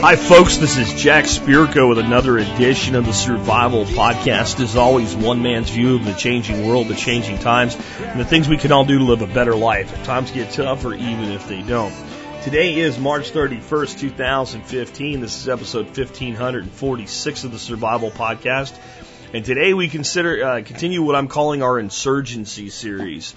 [0.00, 0.56] Hi, folks.
[0.56, 4.60] This is Jack Spirko with another edition of the Survival Podcast.
[4.60, 8.48] As always, one man's view of the changing world, the changing times, and the things
[8.48, 9.92] we can all do to live a better life.
[9.92, 11.94] If times get tougher, even if they don't.
[12.42, 15.20] Today is March 31st, 2015.
[15.20, 18.74] This is episode 1546 of the Survival Podcast.
[19.34, 23.34] And today we consider uh, continue what I'm calling our insurgency series.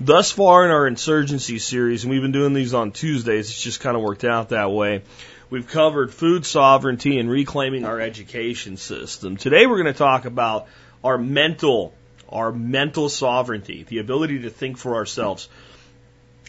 [0.00, 3.80] Thus far in our insurgency series, and we've been doing these on Tuesdays, it's just
[3.80, 5.02] kind of worked out that way.
[5.50, 9.36] We've covered food sovereignty and reclaiming our education system.
[9.36, 10.68] Today we're going to talk about
[11.02, 11.94] our mental,
[12.28, 15.48] our mental sovereignty, the ability to think for ourselves.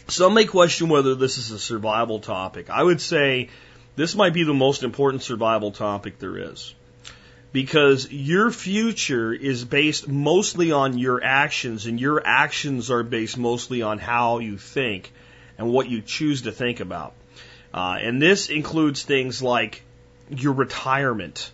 [0.06, 2.70] Some may question whether this is a survival topic.
[2.70, 3.48] I would say
[3.96, 6.72] this might be the most important survival topic there is
[7.52, 13.82] because your future is based mostly on your actions, and your actions are based mostly
[13.82, 15.12] on how you think
[15.58, 17.12] and what you choose to think about.
[17.74, 19.82] Uh, and this includes things like
[20.28, 21.50] your retirement,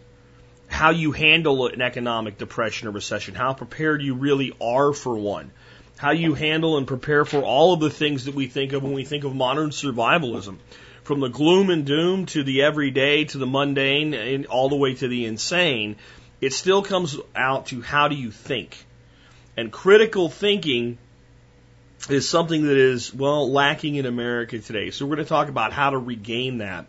[0.68, 5.50] how you handle an economic depression or recession, how prepared you really are for one,
[5.96, 8.92] how you handle and prepare for all of the things that we think of when
[8.92, 10.58] we think of modern survivalism
[11.06, 14.92] from the gloom and doom to the everyday to the mundane and all the way
[14.92, 15.94] to the insane,
[16.40, 18.84] it still comes out to how do you think.
[19.56, 20.98] And critical thinking
[22.10, 24.90] is something that is, well, lacking in America today.
[24.90, 26.86] So we're going to talk about how to regain that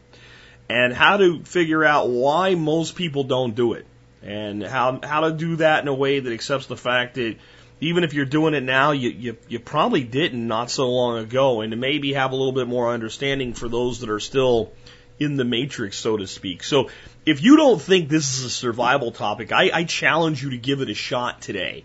[0.68, 3.86] and how to figure out why most people don't do it
[4.24, 7.38] and how, how to do that in a way that accepts the fact that
[7.80, 11.62] even if you're doing it now, you, you, you probably didn't not so long ago,
[11.62, 14.72] and to maybe have a little bit more understanding for those that are still
[15.20, 16.64] in the matrix, so to speak.
[16.64, 16.90] So
[17.26, 20.82] if you don't think this is a survival topic, I, I challenge you to give
[20.82, 21.84] it a shot today.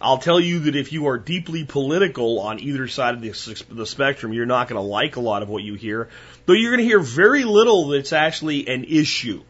[0.00, 3.86] I'll tell you that if you are deeply political on either side of the, the
[3.86, 6.08] spectrum, you're not going to like a lot of what you hear,
[6.46, 9.42] though you're going to hear very little that's actually an issue,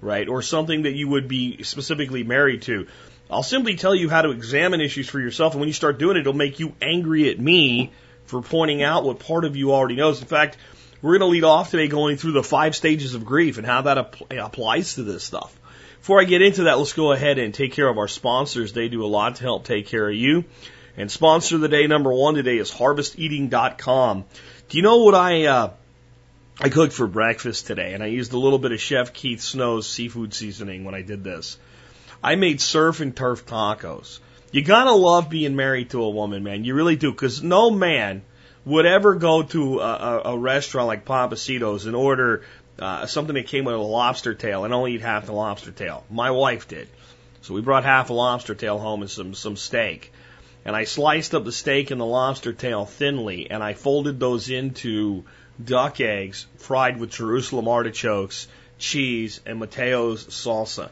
[0.00, 0.28] right?
[0.28, 2.88] Or something that you would be specifically married to.
[3.30, 6.16] I'll simply tell you how to examine issues for yourself, and when you start doing
[6.16, 7.92] it, it'll make you angry at me
[8.26, 10.20] for pointing out what part of you already knows.
[10.20, 10.56] In fact,
[11.02, 13.82] we're going to lead off today going through the five stages of grief and how
[13.82, 13.98] that
[14.30, 15.56] applies to this stuff.
[16.00, 18.72] Before I get into that, let's go ahead and take care of our sponsors.
[18.72, 20.44] They do a lot to help take care of you.
[20.96, 24.24] And sponsor of the day number one today is harvesteating.com.
[24.68, 25.70] Do you know what I, uh,
[26.60, 27.92] I cooked for breakfast today?
[27.92, 31.24] And I used a little bit of Chef Keith Snow's seafood seasoning when I did
[31.24, 31.58] this.
[32.22, 34.20] I made surf and turf tacos.
[34.52, 36.64] You gotta love being married to a woman, man.
[36.64, 38.22] You really do, because no man
[38.64, 42.42] would ever go to a, a, a restaurant like Pappasito's and order
[42.78, 46.04] uh, something that came with a lobster tail and only eat half the lobster tail.
[46.10, 46.88] My wife did.
[47.42, 50.12] So we brought half a lobster tail home and some, some steak.
[50.64, 54.50] And I sliced up the steak and the lobster tail thinly and I folded those
[54.50, 55.24] into
[55.62, 60.90] duck eggs fried with Jerusalem artichokes, cheese, and Mateo's salsa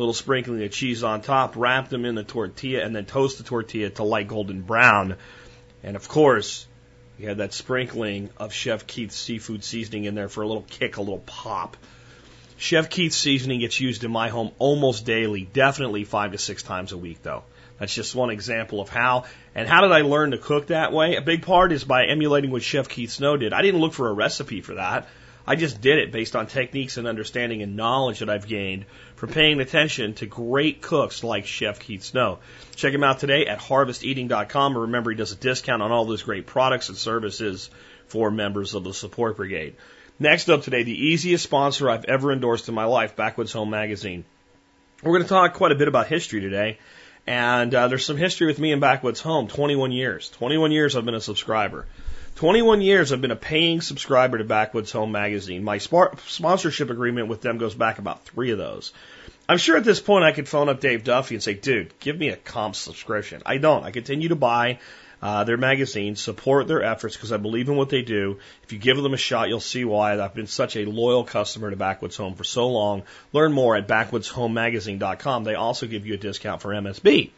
[0.00, 3.44] little sprinkling of cheese on top, wrap them in the tortilla, and then toast the
[3.44, 5.16] tortilla to light golden brown.
[5.82, 6.66] And of course,
[7.18, 10.96] you had that sprinkling of Chef Keith's seafood seasoning in there for a little kick,
[10.96, 11.76] a little pop.
[12.56, 16.92] Chef Keith's seasoning gets used in my home almost daily, definitely five to six times
[16.92, 17.44] a week, though.
[17.78, 19.24] That's just one example of how.
[19.54, 21.16] And how did I learn to cook that way?
[21.16, 23.54] A big part is by emulating what Chef Keith Snow did.
[23.54, 25.08] I didn't look for a recipe for that.
[25.50, 28.84] I just did it based on techniques and understanding and knowledge that I've gained
[29.16, 32.38] from paying attention to great cooks like Chef Keith Snow.
[32.76, 34.72] Check him out today at harvesteating.com.
[34.74, 37.68] And remember, he does a discount on all those great products and services
[38.06, 39.74] for members of the support brigade.
[40.20, 44.24] Next up today, the easiest sponsor I've ever endorsed in my life, Backwoods Home Magazine.
[45.02, 46.78] We're going to talk quite a bit about history today.
[47.26, 49.48] And uh, there's some history with me and Backwoods Home.
[49.48, 50.28] 21 years.
[50.28, 51.86] 21 years I've been a subscriber.
[52.36, 55.62] 21 years I've been a paying subscriber to Backwoods Home Magazine.
[55.62, 58.92] My sponsorship agreement with them goes back about three of those.
[59.48, 62.18] I'm sure at this point I could phone up Dave Duffy and say, dude, give
[62.18, 63.42] me a comp subscription.
[63.44, 63.84] I don't.
[63.84, 64.78] I continue to buy
[65.22, 68.38] uh, their magazine, support their efforts because I believe in what they do.
[68.62, 70.18] If you give them a shot, you'll see why.
[70.18, 73.02] I've been such a loyal customer to Backwoods Home for so long.
[73.32, 75.44] Learn more at backwoodshomemagazine.com.
[75.44, 77.30] They also give you a discount for MSB.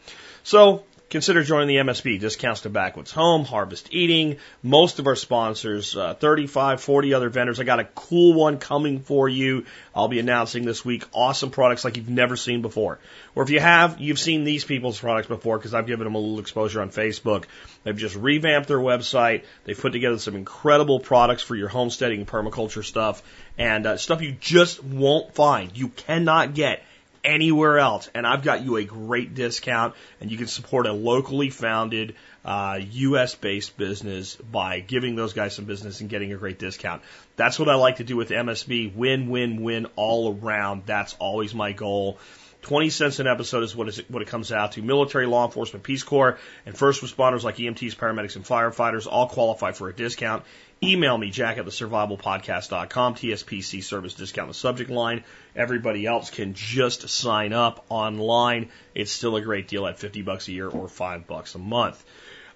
[0.43, 0.83] So
[1.13, 2.19] Consider joining the MSB.
[2.19, 7.59] Discounts to Backwoods Home, Harvest Eating, most of our sponsors, uh, 35, 40 other vendors.
[7.59, 9.65] I got a cool one coming for you.
[9.93, 11.03] I'll be announcing this week.
[11.13, 12.97] Awesome products like you've never seen before.
[13.35, 16.17] Or if you have, you've seen these people's products before because I've given them a
[16.17, 17.43] little exposure on Facebook.
[17.83, 19.43] They've just revamped their website.
[19.65, 23.21] They've put together some incredible products for your homesteading permaculture stuff
[23.55, 25.77] and uh, stuff you just won't find.
[25.77, 26.81] You cannot get
[27.23, 28.09] anywhere else.
[28.13, 32.15] And I've got you a great discount and you can support a locally founded,
[32.45, 33.35] uh, U.S.
[33.35, 37.01] based business by giving those guys some business and getting a great discount.
[37.35, 38.95] That's what I like to do with MSB.
[38.95, 40.83] Win, win, win all around.
[40.85, 42.19] That's always my goal.
[42.63, 44.81] 20 cents an episode is what, is what it comes out to.
[44.81, 49.73] Military, law enforcement, Peace Corps, and first responders like EMTs, paramedics, and firefighters all qualify
[49.73, 50.43] for a discount.
[50.83, 55.23] Email me, jack at the survivalpodcast.com, TSPC service discount the subject line.
[55.55, 58.69] Everybody else can just sign up online.
[58.93, 62.03] It's still a great deal at 50 bucks a year or 5 bucks a month.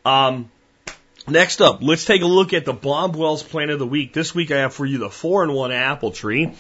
[0.04, 0.52] Um,
[1.28, 4.14] next up, let's take a look at the Bob Wells plant of the week.
[4.14, 6.54] This week I have for you the 4 in 1 apple tree.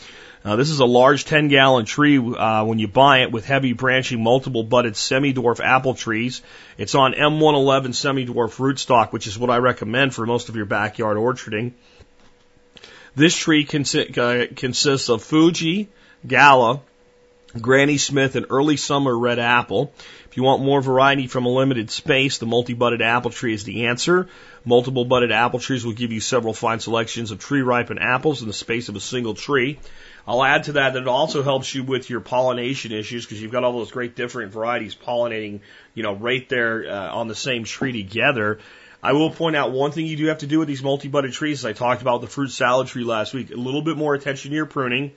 [0.47, 3.73] Uh, this is a large 10 gallon tree uh, when you buy it with heavy
[3.73, 6.41] branching, multiple budded semi dwarf apple trees.
[6.77, 10.63] It's on M111 semi dwarf rootstock, which is what I recommend for most of your
[10.63, 11.73] backyard orcharding.
[13.13, 15.89] This tree consi- uh, consists of Fuji,
[16.25, 16.79] Gala,
[17.59, 19.91] Granny Smith, and early summer red apple.
[20.37, 24.27] You want more variety from a limited space, the multi-budded apple tree is the answer.
[24.63, 28.47] Multiple budded apple trees will give you several fine selections of tree ripened apples in
[28.47, 29.79] the space of a single tree.
[30.27, 33.51] I'll add to that that it also helps you with your pollination issues because you've
[33.51, 35.61] got all those great different varieties pollinating,
[35.95, 38.59] you know, right there uh, on the same tree together.
[39.01, 41.61] I will point out one thing you do have to do with these multi-budded trees.
[41.61, 44.51] As I talked about the fruit salad tree last week, a little bit more attention
[44.51, 45.13] to your pruning.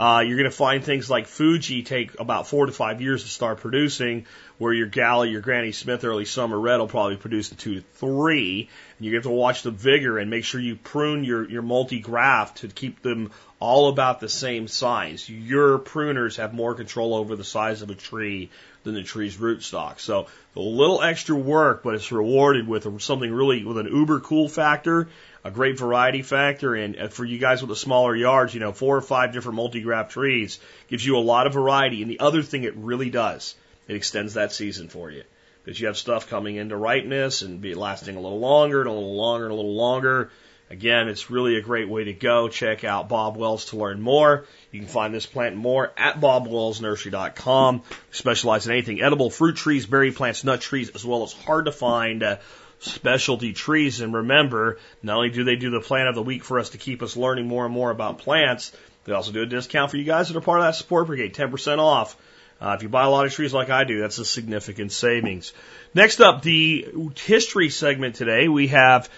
[0.00, 3.28] Uh, you're going to find things like Fuji take about four to five years to
[3.28, 4.24] start producing,
[4.56, 7.80] where your Gala, your Granny Smith early summer red will probably produce in two to
[7.96, 8.70] three.
[8.96, 12.58] And you have to watch the vigor and make sure you prune your, your multi-graft
[12.58, 15.28] to keep them all about the same size.
[15.28, 18.48] Your pruners have more control over the size of a tree
[18.84, 20.00] than the tree's rootstock.
[20.00, 24.48] So a little extra work, but it's rewarded with something really with an uber cool
[24.48, 25.08] factor,
[25.44, 28.96] a great variety factor, and for you guys with the smaller yards, you know, four
[28.96, 30.58] or five different multi-graft trees
[30.88, 32.02] gives you a lot of variety.
[32.02, 33.54] And the other thing it really does,
[33.88, 35.24] it extends that season for you
[35.64, 38.92] because you have stuff coming into ripeness and be lasting a little longer and a
[38.92, 40.30] little longer and a little longer.
[40.70, 42.48] Again, it's really a great way to go.
[42.48, 44.44] Check out Bob Wells to learn more.
[44.70, 47.78] You can find this plant more at bobwellsnursery.com.
[47.80, 51.64] We specialize in anything edible, fruit trees, berry plants, nut trees, as well as hard
[51.64, 52.36] to find uh,
[52.80, 54.00] specialty trees.
[54.00, 56.78] And remember, not only do they do the plant of the week for us to
[56.78, 58.72] keep us learning more and more about plants,
[59.04, 61.34] they also do a discount for you guys that are part of that support brigade,
[61.34, 62.16] 10% off.
[62.60, 65.54] Uh, if you buy a lot of trees like I do, that's a significant savings.
[65.94, 66.86] Next up, the
[67.16, 69.08] history segment today, we have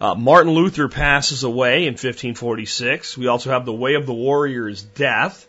[0.00, 3.18] uh, Martin Luther passes away in 1546.
[3.18, 5.46] We also have the Way of the Warrior's death,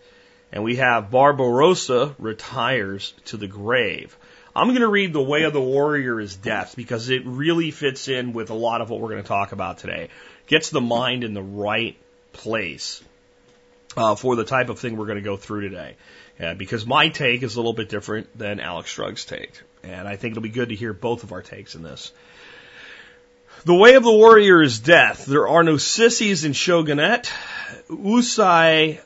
[0.51, 4.18] and we have Barbarossa retires to the grave.
[4.56, 8.09] I'm going to read the Way of the Warrior is death because it really fits
[8.09, 10.09] in with a lot of what we're going to talk about today.
[10.48, 11.95] Gets the mind in the right
[12.33, 13.01] place
[13.95, 15.95] uh, for the type of thing we're going to go through today.
[16.38, 19.62] Yeah, because my take is a little bit different than Alex Strug's take.
[19.83, 22.12] And I think it'll be good to hear both of our takes in this.
[23.63, 25.25] The way of the warrior is death.
[25.25, 27.31] There are no sissies in shogunate.
[27.89, 29.00] Usai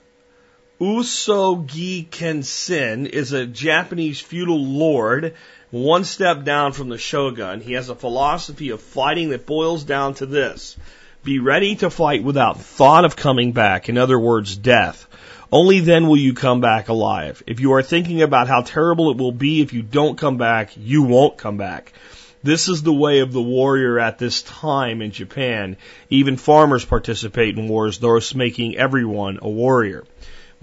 [0.81, 5.33] Uesugi Kenshin is a Japanese feudal lord,
[5.72, 7.62] one step down from the shogun.
[7.62, 10.75] He has a philosophy of fighting that boils down to this.
[11.24, 13.88] Be ready to fight without thought of coming back.
[13.88, 15.07] In other words, death.
[15.50, 17.42] Only then will you come back alive.
[17.48, 20.72] If you are thinking about how terrible it will be if you don't come back,
[20.75, 21.94] you won't come back.
[22.44, 25.77] This is the way of the warrior at this time in Japan.
[26.10, 30.03] Even farmers participate in wars, thus making everyone a warrior.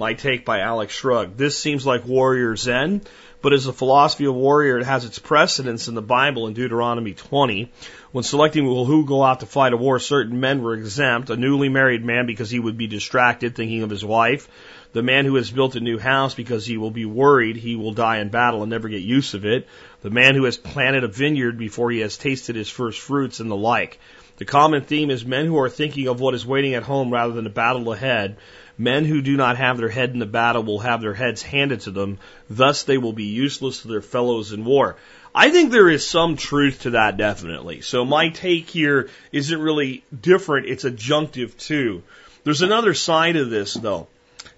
[0.02, 1.36] My take by Alex Shrug.
[1.36, 3.02] This seems like warrior zen,
[3.40, 7.14] but as a philosophy of warrior, it has its precedence in the Bible in Deuteronomy
[7.14, 7.70] 20.
[8.10, 11.30] When selecting who go out to fight a war, certain men were exempt.
[11.30, 14.48] A newly married man because he would be distracted thinking of his wife.
[14.92, 17.92] The man who has built a new house because he will be worried he will
[17.92, 19.68] die in battle and never get use of it.
[20.00, 23.48] The man who has planted a vineyard before he has tasted his first fruits and
[23.48, 24.00] the like.
[24.36, 27.32] The common theme is men who are thinking of what is waiting at home rather
[27.32, 28.36] than the battle ahead.
[28.78, 31.80] Men who do not have their head in the battle will have their heads handed
[31.82, 32.18] to them.
[32.48, 34.96] Thus they will be useless to their fellows in war.
[35.34, 37.80] I think there is some truth to that definitely.
[37.82, 40.66] So my take here isn't really different.
[40.66, 42.02] It's adjunctive too.
[42.44, 44.08] There's another side of this though.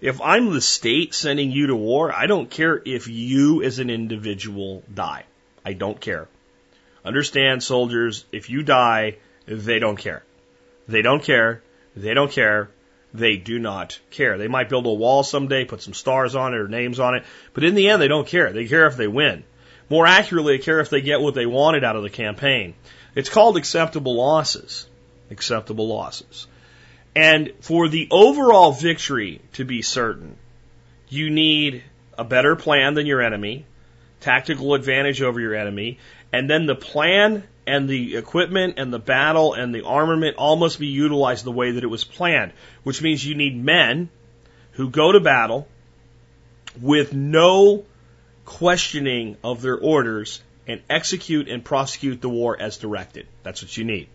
[0.01, 3.91] If I'm the state sending you to war, I don't care if you as an
[3.91, 5.25] individual die.
[5.65, 6.29] I don't care.
[7.05, 9.17] Understand, soldiers, if you die,
[9.47, 10.25] they don't care.
[10.89, 11.63] They don't care.
[11.97, 12.71] They don't care.
[13.13, 14.39] They do not care.
[14.39, 17.25] They might build a wall someday, put some stars on it or names on it,
[17.53, 18.53] but in the end, they don't care.
[18.53, 19.45] They care if they win.
[19.89, 22.75] More accurately, they care if they get what they wanted out of the campaign.
[23.15, 24.87] It's called acceptable losses.
[25.31, 26.49] Acceptable losses.
[27.15, 30.37] And for the overall victory to be certain,
[31.09, 31.85] you need
[32.19, 33.65] a better plan than your enemy,
[34.21, 35.99] tactical advantage over your enemy,
[36.33, 40.79] and then the plan and the equipment and the battle and the armament all must
[40.79, 42.53] be utilized the way that it was planned,
[42.83, 44.09] which means you need men
[44.73, 45.67] who go to battle
[46.81, 47.85] with no
[48.45, 53.27] questioning of their orders and execute and prosecute the war as directed.
[53.43, 54.09] That's what you need.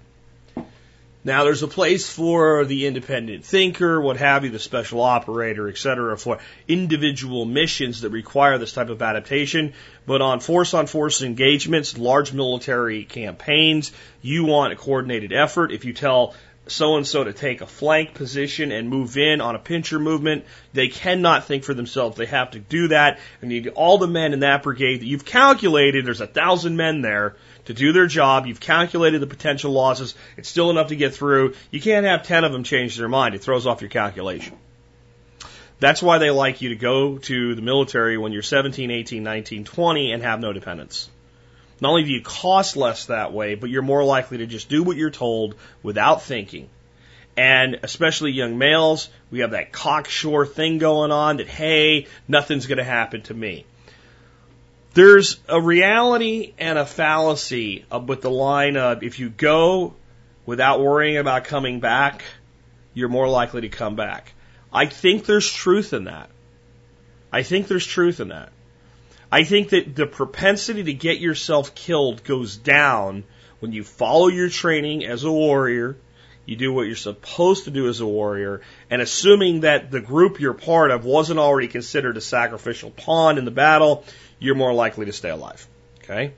[1.21, 6.17] Now, there's a place for the independent thinker, what have you, the special operator, etc.,
[6.17, 9.73] for individual missions that require this type of adaptation.
[10.05, 15.73] But on force on force engagements, large military campaigns, you want a coordinated effort.
[15.73, 16.35] If you tell
[16.67, 20.45] so and so to take a flank position and move in on a pincher movement.
[20.73, 22.15] They cannot think for themselves.
[22.15, 23.19] They have to do that.
[23.41, 26.77] And you need all the men in that brigade that you've calculated, there's a thousand
[26.77, 27.35] men there
[27.69, 28.47] to do their job.
[28.47, 30.15] You've calculated the potential losses.
[30.37, 31.53] It's still enough to get through.
[31.69, 33.35] You can't have 10 of them change their mind.
[33.35, 34.57] It throws off your calculation.
[35.79, 39.65] That's why they like you to go to the military when you're 17, 18, 19,
[39.65, 41.09] 20 and have no dependents.
[41.79, 44.81] Not only do you cost less that way, but you're more likely to just do
[44.81, 46.69] what you're told without thinking.
[47.37, 52.79] And especially young males, we have that cocksure thing going on that, hey, nothing's going
[52.79, 53.67] to happen to me.
[54.99, 59.93] There's a reality and a fallacy with the line of if you go
[60.45, 62.21] without worrying about coming back,
[62.93, 64.33] you're more likely to come back.
[64.73, 66.29] I think there's truth in that.
[67.31, 68.51] I think there's truth in that.
[69.31, 73.23] I think that the propensity to get yourself killed goes down
[73.61, 75.95] when you follow your training as a warrior,
[76.45, 80.41] you do what you're supposed to do as a warrior, and assuming that the group
[80.41, 84.03] you're part of wasn't already considered a sacrificial pawn in the battle,
[84.39, 85.67] you're more likely to stay alive.
[86.03, 86.33] Okay?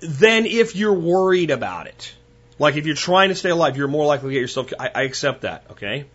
[0.00, 2.14] Then if you're worried about it,
[2.58, 4.72] like if you're trying to stay alive, you're more likely to get yourself.
[4.78, 5.64] I, I accept that.
[5.72, 6.06] Okay?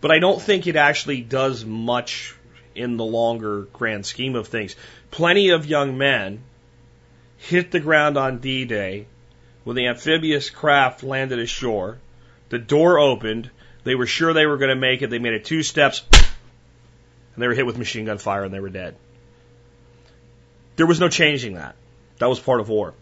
[0.00, 2.34] But I don't think it actually does much
[2.74, 4.76] in the longer grand scheme of things.
[5.10, 6.42] Plenty of young men
[7.38, 9.06] hit the ground on D Day
[9.64, 11.98] when the amphibious craft landed ashore.
[12.50, 13.50] The door opened.
[13.84, 15.10] They were sure they were going to make it.
[15.10, 16.02] They made it two steps,
[17.34, 18.96] and they were hit with machine gun fire and they were dead.
[20.76, 21.76] There was no changing that.
[22.18, 22.94] That was part of war.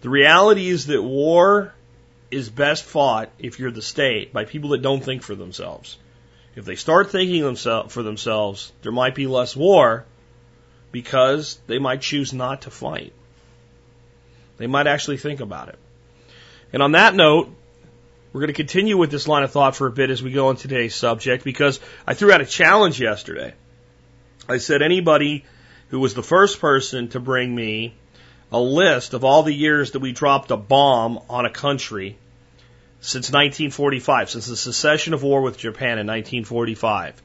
[0.00, 1.74] The reality is that war
[2.30, 5.96] is best fought, if you're the state, by people that don't think for themselves.
[6.54, 10.04] If they start thinking themselves for themselves, there might be less war
[10.92, 13.12] because they might choose not to fight.
[14.56, 15.78] They might actually think about it.
[16.72, 17.50] And on that note,
[18.32, 20.48] we're going to continue with this line of thought for a bit as we go
[20.48, 23.54] on today's subject because I threw out a challenge yesterday.
[24.48, 25.44] I said anybody
[25.88, 27.94] who was the first person to bring me
[28.52, 32.16] a list of all the years that we dropped a bomb on a country
[33.00, 37.22] since 1945, since the cessation of war with Japan in 1945,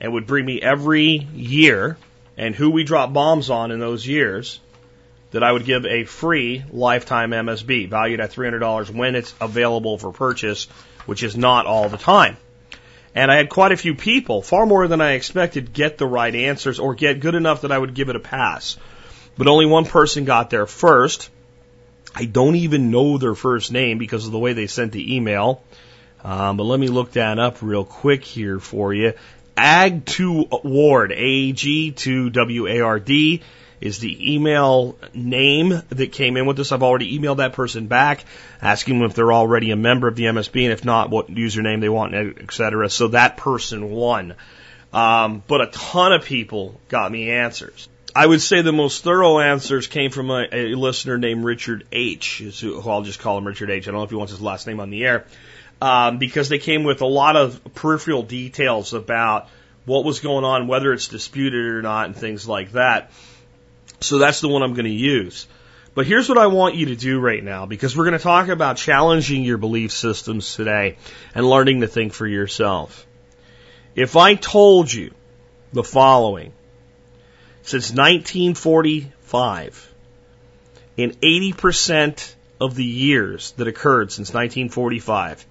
[0.00, 1.96] and would bring me every year
[2.36, 4.60] and who we dropped bombs on in those years,
[5.32, 10.12] that I would give a free lifetime MSB valued at $300 when it's available for
[10.12, 10.66] purchase,
[11.06, 12.36] which is not all the time.
[13.14, 16.34] And I had quite a few people, far more than I expected, get the right
[16.34, 18.78] answers or get good enough that I would give it a pass.
[19.36, 21.30] But only one person got there first,
[22.14, 25.62] I don't even know their first name because of the way they sent the email.
[26.24, 29.14] Um, but let me look that up real quick here for you.
[29.56, 33.42] Ag2 Ward, A-G-2-W-A-R-D
[33.82, 36.70] is the email name that came in with this.
[36.70, 38.24] I've already emailed that person back,
[38.60, 41.80] asking them if they're already a member of the MSB and if not, what username
[41.80, 42.88] they want, etc.
[42.88, 44.34] So that person won.
[44.92, 47.88] Um, but a ton of people got me answers.
[48.14, 52.38] I would say the most thorough answers came from a, a listener named Richard H.
[52.60, 53.88] Who I'll just call him Richard H.
[53.88, 55.24] I don't know if he wants his last name on the air,
[55.80, 59.48] um, because they came with a lot of peripheral details about
[59.86, 63.10] what was going on, whether it's disputed or not, and things like that.
[64.02, 65.46] So that's the one I'm going to use.
[65.94, 68.48] But here's what I want you to do right now, because we're going to talk
[68.48, 70.96] about challenging your belief systems today
[71.34, 73.06] and learning to think for yourself.
[73.94, 75.12] If I told you
[75.72, 76.52] the following,
[77.62, 79.94] since 1945,
[80.96, 85.46] in 80% of the years that occurred since 1945,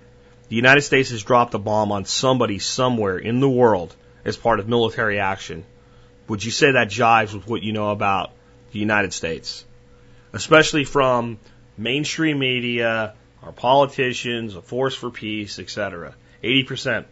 [0.50, 4.60] the United States has dropped a bomb on somebody somewhere in the world as part
[4.60, 5.65] of military action.
[6.27, 8.31] Would you say that jives with what you know about
[8.72, 9.66] the United States?
[10.34, 11.40] Especially from
[11.78, 13.13] mainstream media,
[13.44, 16.13] our politicians, a force for peace, etc.
[16.44, 17.06] 80%.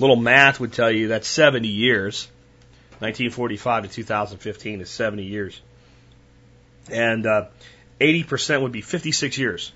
[0.00, 2.28] Little math would tell you that's 70 years.
[3.00, 5.60] 1945 to 2015 is 70 years.
[6.90, 7.46] And uh,
[8.00, 9.72] 80% would be 56 years.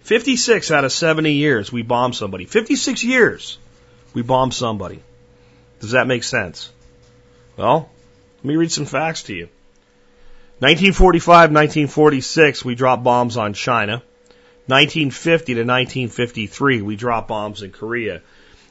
[0.00, 2.46] 56 out of 70 years we bomb somebody.
[2.46, 3.58] 56 years
[4.14, 5.02] we bomb somebody.
[5.80, 6.70] Does that make sense?
[7.56, 7.90] Well,
[8.38, 9.48] let me read some facts to you.
[10.60, 14.02] 1945, 1946, we dropped bombs on China.
[14.66, 18.20] 1950 to 1953, we dropped bombs in Korea.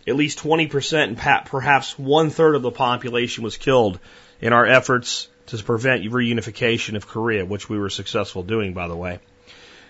[0.07, 1.17] At least 20% and
[1.47, 3.99] perhaps one third of the population was killed
[4.39, 8.95] in our efforts to prevent reunification of Korea, which we were successful doing, by the
[8.95, 9.17] way.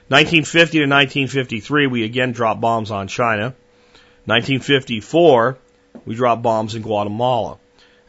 [0.07, 3.53] 1950 to 1953, we again dropped bombs on China.
[4.23, 5.57] 1954,
[6.05, 7.57] we dropped bombs in Guatemala.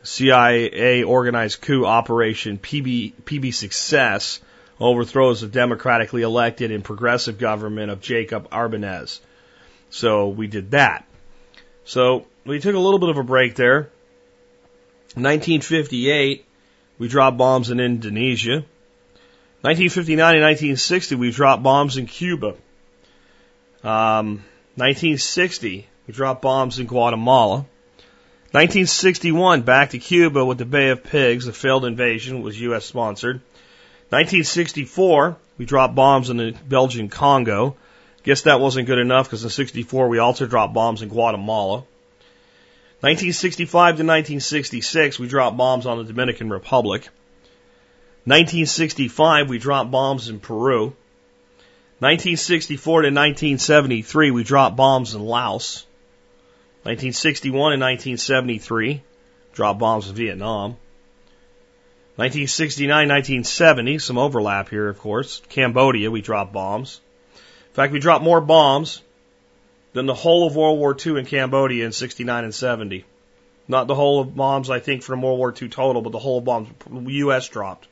[0.03, 4.41] CIA organized coup operation PB, PB Success
[4.79, 9.21] overthrows the democratically elected and progressive government of Jacob Arbenez.
[9.91, 11.05] So we did that.
[11.85, 13.91] So we took a little bit of a break there.
[15.15, 16.47] 1958,
[16.99, 18.65] we dropped bombs in Indonesia.
[19.63, 22.55] 1959 and 1960, we dropped bombs in Cuba.
[23.83, 24.45] Um,
[24.77, 27.67] 1960, we dropped bombs in Guatemala.
[28.53, 32.85] 1961, back to Cuba with the Bay of Pigs, a failed invasion, was U.S.
[32.85, 33.37] sponsored.
[34.09, 37.77] 1964, we dropped bombs in the Belgian Congo.
[38.25, 41.85] Guess that wasn't good enough because in 64 we also dropped bombs in Guatemala.
[43.03, 47.03] 1965 to 1966, we dropped bombs on the Dominican Republic.
[48.25, 50.87] 1965, we dropped bombs in Peru.
[52.01, 55.87] 1964 to 1973, we dropped bombs in Laos.
[56.83, 59.03] 1961 and 1973,
[59.53, 60.77] dropped bombs in Vietnam.
[62.17, 65.43] 1969, 1970, some overlap here, of course.
[65.49, 67.01] Cambodia, we dropped bombs.
[67.35, 69.03] In fact, we dropped more bombs
[69.93, 73.05] than the whole of World War II in Cambodia in 69 and 70.
[73.69, 76.39] Not the whole of bombs, I think, from World War II total, but the whole
[76.39, 77.49] of bombs U.S.
[77.49, 77.89] dropped.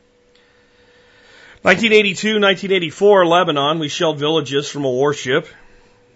[1.63, 5.47] 1982, 1984, Lebanon, we shelled villages from a warship.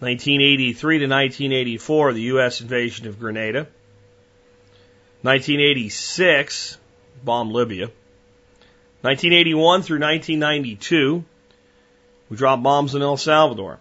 [0.03, 2.61] 1983 to 1984, the U.S.
[2.61, 3.69] invasion of Grenada.
[5.23, 6.77] 1986,
[7.25, 7.87] bomb Libya.
[9.03, 11.25] 1981 through 1992,
[12.29, 13.79] we dropped bombs in El Salvador.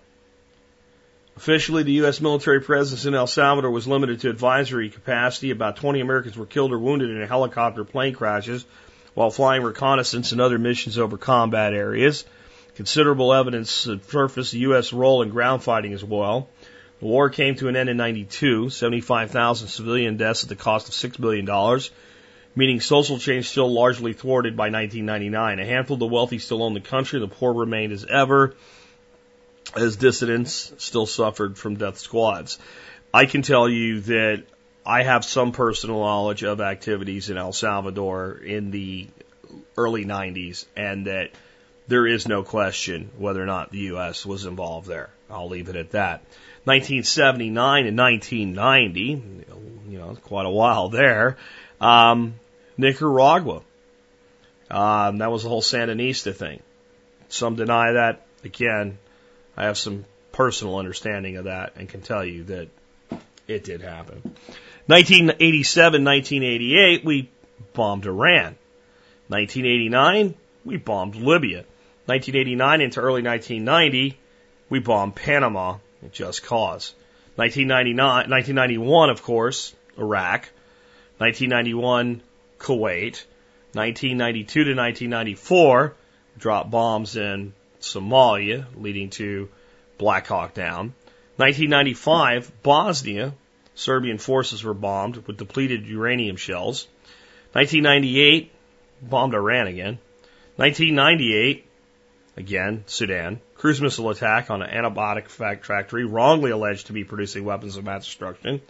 [1.38, 2.22] Officially, the U.S.
[2.22, 5.50] military presence in El Salvador was limited to advisory capacity.
[5.50, 8.64] About 20 Americans were killed or wounded in helicopter plane crashes
[9.16, 12.26] while flying reconnaissance and other missions over combat areas.
[12.76, 13.70] Considerable evidence
[14.08, 14.94] surfaced the U.S.
[14.94, 16.50] role in ground fighting as well.
[17.00, 21.12] The war came to an end in 92, 75,000 civilian deaths at the cost of
[21.12, 21.82] $6 billion,
[22.56, 25.60] meaning social change still largely thwarted by 1999.
[25.60, 28.56] A handful of the wealthy still owned the country, the poor remained as ever,
[29.76, 32.60] as dissidents still suffered from death squads.
[33.14, 34.44] I can tell you that
[34.86, 39.08] I have some personal knowledge of activities in El Salvador in the
[39.76, 41.32] early 90s, and that
[41.92, 44.26] there is no question whether or not the U.S.
[44.26, 45.10] was involved there.
[45.30, 46.22] I'll leave it at that.
[46.64, 49.02] 1979 and 1990,
[49.90, 51.36] you know, quite a while there.
[51.82, 52.36] Um,
[52.78, 53.62] Nicaragua.
[54.70, 56.62] Um, that was the whole Sandinista thing.
[57.28, 58.26] Some deny that.
[58.46, 58.98] Again,
[59.58, 62.70] I have some personal understanding of that and can tell you that
[63.50, 64.22] it did happen.
[64.88, 67.30] 1987, 1988, we
[67.74, 68.56] bombed Iran.
[69.28, 71.66] 1989, we bombed Libya.
[72.06, 74.18] 1989 into early 1990,
[74.70, 75.78] we bombed Panama
[76.12, 76.94] just cause.
[77.36, 80.50] 1999, 1991, of course, Iraq.
[81.18, 82.22] 1991,
[82.60, 83.24] Kuwait.
[83.74, 85.96] 1992 to 1994,
[86.38, 89.50] dropped bombs in Somalia, leading to
[89.98, 90.94] Black Hawk Down.
[91.38, 93.34] 1995, Bosnia,
[93.76, 96.88] Serbian forces were bombed with depleted uranium shells.
[97.54, 98.52] 1998,
[99.02, 100.00] bombed Iran again.
[100.58, 101.66] 1998,
[102.38, 103.40] again, Sudan.
[103.56, 108.06] Cruise missile attack on an antibiotic factory wrongly alleged to be producing weapons of mass
[108.06, 108.62] destruction.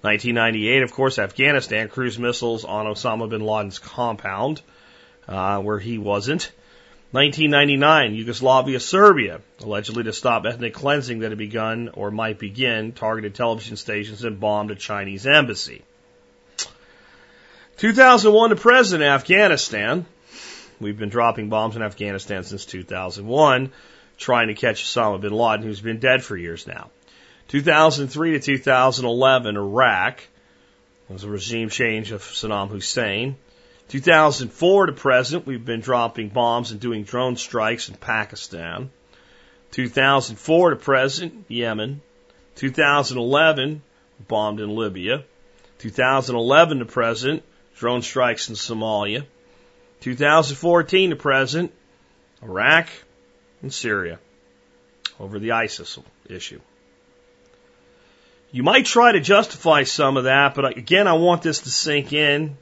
[0.00, 1.88] 1998, of course, Afghanistan.
[1.88, 4.62] Cruise missiles on Osama bin Laden's compound,
[5.26, 6.52] uh, where he wasn't.
[7.10, 13.34] 1999, Yugoslavia, Serbia, allegedly to stop ethnic cleansing that had begun or might begin, targeted
[13.34, 15.82] television stations and bombed a Chinese embassy.
[17.78, 20.04] 2001, the president Afghanistan.
[20.80, 23.72] We've been dropping bombs in Afghanistan since 2001,
[24.16, 26.90] trying to catch Osama bin Laden, who's been dead for years now.
[27.48, 30.22] 2003 to 2011, Iraq.
[31.08, 33.36] Was a regime change of Saddam Hussein.
[33.88, 38.90] 2004 to present, we've been dropping bombs and doing drone strikes in Pakistan.
[39.70, 42.02] 2004 to present, Yemen.
[42.56, 43.82] 2011,
[44.28, 45.24] bombed in Libya.
[45.78, 47.42] 2011 to present,
[47.76, 49.24] drone strikes in Somalia.
[50.00, 51.72] 2014 to present,
[52.42, 52.88] Iraq
[53.62, 54.18] and Syria
[55.18, 56.60] over the ISIS issue.
[58.50, 62.12] You might try to justify some of that, but again, I want this to sink
[62.12, 62.56] in.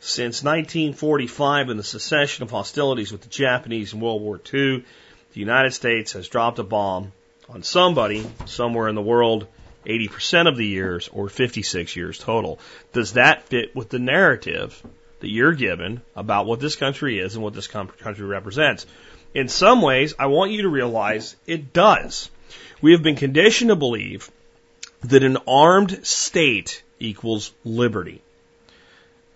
[0.00, 4.84] Since 1945 and the cessation of hostilities with the Japanese in World War II,
[5.32, 7.12] the United States has dropped a bomb
[7.48, 9.46] on somebody somewhere in the world
[9.86, 12.58] 80% of the years or 56 years total.
[12.92, 14.82] Does that fit with the narrative
[15.24, 18.84] that you're given about what this country is and what this country represents?
[19.32, 22.28] In some ways, I want you to realize it does.
[22.82, 24.30] We have been conditioned to believe
[25.00, 28.20] that an armed state equals liberty.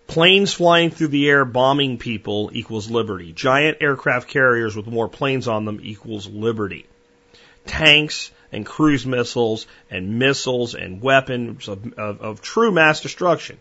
[0.07, 3.33] Planes flying through the air bombing people equals liberty.
[3.33, 6.85] Giant aircraft carriers with more planes on them equals liberty.
[7.64, 13.59] Tanks and cruise missiles and missiles and weapons of, of, of true mass destruction.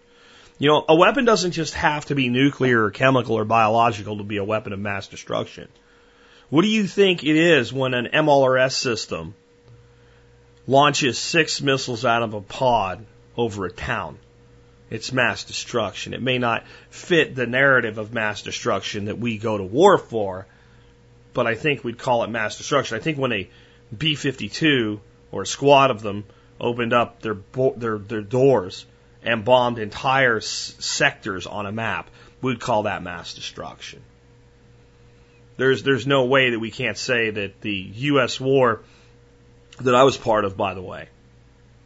[0.60, 4.24] You know, a weapon doesn't just have to be nuclear or chemical or biological to
[4.24, 5.68] be a weapon of mass destruction.
[6.50, 9.36] What do you think it is when an MLRS system
[10.68, 13.06] launches six missiles out of a pod
[13.38, 14.18] over a town.
[14.90, 16.14] It's mass destruction.
[16.14, 20.46] It may not fit the narrative of mass destruction that we go to war for,
[21.34, 22.98] but I think we'd call it mass destruction.
[22.98, 23.50] I think when a
[23.98, 25.00] B 52
[25.32, 26.26] or a squad of them
[26.60, 27.38] opened up their,
[27.76, 28.86] their, their doors
[29.28, 32.10] and bombed entire sectors on a map,
[32.42, 34.02] we'd call that mass destruction.
[35.58, 38.40] There's, there's no way that we can't say that the U.S.
[38.40, 38.84] war
[39.82, 41.10] that I was part of, by the way,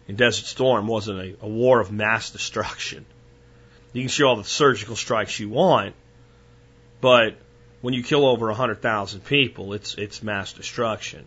[0.07, 3.07] in Desert Storm wasn't a, a war of mass destruction.
[3.91, 5.95] You can show all the surgical strikes you want,
[7.01, 7.37] but
[7.81, 11.25] when you kill over 100,000 people, it's, it's mass destruction.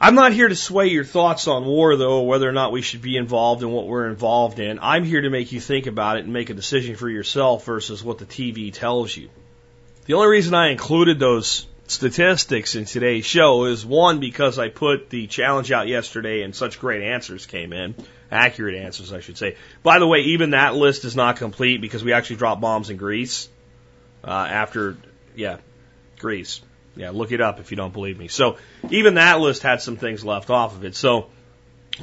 [0.00, 3.02] I'm not here to sway your thoughts on war, though, whether or not we should
[3.02, 4.78] be involved in what we're involved in.
[4.80, 8.04] I'm here to make you think about it and make a decision for yourself versus
[8.04, 9.28] what the TV tells you.
[10.06, 15.10] The only reason I included those statistics in today's show is one, because I put
[15.10, 17.96] the challenge out yesterday and such great answers came in.
[18.30, 19.56] Accurate answers, I should say.
[19.82, 22.98] By the way, even that list is not complete because we actually dropped bombs in
[22.98, 23.48] Greece
[24.22, 24.96] uh, after,
[25.34, 25.56] yeah,
[26.18, 26.60] Greece.
[26.98, 28.26] Yeah, look it up if you don't believe me.
[28.26, 28.56] So
[28.90, 30.96] even that list had some things left off of it.
[30.96, 31.28] So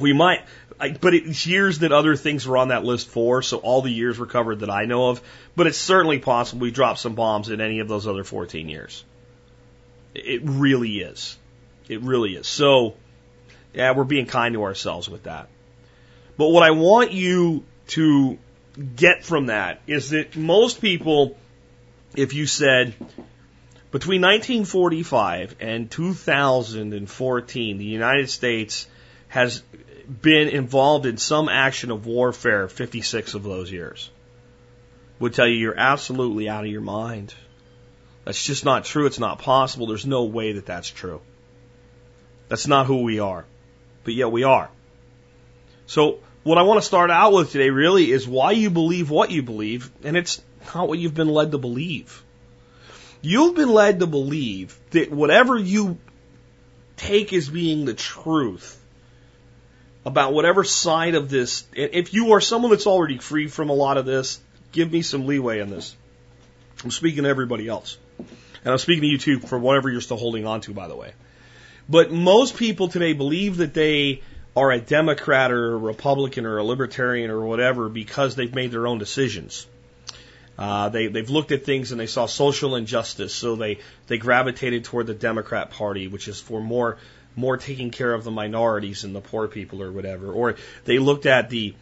[0.00, 0.42] we might,
[0.80, 3.90] I, but it's years that other things were on that list for, so all the
[3.90, 5.20] years were covered that I know of.
[5.54, 9.04] But it's certainly possible we dropped some bombs in any of those other 14 years.
[10.14, 11.36] It really is.
[11.90, 12.46] It really is.
[12.46, 12.94] So,
[13.74, 15.48] yeah, we're being kind to ourselves with that.
[16.38, 18.38] But what I want you to
[18.96, 21.36] get from that is that most people,
[22.14, 22.94] if you said
[23.96, 28.86] between 1945 and 2014, the United States
[29.28, 29.62] has
[30.20, 34.10] been involved in some action of warfare 56 of those years,
[35.18, 37.32] would tell you you're absolutely out of your mind.
[38.26, 39.06] That's just not true.
[39.06, 39.86] It's not possible.
[39.86, 41.22] There's no way that that's true.
[42.48, 43.46] That's not who we are.
[44.04, 44.68] But yet we are.
[45.86, 49.30] So what I want to start out with today really is why you believe what
[49.30, 50.42] you believe, and it's
[50.74, 52.22] not what you've been led to believe.
[53.22, 55.98] You've been led to believe that whatever you
[56.96, 58.80] take as being the truth
[60.04, 63.96] about whatever side of this, if you are someone that's already free from a lot
[63.96, 64.40] of this,
[64.72, 65.96] give me some leeway in this.
[66.84, 67.98] I'm speaking to everybody else.
[68.18, 70.96] And I'm speaking to you too for whatever you're still holding on to, by the
[70.96, 71.12] way.
[71.88, 74.22] But most people today believe that they
[74.56, 78.86] are a Democrat or a Republican or a Libertarian or whatever because they've made their
[78.86, 79.66] own decisions.
[80.58, 84.84] Uh, they, they've looked at things and they saw social injustice, so they, they gravitated
[84.84, 86.98] toward the Democrat Party, which is for more,
[87.34, 90.32] more taking care of the minorities and the poor people or whatever.
[90.32, 91.74] Or they looked at the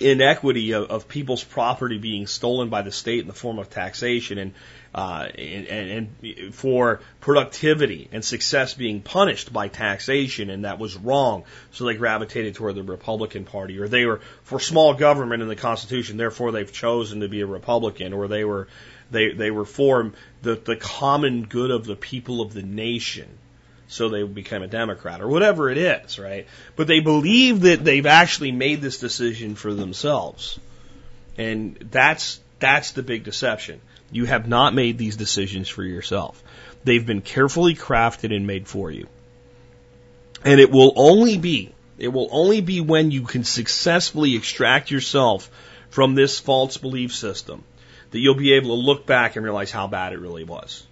[0.00, 4.38] inequity of, of people's property being stolen by the state in the form of taxation
[4.38, 4.54] and
[4.94, 11.42] uh, and, and, for productivity and success being punished by taxation, and that was wrong.
[11.72, 15.56] So they gravitated toward the Republican Party, or they were for small government in the
[15.56, 18.68] Constitution, therefore they've chosen to be a Republican, or they were
[19.10, 23.28] they they were for the the common good of the people of the nation.
[23.88, 26.46] So they became a Democrat or whatever it is, right?
[26.76, 30.58] But they believe that they've actually made this decision for themselves.
[31.36, 33.80] And that's, that's the big deception.
[34.10, 36.42] You have not made these decisions for yourself.
[36.84, 39.08] They've been carefully crafted and made for you.
[40.44, 45.50] And it will only be, it will only be when you can successfully extract yourself
[45.90, 47.64] from this false belief system
[48.10, 50.86] that you'll be able to look back and realize how bad it really was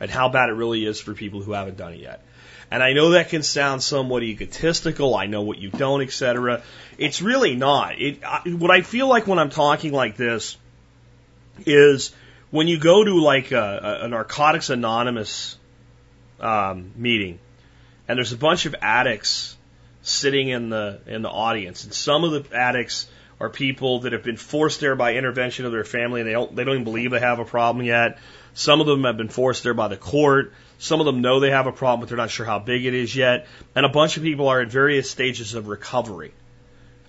[0.00, 2.22] and how bad it really is for people who haven't done it yet.
[2.70, 5.14] And I know that can sound somewhat egotistical.
[5.14, 6.62] I know what you don't, etc.
[6.98, 8.00] It's really not.
[8.00, 10.56] It, I, what I feel like when I'm talking like this
[11.64, 12.12] is
[12.50, 15.56] when you go to like a, a Narcotics Anonymous
[16.40, 17.38] um, meeting,
[18.08, 19.56] and there's a bunch of addicts
[20.02, 23.08] sitting in the in the audience, and some of the addicts
[23.40, 26.54] are people that have been forced there by intervention of their family, and they don't
[26.54, 28.18] they don't even believe they have a problem yet.
[28.54, 30.54] Some of them have been forced there by the court.
[30.78, 32.94] Some of them know they have a problem, but they're not sure how big it
[32.94, 33.46] is yet.
[33.74, 36.32] And a bunch of people are at various stages of recovery.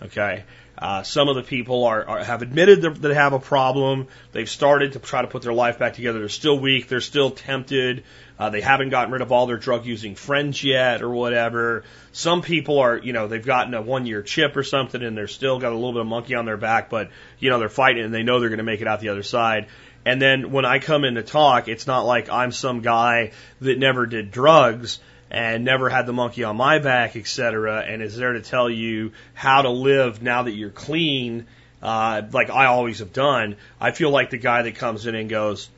[0.01, 0.43] Okay.
[0.77, 4.07] Uh, some of the people are, are have admitted that they have a problem.
[4.31, 6.19] They've started to try to put their life back together.
[6.19, 6.87] They're still weak.
[6.87, 8.03] They're still tempted.
[8.37, 11.83] Uh, they haven't gotten rid of all their drug using friends yet or whatever.
[12.11, 15.27] Some people are, you know, they've gotten a one year chip or something and they're
[15.27, 18.03] still got a little bit of monkey on their back, but, you know, they're fighting
[18.03, 19.65] and they know they're going to make it out the other side.
[20.05, 23.31] And then when I come in to talk, it's not like I'm some guy
[23.61, 28.15] that never did drugs and never had the monkey on my back, etc., and is
[28.15, 31.47] there to tell you how to live now that you're clean,
[31.81, 33.57] uh, like I always have done.
[33.79, 35.69] I feel like the guy that comes in and goes,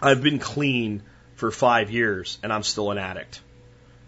[0.00, 1.02] I've been clean
[1.36, 3.40] for five years and I'm still an addict.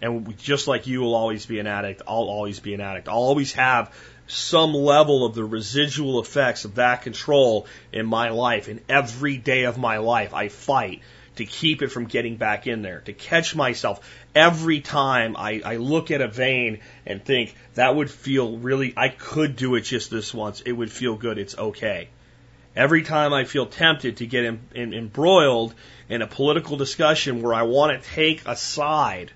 [0.00, 3.09] And just like you will always be an addict, I'll always be an addict.
[3.09, 3.92] I'll always have
[4.28, 8.68] some level of the residual effects of that control in my life.
[8.68, 11.00] In every day of my life, I fight
[11.38, 14.01] to keep it from getting back in there, to catch myself
[14.35, 19.09] every time I, I look at a vein and think that would feel really, I
[19.09, 20.61] could do it just this once.
[20.61, 21.38] It would feel good.
[21.38, 22.09] It's okay.
[22.77, 25.74] Every time I feel tempted to get in, in, embroiled
[26.09, 29.33] in a political discussion where I want to take a side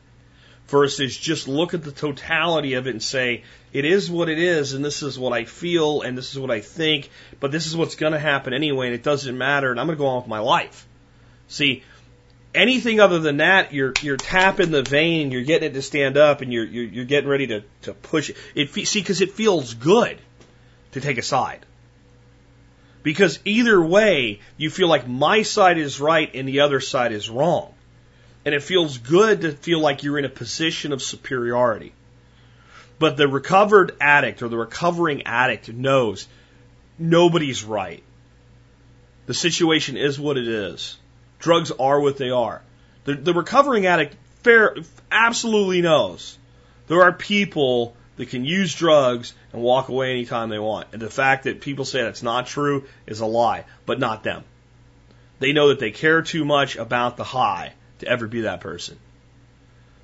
[0.69, 4.75] versus just look at the totality of it and say, it is what it is,
[4.75, 7.11] and this is what I feel, and this is what I think,
[7.41, 9.97] but this is what's going to happen anyway, and it doesn't matter, and I'm going
[9.97, 10.87] to go on with my life.
[11.49, 11.83] See,
[12.55, 16.41] anything other than that, you're you're tapping the vein, you're getting it to stand up,
[16.41, 18.37] and you're you're, you're getting ready to to push it.
[18.55, 20.19] it see, because it feels good
[20.93, 21.65] to take a side.
[23.03, 27.29] Because either way, you feel like my side is right and the other side is
[27.29, 27.75] wrong.
[28.45, 31.93] And it feels good to feel like you're in a position of superiority.
[33.01, 36.29] But the recovered addict or the recovering addict knows
[36.99, 38.03] nobody's right.
[39.27, 40.97] The situation is what it is.
[41.43, 42.63] Drugs are what they are.
[43.05, 44.77] The, the recovering addict fair,
[45.11, 46.39] absolutely knows
[46.87, 50.87] there are people that can use drugs and walk away anytime they want.
[50.93, 54.45] And the fact that people say that's not true is a lie, but not them.
[55.41, 58.97] They know that they care too much about the high to ever be that person.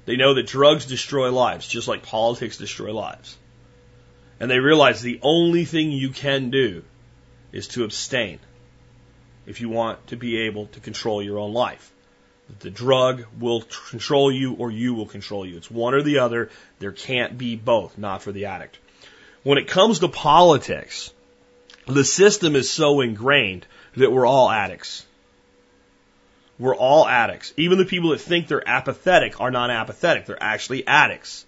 [0.07, 3.37] They know that drugs destroy lives, just like politics destroy lives.
[4.41, 6.83] And they realize the only thing you can do
[7.53, 8.41] is to abstain
[9.49, 11.91] if you want to be able to control your own life.
[12.61, 15.57] The drug will control you or you will control you.
[15.57, 16.51] It's one or the other.
[16.79, 18.79] There can't be both, not for the addict.
[19.43, 21.13] When it comes to politics,
[21.87, 25.07] the system is so ingrained that we're all addicts.
[26.59, 27.53] We're all addicts.
[27.57, 30.27] Even the people that think they're apathetic are not apathetic.
[30.27, 31.47] They're actually addicts.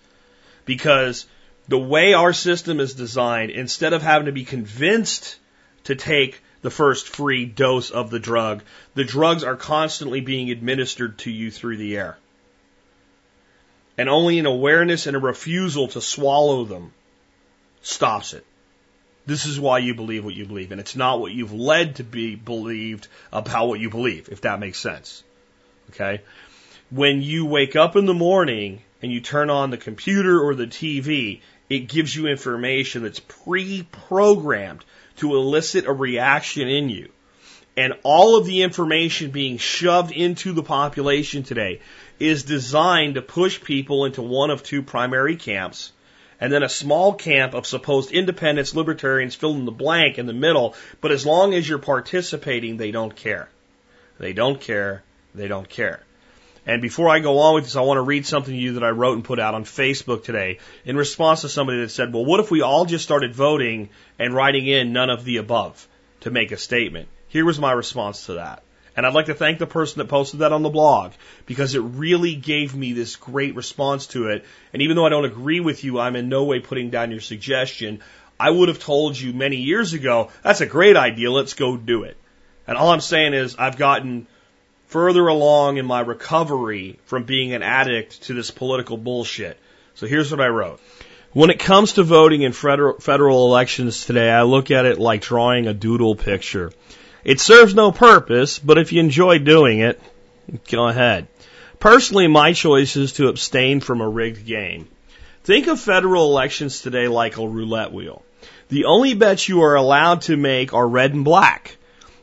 [0.65, 1.27] Because
[1.69, 5.39] the way our system is designed, instead of having to be convinced
[5.85, 8.63] to take the first free dose of the drug,
[8.95, 12.19] the drugs are constantly being administered to you through the air.
[13.97, 16.93] And only an awareness and a refusal to swallow them
[17.83, 18.45] stops it.
[19.27, 22.05] This is why you believe what you believe, and it's not what you've led to
[22.05, 25.23] be believed about what you believe, if that makes sense.
[25.91, 26.23] Okay?
[26.91, 30.67] When you wake up in the morning and you turn on the computer or the
[30.67, 34.85] TV, it gives you information that's pre-programmed
[35.17, 37.11] to elicit a reaction in you.
[37.77, 41.81] And all of the information being shoved into the population today
[42.19, 45.93] is designed to push people into one of two primary camps
[46.41, 50.33] and then a small camp of supposed independents, libertarians fill in the blank in the
[50.33, 53.49] middle, but as long as you're participating, they don't care.
[54.19, 55.03] They don't care.
[55.35, 56.01] They don't care.
[56.71, 58.85] And before I go on with this, I want to read something to you that
[58.85, 62.25] I wrote and put out on Facebook today in response to somebody that said, well,
[62.25, 63.89] what if we all just started voting
[64.21, 65.89] and writing in none of the above
[66.21, 67.09] to make a statement?
[67.27, 68.63] Here was my response to that.
[68.97, 71.11] And I'd like to thank the person that posted that on the blog
[71.45, 74.45] because it really gave me this great response to it.
[74.73, 77.19] And even though I don't agree with you, I'm in no way putting down your
[77.19, 77.99] suggestion.
[78.39, 82.05] I would have told you many years ago, that's a great idea, let's go do
[82.05, 82.17] it.
[82.69, 84.29] And all I'm saying is I've gotten
[84.91, 89.57] further along in my recovery from being an addict to this political bullshit.
[89.95, 90.81] So here's what I wrote.
[91.33, 95.23] When it comes to voting in federal, federal elections today, I look at it like
[95.23, 96.73] drawing a doodle picture.
[97.23, 100.01] It serves no purpose, but if you enjoy doing it,
[100.69, 101.29] go ahead.
[101.79, 104.89] Personally, my choice is to abstain from a rigged game.
[105.45, 108.25] Think of federal elections today like a roulette wheel.
[108.71, 111.77] The only bets you are allowed to make are red and black.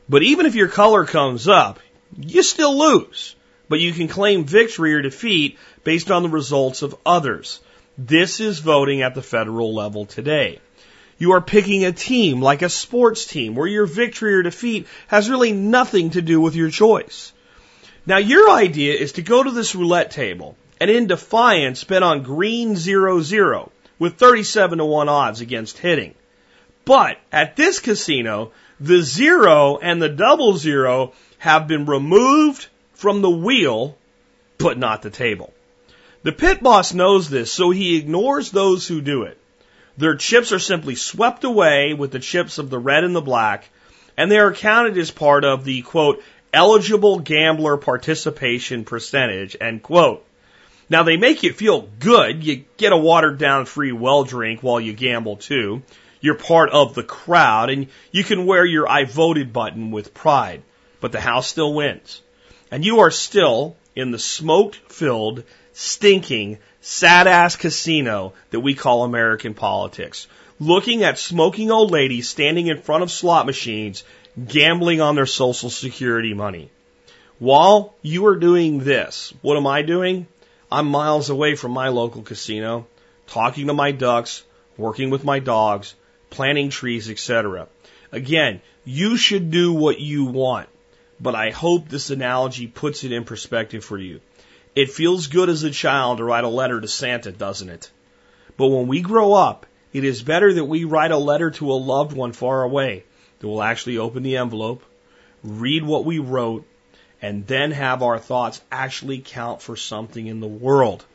[0.10, 1.80] But even if your color comes up,
[2.15, 3.36] you still lose.
[3.70, 7.60] But you can claim victory or defeat based on the results of others.
[7.98, 10.60] This is voting at the federal level today.
[11.17, 15.30] You are picking a team like a sports team where your victory or defeat has
[15.30, 17.34] really nothing to do with your choice.
[18.06, 22.24] Now your idea is to go to this roulette table and in defiance bet on
[22.24, 26.13] green zero zero with 37 to 1 odds against hitting.
[26.86, 33.30] But at this casino, the zero and the double zero have been removed from the
[33.30, 33.97] wheel,
[34.58, 35.54] but not the table.
[36.23, 39.38] The pit boss knows this, so he ignores those who do it.
[39.97, 43.69] Their chips are simply swept away with the chips of the red and the black,
[44.17, 46.23] and they are counted as part of the quote,
[46.54, 50.26] eligible gambler participation percentage, end quote.
[50.89, 52.43] Now they make you feel good.
[52.43, 55.84] You get a watered down free well drink while you gamble too.
[56.21, 60.63] You're part of the crowd and you can wear your I voted button with pride,
[61.00, 62.22] but the house still wins.
[62.72, 69.04] And you are still in the smoke filled, stinking, sad ass casino that we call
[69.04, 70.28] American politics.
[70.60, 74.04] Looking at smoking old ladies standing in front of slot machines,
[74.48, 76.70] gambling on their social security money.
[77.40, 80.28] While you are doing this, what am I doing?
[80.72, 82.88] I'm miles away from my local casino,
[83.28, 84.44] talking to my ducks,
[84.76, 85.94] working with my dogs,
[86.30, 87.68] planting trees, etc.
[88.12, 90.70] Again, you should do what you want,
[91.19, 94.21] but I hope this analogy puts it in perspective for you.
[94.75, 97.89] It feels good as a child to write a letter to Santa, doesn't it?
[98.58, 101.73] But when we grow up, it is better that we write a letter to a
[101.73, 103.03] loved one far away
[103.39, 104.84] that will actually open the envelope,
[105.43, 106.67] read what we wrote,
[107.21, 111.06] and then have our thoughts actually count for something in the world.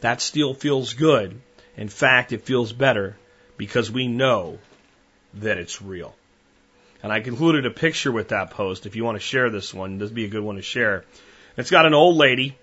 [0.00, 1.40] That still feels good.
[1.76, 3.16] In fact, it feels better
[3.56, 4.58] because we know
[5.34, 6.14] that it's real.
[7.02, 8.86] And I concluded a picture with that post.
[8.86, 11.04] If you want to share this one, this would be a good one to share.
[11.56, 12.56] It's got an old lady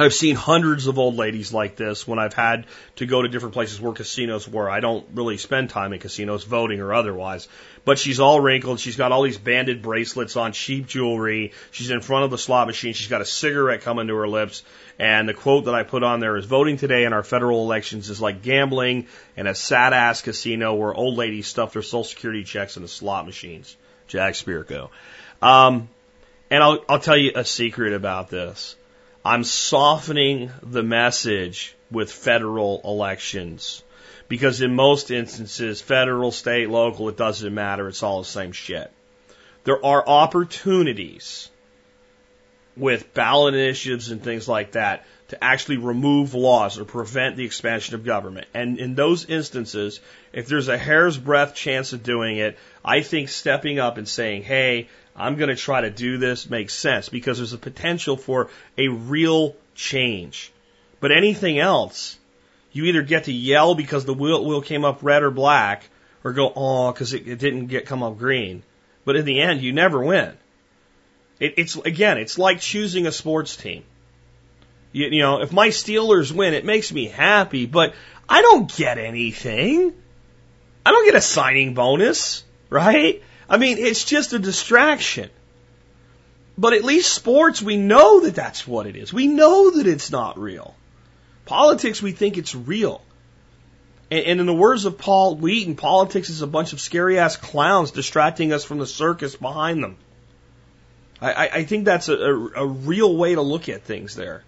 [0.00, 3.54] I've seen hundreds of old ladies like this when I've had to go to different
[3.54, 4.70] places where casinos were.
[4.70, 7.48] I don't really spend time in casinos, voting or otherwise.
[7.84, 8.78] But she's all wrinkled.
[8.78, 11.52] She's got all these banded bracelets on, cheap jewelry.
[11.72, 12.92] She's in front of the slot machine.
[12.92, 14.62] She's got a cigarette coming to her lips.
[15.00, 18.08] And the quote that I put on there is voting today in our federal elections
[18.08, 22.44] is like gambling in a sad ass casino where old ladies stuff their social security
[22.44, 23.76] checks in the slot machines.
[24.06, 24.90] Jack Spirko.
[25.42, 25.88] Um,
[26.52, 28.76] and I'll, I'll tell you a secret about this
[29.24, 33.82] I'm softening the message with federal elections.
[34.28, 37.88] Because in most instances, federal, state, local, it doesn't matter.
[37.88, 38.92] It's all the same shit.
[39.64, 41.48] There are opportunities
[42.76, 47.94] with ballot initiatives and things like that to actually remove laws or prevent the expansion
[47.94, 48.46] of government.
[48.54, 50.00] And in those instances,
[50.32, 54.44] if there's a hair's breadth chance of doing it, I think stepping up and saying,
[54.44, 58.50] hey, I'm going to try to do this makes sense because there's a potential for
[58.76, 60.52] a real change.
[61.00, 62.18] But anything else,
[62.72, 65.84] you either get to yell because the wheel, wheel came up red or black,
[66.24, 68.62] or go, oh, because it, it didn't get come up green.
[69.04, 70.36] But in the end, you never win.
[71.40, 73.84] It, it's again, it's like choosing a sports team.
[74.92, 77.94] You, you know, if my Steelers win, it makes me happy, but
[78.28, 79.94] I don't get anything.
[80.84, 83.22] I don't get a signing bonus, right?
[83.48, 85.30] I mean, it's just a distraction.
[86.58, 89.12] But at least sports, we know that that's what it is.
[89.12, 90.74] We know that it's not real.
[91.44, 93.00] Politics, we think it's real.
[94.10, 97.36] And, and in the words of Paul Wheaton, politics is a bunch of scary ass
[97.36, 99.96] clowns distracting us from the circus behind them.
[101.20, 104.44] I, I think that's a, a, a real way to look at things there.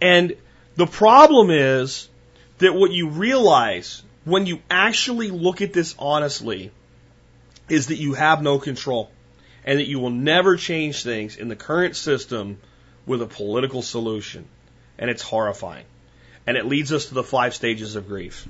[0.00, 0.36] And
[0.74, 2.08] the problem is
[2.58, 6.72] that what you realize when you actually look at this honestly
[7.68, 9.10] is that you have no control
[9.64, 12.58] and that you will never change things in the current system
[13.04, 14.46] with a political solution.
[14.98, 15.84] And it's horrifying.
[16.46, 18.48] And it leads us to the five stages of grief.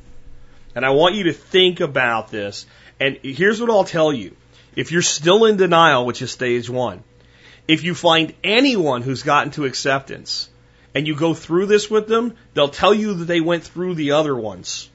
[0.75, 2.67] And I want you to think about this.
[3.01, 4.37] And here's what I'll tell you.
[4.77, 7.03] If you're still in denial, which is stage one,
[7.67, 10.51] if you find anyone who's gotten to acceptance
[10.95, 14.13] and you go through this with them, they'll tell you that they went through the
[14.13, 14.91] other ones.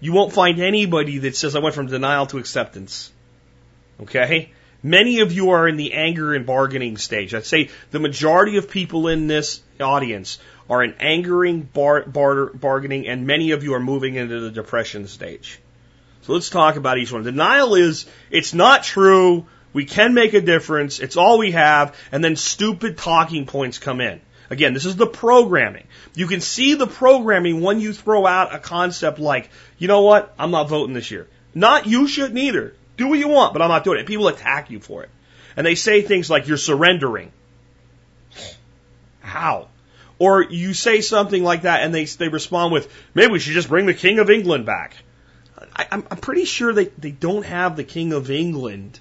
[0.00, 3.10] You won't find anybody that says I went from denial to acceptance.
[4.02, 4.52] Okay?
[4.82, 7.34] Many of you are in the anger and bargaining stage.
[7.34, 10.38] I'd say the majority of people in this audience
[10.70, 15.06] are in angering, bar, bar, bargaining, and many of you are moving into the depression
[15.06, 15.60] stage.
[16.22, 17.24] So let's talk about each one.
[17.24, 22.24] Denial is, it's not true, we can make a difference, it's all we have, and
[22.24, 24.20] then stupid talking points come in.
[24.48, 25.86] Again, this is the programming.
[26.14, 30.34] You can see the programming when you throw out a concept like, you know what,
[30.38, 31.28] I'm not voting this year.
[31.54, 32.74] Not you shouldn't either.
[33.00, 34.04] Do what you want, but I'm not doing it.
[34.04, 35.08] People attack you for it.
[35.56, 37.32] And they say things like you're surrendering.
[39.20, 39.68] How?
[40.18, 43.70] Or you say something like that and they, they respond with, maybe we should just
[43.70, 44.96] bring the King of England back.
[45.74, 49.00] I, I'm, I'm pretty sure they, they don't have the King of England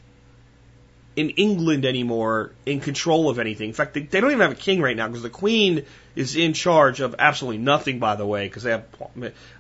[1.18, 3.68] in England anymore in control of anything.
[3.68, 5.86] In fact, they, they don't even have a king right now because the Queen
[6.16, 8.86] is in charge of absolutely nothing, by the way, because they have.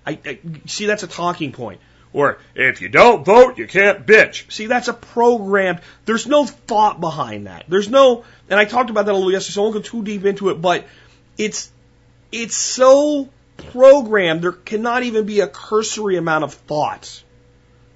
[0.08, 1.82] I, I, see, that's a talking point.
[2.12, 4.52] Or if you don't vote, you can't bitch.
[4.52, 5.82] See, that's a programmed.
[6.06, 7.66] There's no thought behind that.
[7.68, 10.04] There's no, and I talked about that a little yesterday, so I won't go too
[10.04, 10.56] deep into it.
[10.56, 10.88] But
[11.38, 11.72] it's
[12.32, 14.42] it's so programmed.
[14.42, 17.24] There cannot even be a cursory amount of thought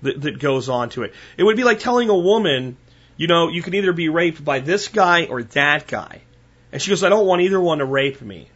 [0.03, 1.13] that, that goes on to it.
[1.37, 2.77] It would be like telling a woman,
[3.17, 6.21] you know, you can either be raped by this guy or that guy.
[6.71, 8.49] And she goes, I don't want either one to rape me.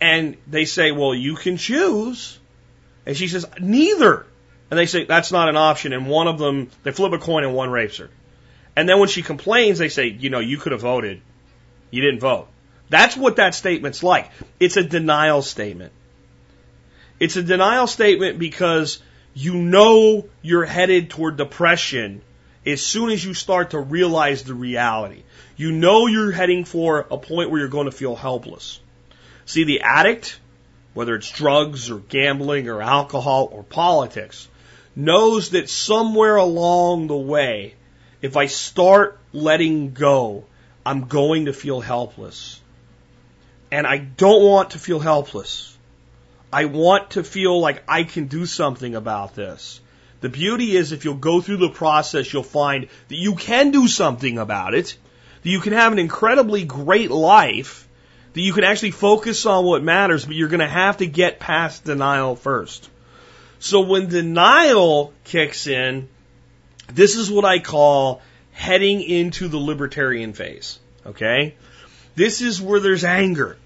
[0.00, 2.38] And they say, well, you can choose.
[3.06, 4.26] And she says, neither.
[4.70, 5.92] And they say, that's not an option.
[5.92, 8.10] And one of them, they flip a coin and one rapes her.
[8.76, 11.20] And then when she complains, they say, you know, you could have voted.
[11.90, 12.48] You didn't vote.
[12.88, 14.30] That's what that statement's like.
[14.58, 15.92] It's a denial statement.
[17.18, 19.02] It's a denial statement because
[19.34, 22.22] you know you're headed toward depression
[22.66, 25.22] as soon as you start to realize the reality.
[25.56, 28.80] You know you're heading for a point where you're going to feel helpless.
[29.46, 30.38] See, the addict,
[30.94, 34.48] whether it's drugs or gambling or alcohol or politics,
[34.96, 37.74] knows that somewhere along the way,
[38.22, 40.44] if I start letting go,
[40.84, 42.60] I'm going to feel helpless.
[43.70, 45.76] And I don't want to feel helpless.
[46.52, 49.80] I want to feel like I can do something about this.
[50.20, 53.86] The beauty is if you'll go through the process, you'll find that you can do
[53.88, 54.96] something about it,
[55.42, 57.88] that you can have an incredibly great life,
[58.34, 61.40] that you can actually focus on what matters, but you're going to have to get
[61.40, 62.90] past denial first.
[63.60, 66.08] So when denial kicks in,
[66.88, 70.78] this is what I call heading into the libertarian phase.
[71.06, 71.54] Okay?
[72.14, 73.58] This is where there's anger.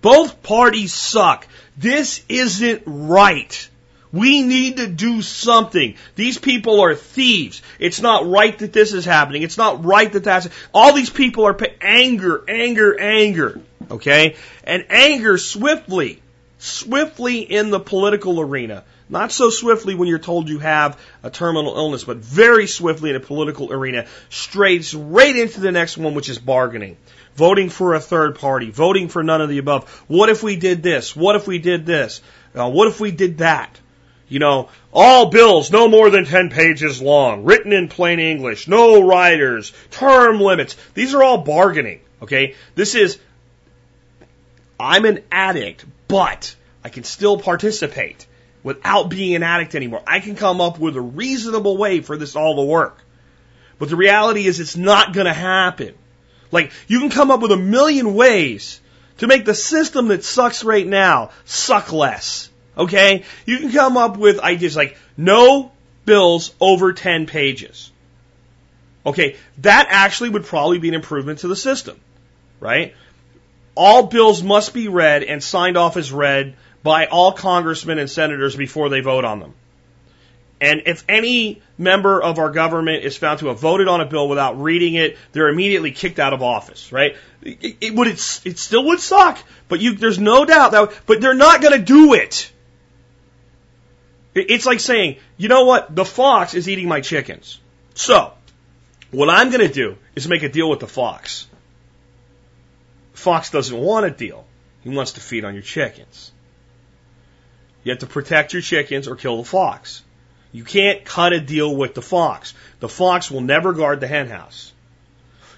[0.00, 1.46] Both parties suck.
[1.76, 3.68] This isn't right.
[4.12, 5.96] We need to do something.
[6.14, 7.60] These people are thieves.
[7.78, 9.42] It's not right that this is happening.
[9.42, 13.60] It's not right that that's all these people are pay- anger, anger, anger.
[13.90, 14.36] Okay?
[14.64, 16.22] And anger swiftly,
[16.58, 21.76] swiftly in the political arena not so swiftly when you're told you have a terminal
[21.76, 26.28] illness, but very swiftly in a political arena, strays right into the next one, which
[26.28, 26.96] is bargaining.
[27.34, 29.88] Voting for a third party, voting for none of the above.
[30.08, 31.14] What if we did this?
[31.14, 32.20] What if we did this?
[32.54, 33.78] Uh, what if we did that?
[34.28, 39.06] You know, all bills no more than 10 pages long, written in plain English, no
[39.06, 40.76] riders, term limits.
[40.92, 42.54] These are all bargaining, okay?
[42.74, 43.18] This is,
[44.78, 46.54] I'm an addict, but
[46.84, 48.26] I can still participate
[48.62, 50.02] without being an addict anymore.
[50.06, 52.98] I can come up with a reasonable way for this all to work.
[53.78, 55.94] But the reality is it's not going to happen.
[56.50, 58.80] Like, you can come up with a million ways
[59.18, 62.50] to make the system that sucks right now suck less.
[62.76, 63.24] Okay?
[63.46, 65.72] You can come up with ideas like no
[66.04, 67.92] bills over 10 pages.
[69.04, 71.98] Okay, that actually would probably be an improvement to the system,
[72.60, 72.94] right?
[73.74, 78.56] All bills must be read and signed off as read by all congressmen and senators
[78.56, 79.54] before they vote on them.
[80.60, 84.28] And if any member of our government is found to have voted on a bill
[84.28, 87.16] without reading it, they're immediately kicked out of office, right?
[87.42, 91.20] It, it would, it, it still would suck, but you, there's no doubt that, but
[91.20, 92.52] they're not going to do it.
[94.34, 95.94] It's like saying, you know what?
[95.94, 97.60] The fox is eating my chickens.
[97.94, 98.32] So,
[99.10, 101.46] what I'm going to do is make a deal with the fox.
[103.14, 104.44] Fox doesn't want a deal.
[104.82, 106.32] He wants to feed on your chickens.
[107.84, 110.02] You have to protect your chickens or kill the fox.
[110.52, 112.54] You can't cut a deal with the fox.
[112.80, 114.72] The fox will never guard the hen house.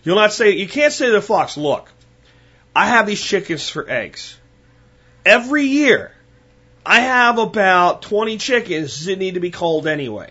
[0.02, 1.90] You'll not say, you can't say to the fox, look,
[2.74, 4.36] I have these chickens for eggs.
[5.24, 6.12] Every year,
[6.84, 10.30] I have about 20 chickens that need to be culled anyway.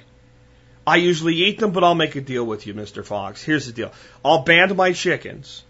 [0.86, 3.06] I usually eat them, but I'll make a deal with you, Mr.
[3.06, 3.44] Fox.
[3.44, 3.92] Here's the deal.
[4.26, 5.64] I'll band my chickens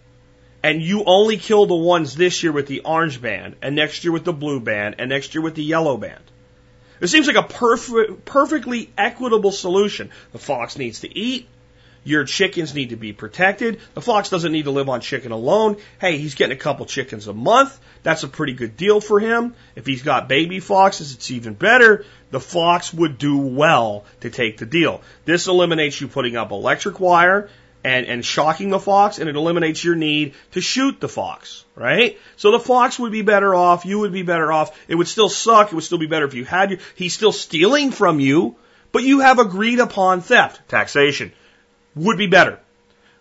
[0.62, 4.12] and you only kill the ones this year with the orange band, and next year
[4.12, 6.22] with the blue band, and next year with the yellow band.
[7.00, 10.10] It seems like a perfect, perfectly equitable solution.
[10.32, 11.48] The fox needs to eat.
[12.02, 13.80] Your chickens need to be protected.
[13.94, 15.76] The fox doesn't need to live on chicken alone.
[16.00, 17.78] Hey, he's getting a couple chickens a month.
[18.02, 19.54] That's a pretty good deal for him.
[19.76, 22.06] If he's got baby foxes, it's even better.
[22.30, 25.02] The fox would do well to take the deal.
[25.26, 27.50] This eliminates you putting up electric wire
[27.82, 32.18] and, and shocking the fox, and it eliminates your need to shoot the fox, right?
[32.36, 34.78] So the fox would be better off, you would be better off.
[34.88, 35.68] It would still suck.
[35.68, 36.78] It would still be better if you had you.
[36.94, 38.56] He's still stealing from you,
[38.92, 40.68] but you have agreed upon theft.
[40.68, 41.32] Taxation
[41.94, 42.58] would be better.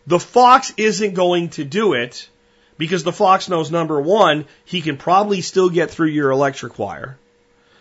[0.07, 2.29] The fox isn't going to do it
[2.79, 7.19] Because the fox knows number one, he can probably still get through your electric wire.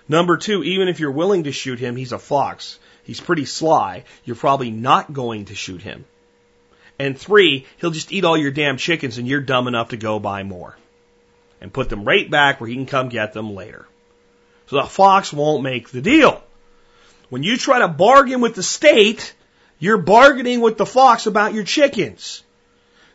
[0.09, 2.81] Number two, even if you're willing to shoot him, he's a fox.
[3.05, 4.05] He's pretty sly.
[4.25, 6.05] You're probably not going to shoot him.
[6.99, 10.19] And three, he'll just eat all your damn chickens and you're dumb enough to go
[10.19, 10.77] buy more.
[11.61, 13.87] And put them right back where he can come get them later.
[14.69, 16.43] So the fox won't make the deal.
[17.31, 19.35] When you try to bargain with the state,
[19.79, 22.43] you're bargaining with the fox about your chickens.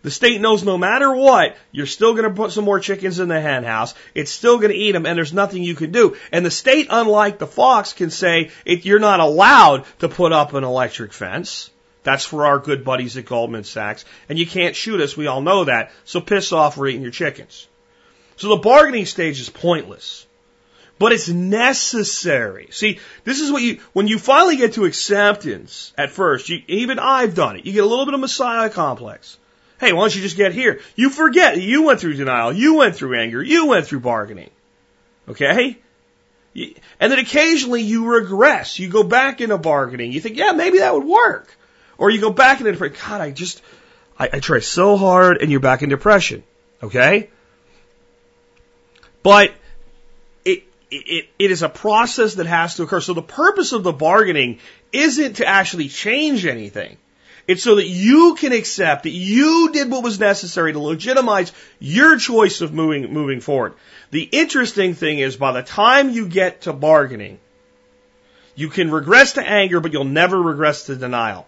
[0.04, 3.30] The state knows no matter what, you're still going to put some more chickens in
[3.30, 3.94] the hen house.
[4.14, 6.18] It's still going to eat them, and there's nothing you can do.
[6.32, 10.66] And the state, unlike the fox, can say you're not allowed to put up an
[10.66, 11.70] electric fence.
[12.04, 14.06] That's for our good buddies at Goldman Sachs.
[14.30, 15.16] And you can't shoot us.
[15.16, 15.92] We all know that.
[16.06, 16.78] So piss off.
[16.78, 17.68] We're eating your chickens.
[18.36, 20.26] So the bargaining stage is pointless.
[21.00, 22.68] But it's necessary.
[22.72, 27.00] See, this is what you, when you finally get to acceptance at first, you, even
[27.00, 27.66] I've done it.
[27.66, 29.38] You get a little bit of Messiah complex.
[29.80, 30.82] Hey, why don't you just get here?
[30.96, 34.52] You forget you went through denial, you went through anger, you went through bargaining.
[35.28, 35.78] Okay?
[36.56, 38.78] And then occasionally you regress.
[38.78, 40.12] You go back into bargaining.
[40.12, 41.54] You think, yeah, maybe that would work.
[41.98, 42.98] Or you go back into depression.
[43.08, 43.62] God, I just,
[44.18, 46.44] I, I try so hard and you're back in depression.
[46.82, 47.30] Okay?
[49.22, 49.54] But
[50.44, 53.00] it, it, it is a process that has to occur.
[53.00, 54.60] So the purpose of the bargaining
[54.92, 56.98] isn't to actually change anything.
[57.46, 62.18] It's so that you can accept that you did what was necessary to legitimize your
[62.18, 63.74] choice of moving, moving forward.
[64.12, 67.40] The interesting thing is by the time you get to bargaining,
[68.56, 71.48] you can regress to anger, but you'll never regress to denial.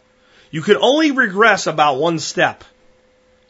[0.56, 2.64] You can only regress about one step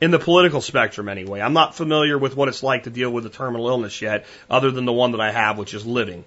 [0.02, 1.40] in the political spectrum anyway.
[1.40, 4.72] I'm not familiar with what it's like to deal with a terminal illness yet, other
[4.72, 6.26] than the one that I have, which is living.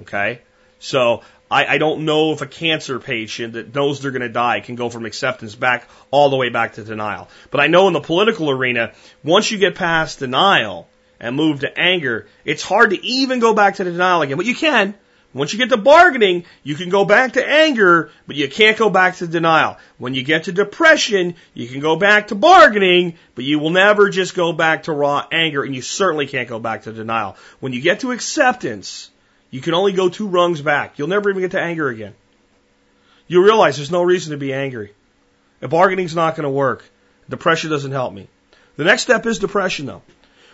[0.00, 0.40] Okay?
[0.80, 4.58] So I, I don't know if a cancer patient that knows they're going to die
[4.58, 7.28] can go from acceptance back all the way back to denial.
[7.52, 10.88] But I know in the political arena, once you get past denial
[11.20, 14.38] and move to anger, it's hard to even go back to denial again.
[14.38, 14.96] But you can.
[15.36, 18.88] Once you get to bargaining, you can go back to anger, but you can't go
[18.88, 19.76] back to denial.
[19.98, 24.08] When you get to depression, you can go back to bargaining, but you will never
[24.08, 27.36] just go back to raw anger, and you certainly can't go back to denial.
[27.60, 29.10] When you get to acceptance,
[29.50, 30.98] you can only go two rungs back.
[30.98, 32.14] You'll never even get to anger again.
[33.28, 34.94] You realize there's no reason to be angry.
[35.60, 36.82] If bargaining's not going to work,
[37.28, 38.28] depression doesn't help me.
[38.76, 40.02] The next step is depression though.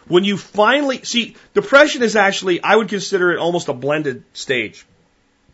[0.08, 4.84] When you finally, see, depression is actually, I would consider it almost a blended stage.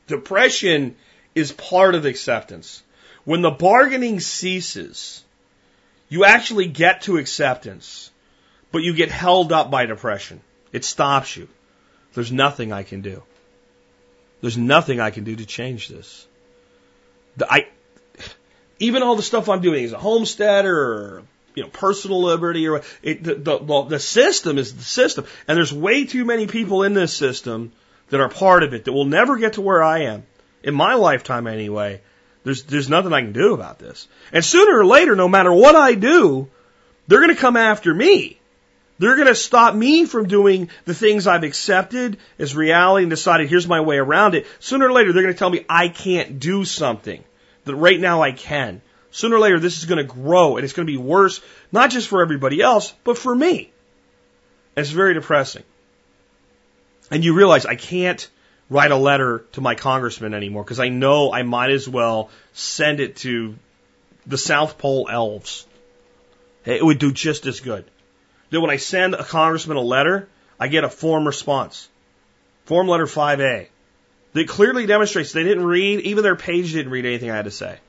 [0.07, 0.96] Depression
[1.34, 2.82] is part of acceptance.
[3.24, 5.22] When the bargaining ceases,
[6.09, 8.11] you actually get to acceptance,
[8.72, 10.40] but you get held up by depression.
[10.72, 11.49] It stops you.
[12.14, 13.22] There's nothing I can do.
[14.40, 16.26] There's nothing I can do to change this.
[17.40, 17.68] I,
[18.78, 21.22] even all the stuff I'm doing as a homesteader or
[21.59, 25.72] you know personal liberty or it, the, the the system is the system, and there's
[25.72, 27.72] way too many people in this system
[28.09, 30.24] that are part of it that will never get to where I am
[30.62, 32.00] in my lifetime anyway.
[32.44, 35.76] There's there's nothing I can do about this, and sooner or later, no matter what
[35.76, 36.48] I do,
[37.06, 38.38] they're going to come after me
[38.98, 43.48] they're going to stop me from doing the things I've accepted as reality and decided
[43.48, 44.46] here's my way around it.
[44.59, 47.22] Sooner or later, they're going to tell me I can't do something
[47.64, 48.82] that right now I can.
[49.18, 51.40] Sooner or later, this is going to grow and it's going to be worse,
[51.72, 53.72] not just for everybody else, but for me.
[54.76, 55.64] And it's very depressing.
[57.10, 58.30] And you realize I can't
[58.70, 63.00] write a letter to my congressman anymore because I know I might as well send
[63.00, 63.56] it to
[64.24, 65.66] the South Pole elves.
[66.64, 67.86] It would do just as good
[68.50, 70.28] Then when I send a congressman a letter,
[70.60, 71.88] I get a form response.
[72.66, 73.66] Form letter 5A.
[74.34, 77.50] That clearly demonstrates they didn't read, even their page didn't read anything I had to
[77.50, 77.80] say.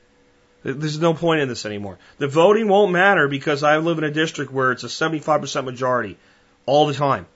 [0.63, 1.97] There's no point in this anymore.
[2.17, 6.17] The voting won't matter because I live in a district where it's a 75% majority
[6.65, 7.27] all the time.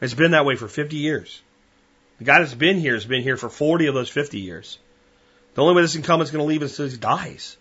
[0.00, 1.42] It's been that way for 50 years.
[2.18, 4.78] The guy that's been here has been here for 40 of those 50 years.
[5.54, 7.56] The only way this incumbent's going to leave is until he dies.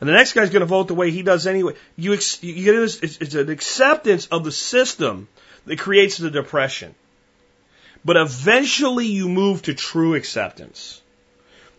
[0.00, 1.74] And the next guy's going to vote the way he does anyway.
[1.96, 5.28] You, you get this, it's, it's an acceptance of the system
[5.66, 6.94] that creates the depression.
[8.04, 11.02] But eventually you move to true acceptance.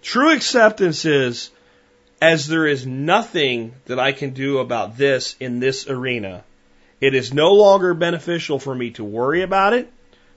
[0.04, 1.50] True acceptance is,
[2.22, 6.44] as there is nothing that I can do about this in this arena,
[7.02, 9.92] it is no longer beneficial for me to worry about it,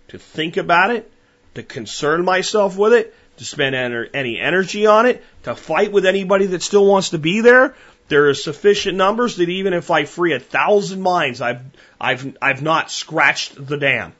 [0.09, 1.12] to think about it,
[1.55, 6.47] to concern myself with it, to spend any energy on it, to fight with anybody
[6.47, 7.74] that still wants to be there.
[8.09, 11.62] There are sufficient numbers that even if I free a thousand minds, I've,
[12.01, 14.14] I've, I've not scratched the dam.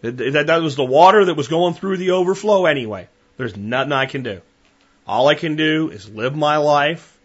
[0.00, 3.08] That, that was the water that was going through the overflow anyway.
[3.36, 4.40] There's nothing I can do.
[5.06, 7.16] All I can do is live my life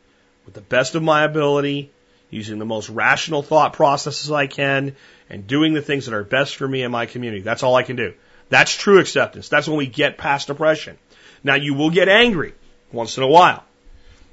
[0.46, 1.92] with the best of my ability,
[2.30, 4.96] using the most rational thought processes I can,
[5.30, 7.42] and doing the things that are best for me and my community.
[7.42, 8.14] That's all I can do.
[8.50, 9.50] That's true acceptance.
[9.50, 10.98] That's when we get past depression.
[11.44, 12.54] Now you will get angry
[12.92, 13.64] once in a while.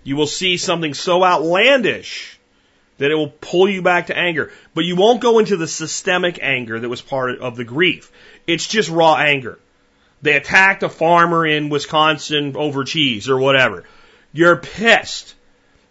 [0.03, 2.39] You will see something so outlandish
[2.99, 4.53] that it will pull you back to anger.
[4.75, 8.11] But you won't go into the systemic anger that was part of the grief.
[8.47, 9.59] It's just raw anger.
[10.23, 13.85] They attacked a farmer in Wisconsin over cheese or whatever.
[14.33, 15.35] You're pissed.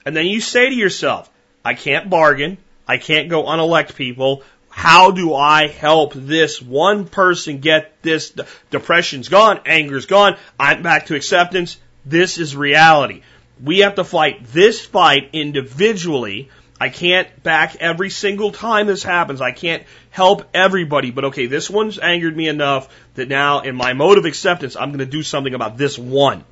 [0.05, 1.29] And then you say to yourself,
[1.63, 2.57] I can't bargain.
[2.87, 4.43] I can't go unelect people.
[4.69, 8.33] How do I help this one person get this?
[8.69, 9.61] Depression's gone.
[9.65, 10.37] Anger's gone.
[10.59, 11.77] I'm back to acceptance.
[12.05, 13.21] This is reality.
[13.61, 16.49] We have to fight this fight individually.
[16.79, 19.41] I can't back every single time this happens.
[19.41, 23.93] I can't help everybody, but okay, this one's angered me enough that now in my
[23.93, 26.43] mode of acceptance, I'm going to do something about this one.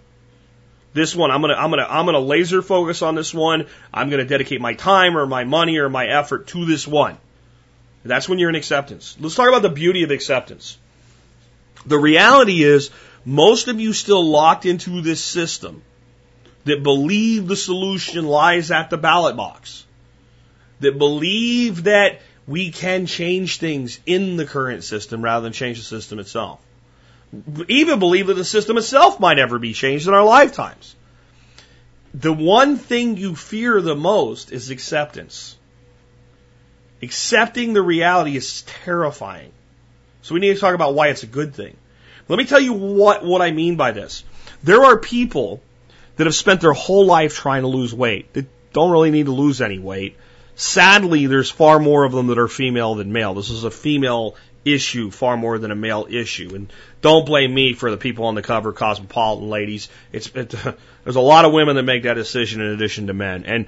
[0.94, 3.34] This one, I'm going to, I'm going to, I'm going to laser focus on this
[3.34, 3.68] one.
[3.94, 7.18] I'm going to dedicate my time or my money or my effort to this one.
[8.06, 9.18] That's when you're in acceptance.
[9.20, 10.78] Let's talk about the beauty of acceptance.
[11.86, 12.92] The reality is,
[13.26, 15.82] most of you still locked into this system
[16.66, 19.85] that believe the solution lies at the ballot box,
[20.80, 25.84] that believe that we can change things in the current system rather than change the
[25.84, 26.60] system itself.
[27.68, 30.96] Even believe that the system itself might ever be changed in our lifetimes.
[32.14, 35.58] The one thing you fear the most is acceptance.
[37.02, 39.52] Accepting the reality is terrifying.
[40.22, 41.76] So we need to talk about why it's a good thing.
[42.28, 44.24] Let me tell you what, what I mean by this.
[44.64, 45.62] There are people
[46.16, 49.32] that have spent their whole life trying to lose weight that don't really need to
[49.32, 50.18] lose any weight.
[50.56, 53.34] Sadly, there's far more of them that are female than male.
[53.34, 54.36] This is a female
[54.66, 56.56] issue far more than a male issue.
[56.56, 59.90] And don't blame me for the people on the cover, cosmopolitan ladies.
[60.12, 60.50] It's it,
[61.04, 63.46] there's a lot of women that make that decision in addition to men.
[63.46, 63.68] And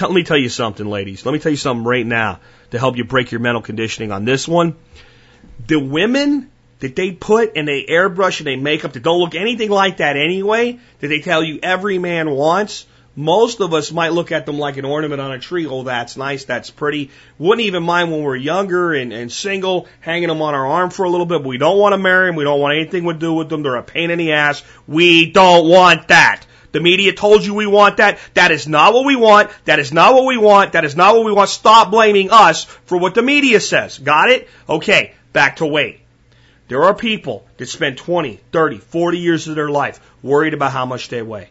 [0.00, 1.24] let me tell you something, ladies.
[1.24, 2.40] Let me tell you something right now
[2.72, 4.76] to help you break your mental conditioning on this one.
[5.66, 9.36] The women that they put and they airbrush and they make up that don't look
[9.36, 14.12] anything like that anyway, that they tell you every man wants, most of us might
[14.12, 15.66] look at them like an ornament on a tree.
[15.66, 16.44] Oh, that's nice.
[16.44, 17.10] That's pretty.
[17.38, 21.04] Wouldn't even mind when we're younger and, and single, hanging them on our arm for
[21.04, 21.42] a little bit.
[21.42, 22.36] But we don't want to marry them.
[22.36, 23.62] We don't want anything to do with them.
[23.62, 24.62] They're a pain in the ass.
[24.86, 26.46] We don't want that.
[26.72, 28.18] The media told you we want that.
[28.32, 29.50] That is not what we want.
[29.66, 30.72] That is not what we want.
[30.72, 31.50] That is not what we want.
[31.50, 33.98] Stop blaming us for what the media says.
[33.98, 34.48] Got it?
[34.66, 35.12] Okay.
[35.34, 36.00] Back to weight.
[36.68, 40.86] There are people that spend 20, 30, 40 years of their life worried about how
[40.86, 41.50] much they weigh.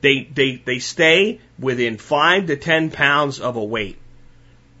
[0.00, 3.98] They, they, they stay within 5 to 10 pounds of a weight.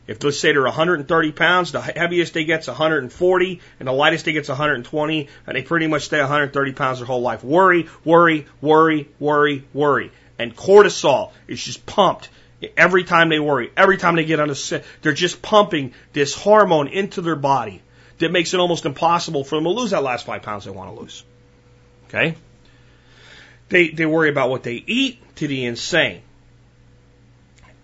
[0.06, 4.32] If let's say they're 130 pounds, the heaviest they get's 140, and the lightest they
[4.32, 7.44] get's 120, and they pretty much stay 130 pounds their whole life.
[7.44, 10.10] Worry, worry, worry, worry, worry.
[10.38, 12.30] And cortisol is just pumped
[12.76, 13.70] every time they worry.
[13.76, 17.82] Every time they get on a set, they're just pumping this hormone into their body
[18.18, 20.94] that makes it almost impossible for them to lose that last five pounds they want
[20.94, 21.24] to lose.
[22.08, 22.34] Okay?
[23.68, 26.22] They, they worry about what they eat to the insane.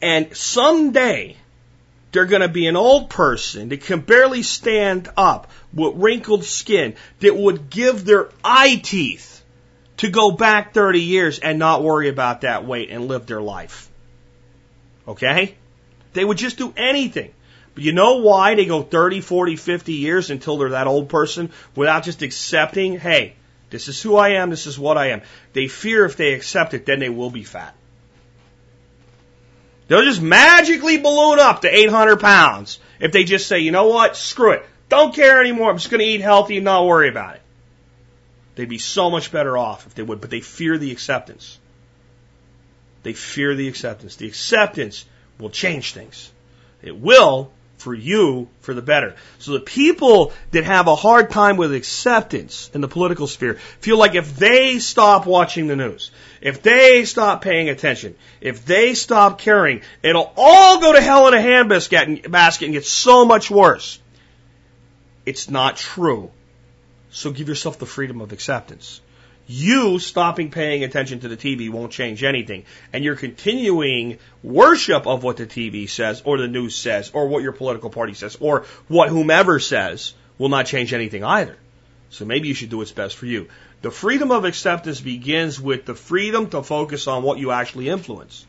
[0.01, 1.37] And someday,
[2.13, 6.95] they're going to be an old person that can barely stand up with wrinkled skin
[7.21, 9.43] that would give their eye teeth
[9.97, 13.91] to go back 30 years and not worry about that weight and live their life.
[15.09, 15.55] Okay?
[16.13, 17.33] They would just do anything.
[17.75, 21.51] But you know why they go 30, 40, 50 years until they're that old person
[21.75, 23.35] without just accepting, hey,
[23.75, 25.23] this is who I am, this is what I am.
[25.53, 27.75] They fear if they accept it, then they will be fat.
[29.89, 34.17] They'll just magically balloon up to 800 pounds if they just say, you know what,
[34.17, 34.65] screw it.
[34.89, 35.71] Don't care anymore.
[35.71, 37.43] I'm just going to eat healthy and not worry about it.
[38.55, 41.59] They'd be so much better off if they would, but they fear the acceptance.
[43.03, 44.15] They fear the acceptance.
[44.15, 45.05] The acceptance
[45.41, 46.31] will change things.
[46.81, 47.51] It will
[47.85, 49.15] for you for the better.
[49.39, 53.99] So the people that have a hard time with acceptance in the political sphere feel
[53.99, 56.11] like if they stop watching the news,
[56.41, 61.35] if they stop paying attention, if they stop caring, it'll all go to hell in
[61.35, 64.01] a handbasket basket and get so much worse.
[65.27, 66.31] It's not true.
[67.11, 69.03] So give yourself the freedom of acceptance.
[69.47, 72.65] You stopping paying attention to the TV won't change anything.
[72.93, 77.43] And your continuing worship of what the TV says, or the news says, or what
[77.43, 81.57] your political party says, or what whomever says will not change anything either.
[82.09, 83.49] So maybe you should do what's best for you.
[83.83, 88.47] The freedom of acceptance begins with the freedom to focus on what you actually influence.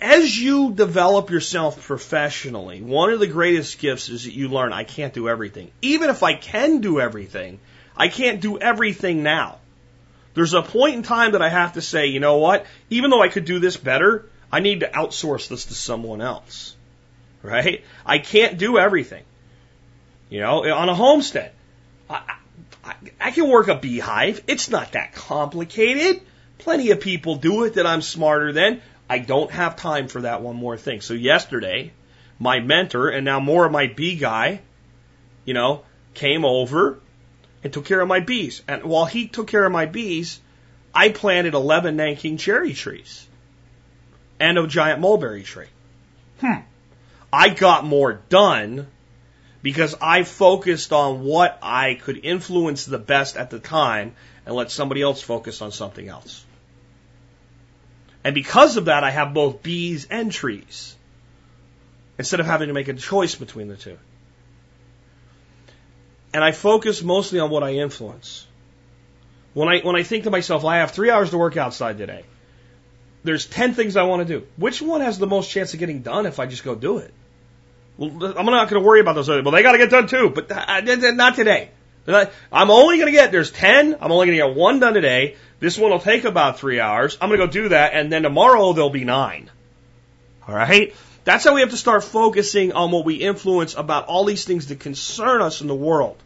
[0.00, 4.82] As you develop yourself professionally, one of the greatest gifts is that you learn I
[4.84, 5.70] can't do everything.
[5.80, 7.60] Even if I can do everything,
[7.96, 9.58] I can't do everything now.
[10.34, 12.66] There's a point in time that I have to say, you know what?
[12.90, 16.74] Even though I could do this better, I need to outsource this to someone else.
[17.42, 17.84] Right?
[18.04, 19.22] I can't do everything.
[20.30, 21.52] You know, on a homestead,
[22.10, 22.36] I,
[22.84, 24.42] I, I can work a beehive.
[24.48, 26.20] It's not that complicated.
[26.58, 28.80] Plenty of people do it that I'm smarter than.
[29.08, 31.00] I don't have time for that one more thing.
[31.00, 31.92] So yesterday,
[32.38, 34.62] my mentor and now more of my bee guy,
[35.44, 35.82] you know,
[36.14, 36.98] came over
[37.64, 38.62] and took care of my bees.
[38.68, 40.38] And while he took care of my bees,
[40.94, 43.26] I planted 11 Nanking cherry trees
[44.38, 45.66] and a giant mulberry tree.
[46.40, 46.60] Hmm.
[47.32, 48.86] I got more done
[49.62, 54.70] because I focused on what I could influence the best at the time and let
[54.70, 56.44] somebody else focus on something else.
[58.22, 60.94] And because of that, I have both bees and trees
[62.18, 63.98] instead of having to make a choice between the two.
[66.34, 68.46] And I focus mostly on what I influence.
[69.54, 72.24] When I, when I think to myself, I have three hours to work outside today.
[73.22, 74.46] There's 10 things I want to do.
[74.56, 77.14] Which one has the most chance of getting done if I just go do it?
[77.96, 79.42] Well, I'm not going to worry about those other.
[79.42, 80.80] Well, they got to get done too, but uh,
[81.12, 81.70] not today.
[82.06, 83.96] I'm only going to get, there's 10.
[84.00, 85.36] I'm only going to get one done today.
[85.60, 87.16] This one will take about three hours.
[87.20, 89.50] I'm going to go do that, and then tomorrow there'll be nine.
[90.46, 90.94] All right?
[91.24, 94.66] That's how we have to start focusing on what we influence about all these things
[94.66, 96.18] that concern us in the world.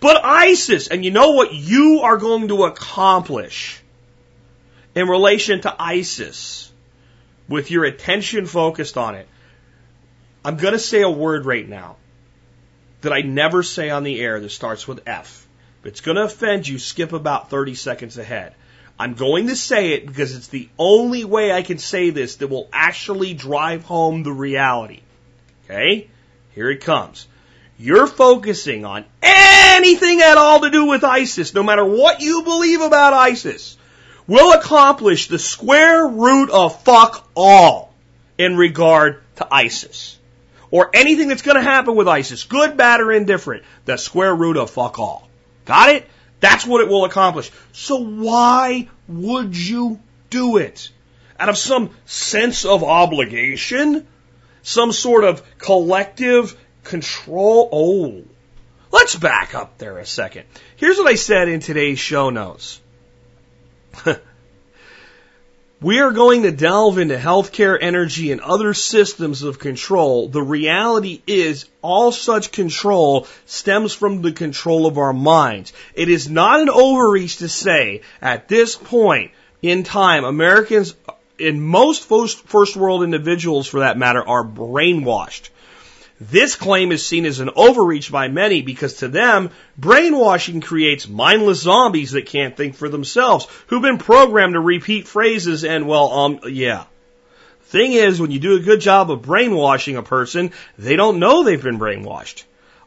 [0.00, 3.80] But ISIS, and you know what you are going to accomplish
[4.94, 6.72] in relation to ISIS
[7.48, 9.28] with your attention focused on it.
[10.44, 11.96] I'm going to say a word right now
[13.02, 15.46] that I never say on the air that starts with F.
[15.80, 18.54] If it's going to offend you, skip about 30 seconds ahead.
[18.98, 22.48] I'm going to say it because it's the only way I can say this that
[22.48, 25.02] will actually drive home the reality.
[25.64, 26.08] Okay?
[26.54, 27.28] Here it comes.
[27.78, 32.80] You're focusing on anything at all to do with ISIS, no matter what you believe
[32.80, 33.76] about ISIS,
[34.26, 37.92] will accomplish the square root of fuck all
[38.38, 40.18] in regard to ISIS.
[40.70, 44.56] Or anything that's going to happen with ISIS, good, bad, or indifferent, the square root
[44.56, 45.28] of fuck all.
[45.64, 46.06] Got it?
[46.40, 47.50] That's what it will accomplish.
[47.72, 50.00] So why would you
[50.30, 50.90] do it?
[51.38, 54.06] Out of some sense of obligation?
[54.62, 56.56] Some sort of collective
[56.86, 57.68] control?
[57.72, 58.22] Oh,
[58.90, 60.44] let's back up there a second.
[60.76, 62.80] Here's what I said in today's show notes.
[65.80, 70.28] we are going to delve into healthcare, energy, and other systems of control.
[70.28, 75.72] The reality is all such control stems from the control of our minds.
[75.94, 79.32] It is not an overreach to say at this point
[79.62, 80.94] in time, Americans
[81.38, 85.50] and most first world individuals for that matter are brainwashed.
[86.18, 91.60] This claim is seen as an overreach by many because to them, brainwashing creates mindless
[91.60, 96.40] zombies that can't think for themselves, who've been programmed to repeat phrases and, well, um,
[96.48, 96.84] yeah.
[97.64, 101.42] Thing is, when you do a good job of brainwashing a person, they don't know
[101.42, 102.44] they've been brainwashed.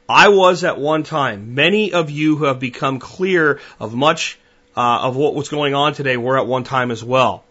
[0.07, 1.53] I was at one time.
[1.53, 4.39] Many of you who have become clear of much
[4.75, 7.43] uh, of what was going on today were at one time as well.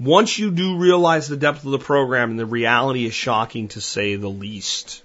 [0.00, 3.80] Once you do realize the depth of the program, and the reality is shocking to
[3.80, 5.02] say the least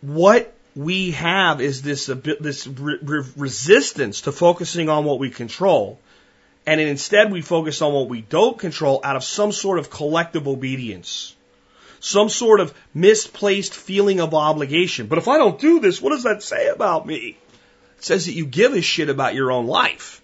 [0.00, 5.98] what we have is this this re- resistance to focusing on what we control,
[6.66, 10.46] and instead we focus on what we don't control out of some sort of collective
[10.46, 11.34] obedience,
[11.98, 15.06] some sort of misplaced feeling of obligation.
[15.06, 17.36] But if I don't do this, what does that say about me?
[17.98, 20.22] It says that you give a shit about your own life.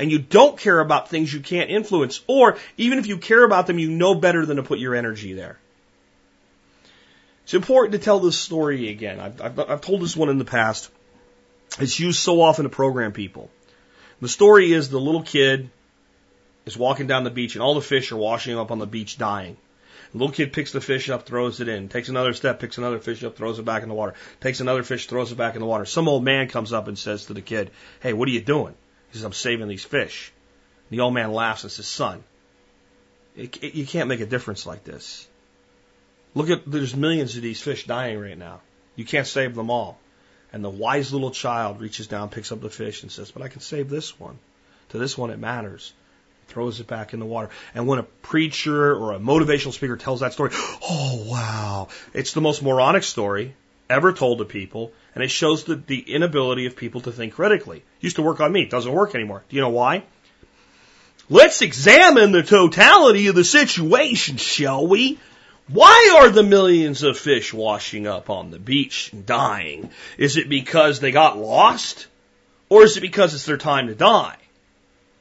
[0.00, 3.66] And you don't care about things you can't influence, or even if you care about
[3.66, 5.58] them, you know better than to put your energy there.
[7.48, 9.18] It's important to tell this story again.
[9.18, 10.90] I've, I've, I've told this one in the past.
[11.78, 13.48] It's used so often to program people.
[14.20, 15.70] The story is the little kid
[16.66, 19.16] is walking down the beach and all the fish are washing up on the beach
[19.16, 19.56] dying.
[20.12, 22.98] The little kid picks the fish up, throws it in, takes another step, picks another
[22.98, 25.60] fish up, throws it back in the water, takes another fish, throws it back in
[25.60, 25.86] the water.
[25.86, 27.70] Some old man comes up and says to the kid,
[28.00, 28.74] Hey, what are you doing?
[29.10, 30.34] He says, I'm saving these fish.
[30.90, 32.22] The old man laughs and says, Son,
[33.34, 35.26] it, it, you can't make a difference like this.
[36.34, 38.60] Look at, there's millions of these fish dying right now.
[38.96, 39.98] You can't save them all.
[40.52, 43.48] And the wise little child reaches down, picks up the fish, and says, But I
[43.48, 44.38] can save this one.
[44.90, 45.92] To this one, it matters.
[46.48, 47.50] Throws it back in the water.
[47.74, 51.88] And when a preacher or a motivational speaker tells that story, oh, wow.
[52.14, 53.54] It's the most moronic story
[53.90, 57.82] ever told to people, and it shows the, the inability of people to think critically.
[58.00, 59.44] Used to work on me, doesn't work anymore.
[59.48, 60.04] Do you know why?
[61.30, 65.18] Let's examine the totality of the situation, shall we?
[65.68, 69.90] Why are the millions of fish washing up on the beach and dying?
[70.16, 72.06] Is it because they got lost?
[72.70, 74.36] Or is it because it's their time to die?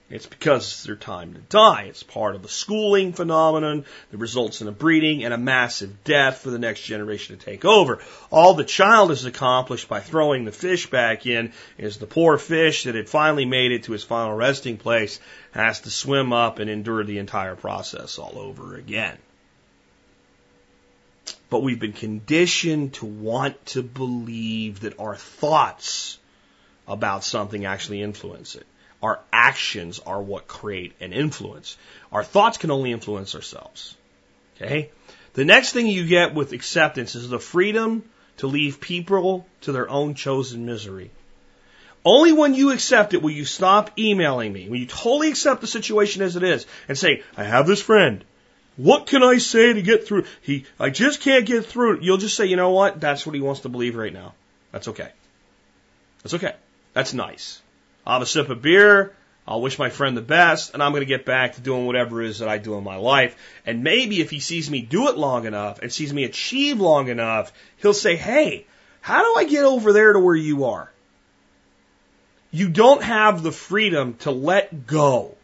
[0.10, 1.88] It's because it's their time to die.
[1.90, 6.38] It's part of a schooling phenomenon that results in a breeding and a massive death
[6.38, 8.00] for the next generation to take over.
[8.32, 12.86] All the child has accomplished by throwing the fish back in is the poor fish
[12.86, 15.20] that had finally made it to his final resting place
[15.52, 19.18] has to swim up and endure the entire process all over again.
[21.50, 26.20] But we've been conditioned to want to believe that our thoughts
[26.88, 28.66] about something actually influence it.
[29.02, 31.78] Our actions are what create an influence.
[32.12, 33.96] Our thoughts can only influence ourselves.
[34.56, 34.90] Okay?
[35.34, 38.04] The next thing you get with acceptance is the freedom
[38.38, 41.12] to leave people to their own chosen misery.
[42.04, 44.70] Only when you accept it will you stop emailing me.
[44.70, 48.24] When you totally accept the situation as it is and say, I have this friend.
[48.78, 50.26] What can I say to get through?
[50.42, 52.00] He, I just can't get through.
[52.02, 53.02] You'll just say, you know what?
[53.02, 54.36] That's what he wants to believe right now.
[54.72, 55.10] That's okay.
[56.22, 56.56] That's okay.
[56.94, 57.62] That's nice.
[58.06, 59.14] I'll have a sip of beer.
[59.48, 62.22] I'll wish my friend the best, and I'm going to get back to doing whatever
[62.22, 63.36] it is that I do in my life.
[63.66, 67.08] And maybe if he sees me do it long enough and sees me achieve long
[67.08, 68.66] enough, he'll say, Hey,
[69.00, 70.92] how do I get over there to where you are?
[72.52, 75.36] You don't have the freedom to let go.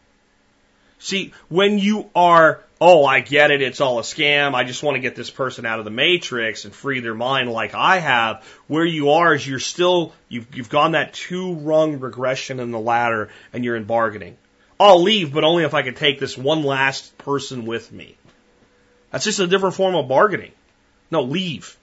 [1.00, 4.54] See, when you are oh, I get it, it's all a scam.
[4.54, 7.50] I just want to get this person out of the matrix and free their mind
[7.50, 8.44] like I have.
[8.68, 12.80] Where you are is you're still, you've, you've gone that two rung regression in the
[12.80, 14.36] ladder and you're in bargaining.
[14.78, 18.18] I'll leave, but only if I can take this one last person with me.
[19.12, 20.52] That's just a different form of bargaining.
[21.10, 21.78] No, leave.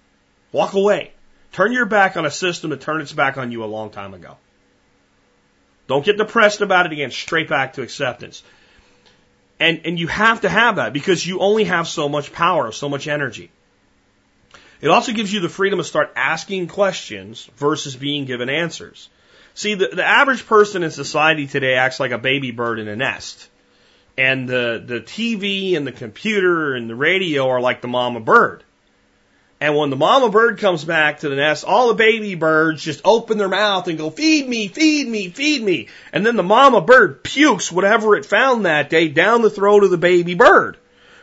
[0.53, 1.13] Walk away.
[1.53, 4.13] Turn your back on a system that turned its back on you a long time
[4.13, 4.37] ago.
[5.87, 7.11] Don't get depressed about it again.
[7.11, 8.43] Straight back to acceptance.
[9.61, 12.89] And, and you have to have that because you only have so much power, so
[12.89, 13.51] much energy.
[14.81, 19.11] It also gives you the freedom to start asking questions versus being given answers.
[19.53, 22.97] See, the, the average person in society today acts like a baby bird in a
[22.97, 23.49] nest.
[24.17, 28.65] And the, the TV and the computer and the radio are like the mama bird.
[29.61, 33.03] And when the mama bird comes back to the nest, all the baby birds just
[33.05, 35.89] open their mouth and go, feed me, feed me, feed me.
[36.15, 39.91] And then the mama bird pukes whatever it found that day down the throat of
[39.91, 40.79] the baby bird.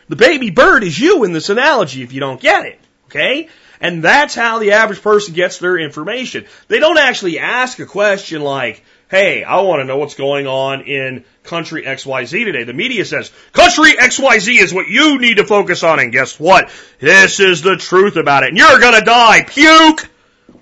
[0.08, 2.80] The baby bird is you in this analogy if you don't get it.
[3.06, 3.48] Okay?
[3.80, 6.46] And that's how the average person gets their information.
[6.68, 10.82] They don't actually ask a question like, hey, I want to know what's going on
[10.82, 12.64] in country XYZ today.
[12.64, 15.98] The media says, country XYZ is what you need to focus on.
[15.98, 16.70] And guess what?
[16.98, 18.50] This is the truth about it.
[18.50, 19.44] And you're going to die.
[19.44, 20.10] Puke.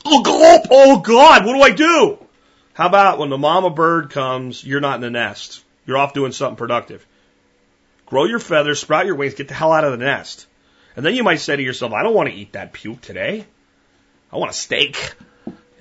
[0.05, 0.69] Oh, God.
[0.71, 1.45] Oh, God.
[1.45, 2.19] What do I do?
[2.75, 5.65] How about when the mama bird comes, you're not in the nest.
[5.87, 7.07] You're off doing something productive.
[8.07, 10.47] Grow your feathers, sprout your wings, get the hell out of the nest.
[10.95, 13.45] And then you might say to yourself, I don't want to eat that puke today.
[14.33, 15.15] I want a steak.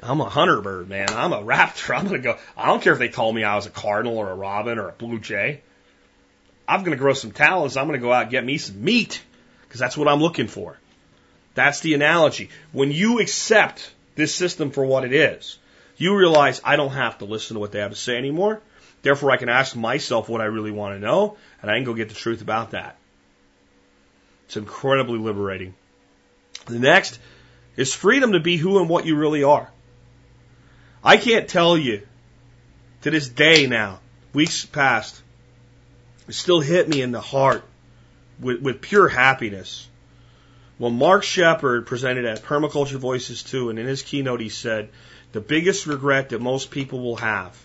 [0.05, 1.09] I'm a hunter bird, man.
[1.09, 1.95] I'm a raptor.
[1.97, 2.37] I'm going to go.
[2.55, 4.89] I don't care if they told me I was a cardinal or a robin or
[4.89, 5.61] a blue jay.
[6.67, 7.77] I'm going to grow some talents.
[7.77, 9.21] I'm going to go out and get me some meat
[9.63, 10.77] because that's what I'm looking for.
[11.53, 12.49] That's the analogy.
[12.71, 15.57] When you accept this system for what it is,
[15.97, 18.61] you realize I don't have to listen to what they have to say anymore.
[19.01, 21.93] Therefore, I can ask myself what I really want to know, and I can go
[21.93, 22.97] get the truth about that.
[24.45, 25.75] It's incredibly liberating.
[26.65, 27.19] The next
[27.75, 29.69] is freedom to be who and what you really are.
[31.05, 32.01] I can't tell you
[33.03, 33.99] to this day now,
[34.33, 35.21] weeks past,
[36.27, 37.63] it still hit me in the heart
[38.39, 39.87] with, with pure happiness.
[40.79, 44.89] Well, Mark Shepard presented at Permaculture Voices 2, and in his keynote he said,
[45.31, 47.55] the biggest regret that most people will have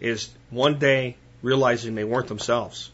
[0.00, 2.90] is one day realizing they weren't themselves.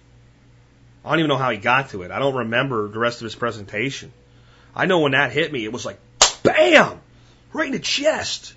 [1.04, 2.10] I don't even know how he got to it.
[2.10, 4.12] I don't remember the rest of his presentation.
[4.74, 6.00] I know when that hit me, it was like,
[6.42, 7.00] bam!
[7.52, 8.54] Right in the chest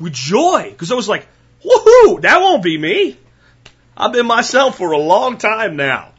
[0.00, 1.26] with joy because I was like,
[1.64, 3.16] woohoo, that won't be me.
[3.96, 6.12] I've been myself for a long time now.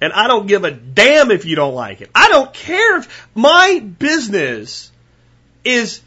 [0.00, 2.10] And I don't give a damn if you don't like it.
[2.14, 4.92] I don't care if my business
[5.64, 6.00] is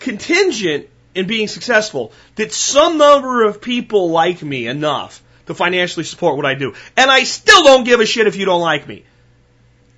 [0.00, 6.36] contingent in being successful that some number of people like me enough to financially support
[6.36, 6.74] what I do.
[6.96, 9.04] And I still don't give a shit if you don't like me.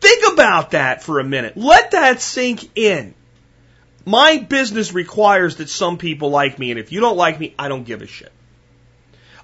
[0.00, 1.56] Think about that for a minute.
[1.56, 3.14] Let that sink in.
[4.04, 7.68] My business requires that some people like me, and if you don't like me, I
[7.68, 8.32] don't give a shit.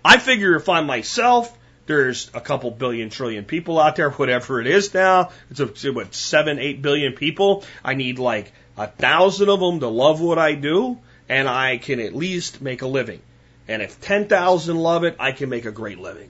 [0.04, 1.56] I figure if I'm myself,
[1.86, 5.30] there's a couple billion trillion people out there, whatever it is now.
[5.50, 7.64] It's a, what, seven, eight billion people.
[7.84, 10.98] I need like a thousand of them to love what I do,
[11.28, 13.20] and I can at least make a living.
[13.66, 16.28] And if 10,000 love it, I can make a great living.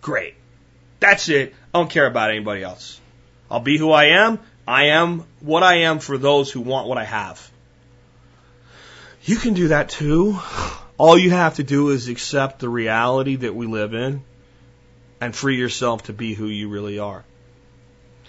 [0.00, 0.34] Great.
[1.00, 1.54] That's it.
[1.72, 3.00] I don't care about anybody else.
[3.50, 4.38] I'll be who I am.
[4.66, 7.51] I am what I am for those who want what I have.
[9.24, 10.38] You can do that too.
[10.98, 14.24] All you have to do is accept the reality that we live in
[15.20, 17.24] and free yourself to be who you really are.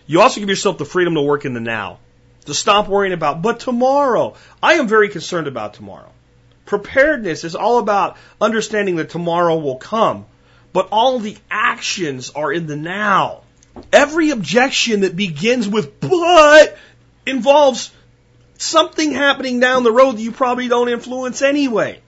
[0.05, 1.97] You also give yourself the freedom to work in the now,
[2.45, 4.35] to stop worrying about, but tomorrow.
[4.61, 6.11] I am very concerned about tomorrow.
[6.65, 10.25] Preparedness is all about understanding that tomorrow will come,
[10.73, 13.41] but all the actions are in the now.
[13.91, 16.77] Every objection that begins with but
[17.25, 17.91] involves
[18.63, 21.99] something happening down the road that you probably don't influence anyway.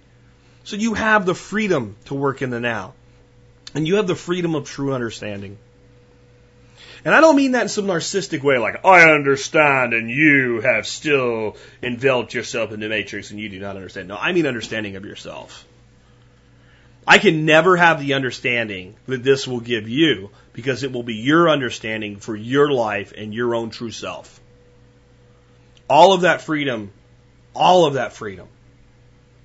[0.63, 2.93] So you have the freedom to work in the now.
[3.73, 5.57] And you have the freedom of true understanding.
[7.03, 10.87] And I don't mean that in some narcissistic way, like, I understand and you have
[10.87, 14.07] still enveloped yourself in the matrix and you do not understand.
[14.07, 15.65] No, I mean understanding of yourself.
[17.07, 21.15] I can never have the understanding that this will give you because it will be
[21.15, 24.41] your understanding for your life and your own true self.
[25.89, 26.91] All of that freedom,
[27.53, 28.47] all of that freedom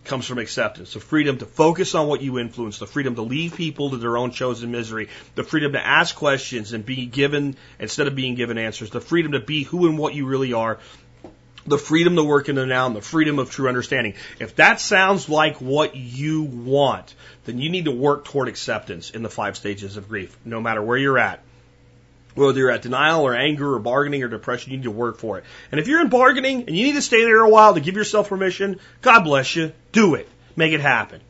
[0.05, 0.95] comes from acceptance.
[0.95, 4.16] The freedom to focus on what you influence, the freedom to leave people to their
[4.16, 8.59] own chosen misery, the freedom to ask questions and be given instead of being given
[8.59, 10.78] answers, the freedom to be who and what you really are,
[11.66, 14.14] the freedom to work in the now, and the freedom of true understanding.
[14.38, 17.14] If that sounds like what you want,
[17.45, 20.82] then you need to work toward acceptance in the five stages of grief, no matter
[20.82, 21.43] where you're at.
[22.35, 25.39] Whether you're at denial or anger or bargaining or depression, you need to work for
[25.39, 25.45] it.
[25.70, 27.97] And if you're in bargaining and you need to stay there a while to give
[27.97, 29.72] yourself permission, God bless you.
[29.93, 30.28] Do it.
[30.57, 31.20] Make it happen.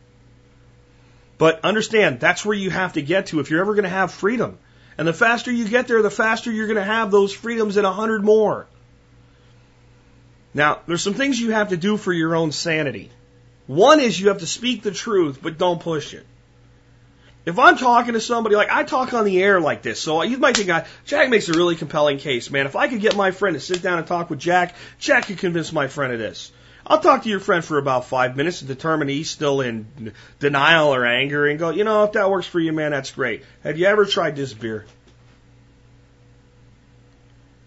[1.39, 4.13] But understand, that's where you have to get to if you're ever going to have
[4.13, 4.59] freedom.
[4.99, 7.87] And the faster you get there, the faster you're going to have those freedoms and
[7.87, 8.67] a hundred more.
[10.53, 13.11] Now, there's some things you have to do for your own sanity.
[13.67, 16.27] One is you have to speak the truth, but don't push it.
[17.47, 20.37] If I'm talking to somebody, like I talk on the air like this, so you
[20.37, 22.67] might think, I, Jack makes a really compelling case, man.
[22.67, 25.39] If I could get my friend to sit down and talk with Jack, Jack could
[25.39, 26.53] convince my friend of this.
[26.87, 30.95] I'll talk to your friend for about five minutes and determine he's still in denial
[30.95, 33.45] or anger and go, you know, if that works for you, man, that's great.
[33.63, 34.85] Have you ever tried this beer?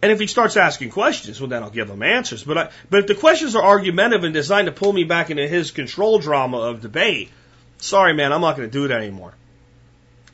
[0.01, 2.43] And if he starts asking questions, well, then I'll give him answers.
[2.43, 5.47] But I, but if the questions are argumentative and designed to pull me back into
[5.47, 7.30] his control drama of debate,
[7.78, 9.34] sorry, man, I'm not going to do that anymore.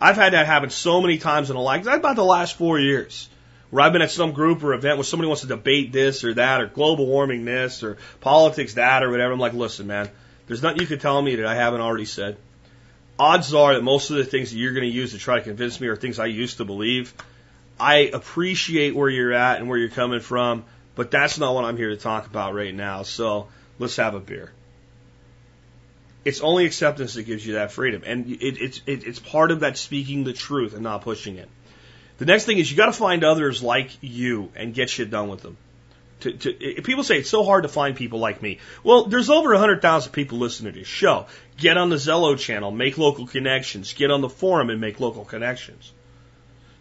[0.02, 1.86] I've had that happen so many times in a life.
[1.86, 3.28] About the last four years,
[3.70, 6.34] where I've been at some group or event where somebody wants to debate this or
[6.36, 9.34] that or global warming this or politics that or whatever.
[9.34, 10.10] I'm like, listen, man,
[10.47, 12.38] there's nothing you can tell me that I haven't already said.
[13.18, 15.43] Odds are that most of the things that you're going to use to try to
[15.43, 17.14] convince me are things I used to believe.
[17.78, 20.64] I appreciate where you're at and where you're coming from,
[20.95, 23.04] but that's not what I'm here to talk about right now.
[23.04, 24.52] So let's have a beer.
[26.30, 29.62] It's only acceptance that gives you that freedom, and it, it's it, it's part of
[29.62, 31.50] that speaking the truth and not pushing it.
[32.20, 35.30] The next thing is you got to find others like you and get shit done
[35.30, 35.58] with them.
[36.20, 38.60] To, to, people say it's so hard to find people like me.
[38.84, 41.28] Well, there's over 100,000 people listening to this show.
[41.58, 43.94] Get on the Zello channel, make local connections.
[43.94, 45.92] Get on the forum and make local connections.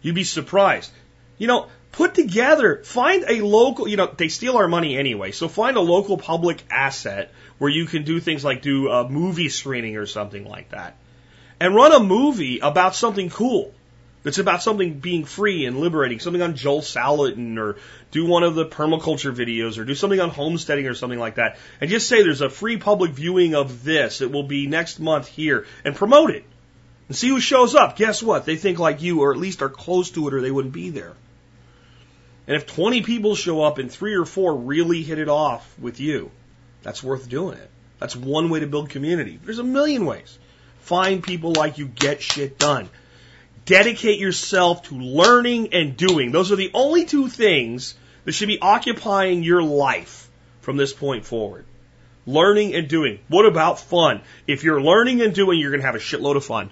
[0.01, 0.91] You'd be surprised.
[1.37, 5.47] You know, put together, find a local, you know, they steal our money anyway, so
[5.47, 9.97] find a local public asset where you can do things like do a movie screening
[9.97, 10.95] or something like that.
[11.59, 13.73] And run a movie about something cool.
[14.23, 17.77] That's about something being free and liberating, something on Joel Salatin or
[18.11, 21.57] do one of the permaculture videos or do something on homesteading or something like that.
[21.79, 24.21] And just say there's a free public viewing of this.
[24.21, 26.43] It will be next month here and promote it
[27.07, 27.95] and see who shows up.
[27.95, 28.45] Guess what?
[28.45, 30.89] They think like you or at least are close to it or they wouldn't be
[30.89, 31.13] there.
[32.49, 35.99] And if 20 people show up and three or four really hit it off with
[35.99, 36.31] you,
[36.81, 37.69] that's worth doing it.
[37.99, 39.39] That's one way to build community.
[39.43, 40.39] There's a million ways.
[40.79, 42.89] Find people like you, get shit done.
[43.65, 46.31] Dedicate yourself to learning and doing.
[46.31, 47.93] Those are the only two things
[48.25, 50.27] that should be occupying your life
[50.61, 51.65] from this point forward.
[52.25, 53.19] Learning and doing.
[53.27, 54.21] What about fun?
[54.47, 56.71] If you're learning and doing, you're going to have a shitload of fun.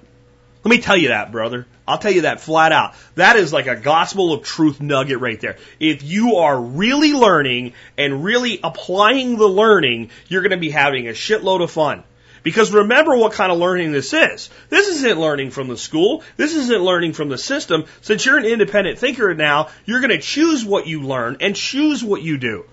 [0.63, 1.65] Let me tell you that, brother.
[1.87, 2.95] I'll tell you that flat out.
[3.15, 5.57] That is like a gospel of truth nugget right there.
[5.79, 11.07] If you are really learning and really applying the learning, you're going to be having
[11.07, 12.03] a shitload of fun.
[12.43, 14.49] Because remember what kind of learning this is.
[14.69, 16.23] This isn't learning from the school.
[16.35, 17.85] This isn't learning from the system.
[18.01, 22.03] Since you're an independent thinker now, you're going to choose what you learn and choose
[22.03, 22.65] what you do.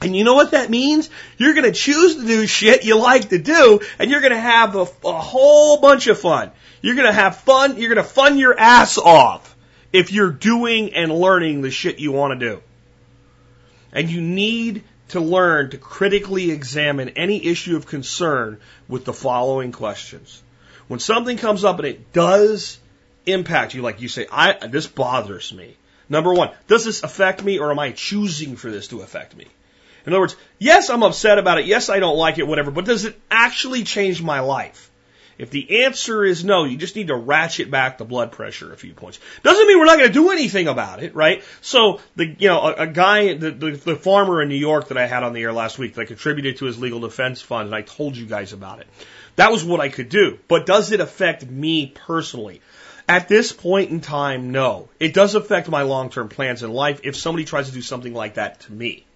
[0.00, 1.10] And you know what that means?
[1.38, 4.38] You're going to choose to do shit you like to do, and you're going to
[4.40, 6.52] have a, a whole bunch of fun.
[6.80, 7.76] You're going to have fun.
[7.76, 9.56] You're going to fun your ass off
[9.92, 12.62] if you're doing and learning the shit you want to do.
[13.92, 19.72] And you need to learn to critically examine any issue of concern with the following
[19.72, 20.42] questions.
[20.86, 22.78] When something comes up and it does
[23.26, 25.76] impact you, like you say, I, this bothers me.
[26.08, 29.46] Number one, does this affect me or am I choosing for this to affect me?
[30.06, 31.66] In other words, yes, I'm upset about it.
[31.66, 34.87] Yes, I don't like it, whatever, but does it actually change my life?
[35.38, 38.76] If the answer is no, you just need to ratchet back the blood pressure a
[38.76, 39.20] few points.
[39.44, 41.44] Doesn't mean we're not going to do anything about it, right?
[41.60, 44.98] So the, you know, a, a guy, the, the, the farmer in New York that
[44.98, 47.66] I had on the air last week that I contributed to his legal defense fund
[47.66, 48.88] and I told you guys about it.
[49.36, 50.38] That was what I could do.
[50.48, 52.60] But does it affect me personally?
[53.08, 54.90] At this point in time, no.
[55.00, 58.34] It does affect my long-term plans in life if somebody tries to do something like
[58.34, 59.06] that to me.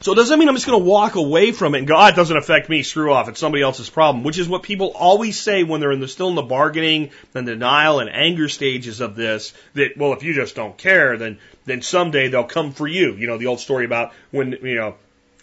[0.00, 2.08] So it doesn't mean I'm just going to walk away from it and go, ah,
[2.08, 5.40] it doesn't affect me, screw off, it's somebody else's problem, which is what people always
[5.40, 9.16] say when they're in the, still in the bargaining and denial and anger stages of
[9.16, 13.14] this, that, well, if you just don't care, then, then someday they'll come for you.
[13.14, 14.96] You know, the old story about when, you know,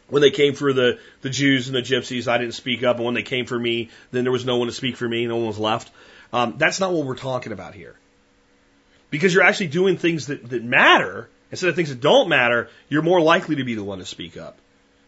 [0.08, 3.06] when they came for the, the Jews and the gypsies, I didn't speak up, and
[3.06, 5.38] when they came for me, then there was no one to speak for me, no
[5.38, 5.90] one was left.
[6.32, 7.96] Um, that's not what we're talking about here.
[9.10, 13.04] Because you're actually doing things that, that matter, Instead of things that don't matter, you're
[13.04, 14.58] more likely to be the one to speak up.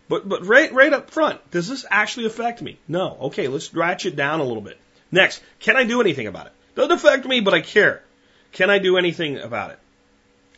[0.08, 2.78] But, but right, right up front, does this actually affect me?
[2.88, 3.18] No.
[3.22, 4.78] Okay, let's ratchet down a little bit.
[5.12, 6.52] Next, can I do anything about it?
[6.76, 8.04] Doesn't affect me, but I care.
[8.52, 9.80] Can I do anything about it?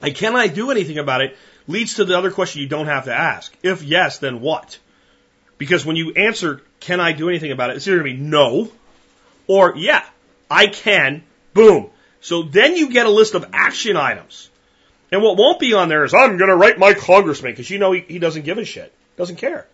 [0.02, 1.38] And can I do anything about it
[1.70, 3.56] leads to the other question you don't have to ask.
[3.64, 4.78] If yes, then what?
[5.58, 7.78] Because when you answer, can I do anything about it?
[7.78, 8.70] It's either going to be no
[9.48, 10.04] or yeah,
[10.52, 11.24] I can,
[11.54, 11.92] boom.
[12.20, 14.50] So then you get a list of action items.
[15.12, 17.80] And what won't be on there is I'm going to write my congressman because you
[17.80, 19.66] know he, he doesn't give a shit, doesn't care,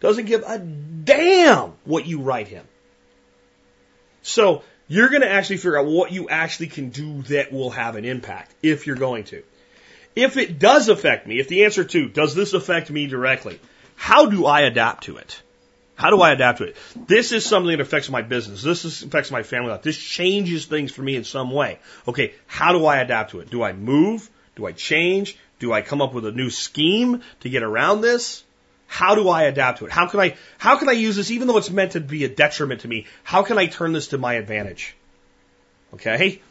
[0.00, 2.64] doesn't give a damn what you write him.
[4.22, 7.96] So you're going to actually figure out what you actually can do that will have
[7.96, 9.42] an impact if you're going to.
[10.14, 13.58] If it does affect me, if the answer to does this affect me directly,
[13.96, 15.42] how do I adapt to it?
[15.94, 16.76] How do I adapt to it?
[17.06, 18.62] This is something that affects my business.
[18.62, 19.82] This is, affects my family life.
[19.82, 21.78] This changes things for me in some way.
[22.08, 23.50] Okay, how do I adapt to it?
[23.50, 24.28] Do I move?
[24.56, 25.36] Do I change?
[25.58, 28.44] Do I come up with a new scheme to get around this?
[28.86, 29.92] How do I adapt to it?
[29.92, 32.28] How can I, how can I use this even though it's meant to be a
[32.28, 33.06] detriment to me?
[33.24, 34.94] How can I turn this to my advantage?
[35.94, 36.42] Okay?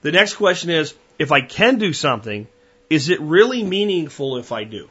[0.00, 2.46] The next question is, if I can do something,
[2.88, 4.88] is it really meaningful if I do?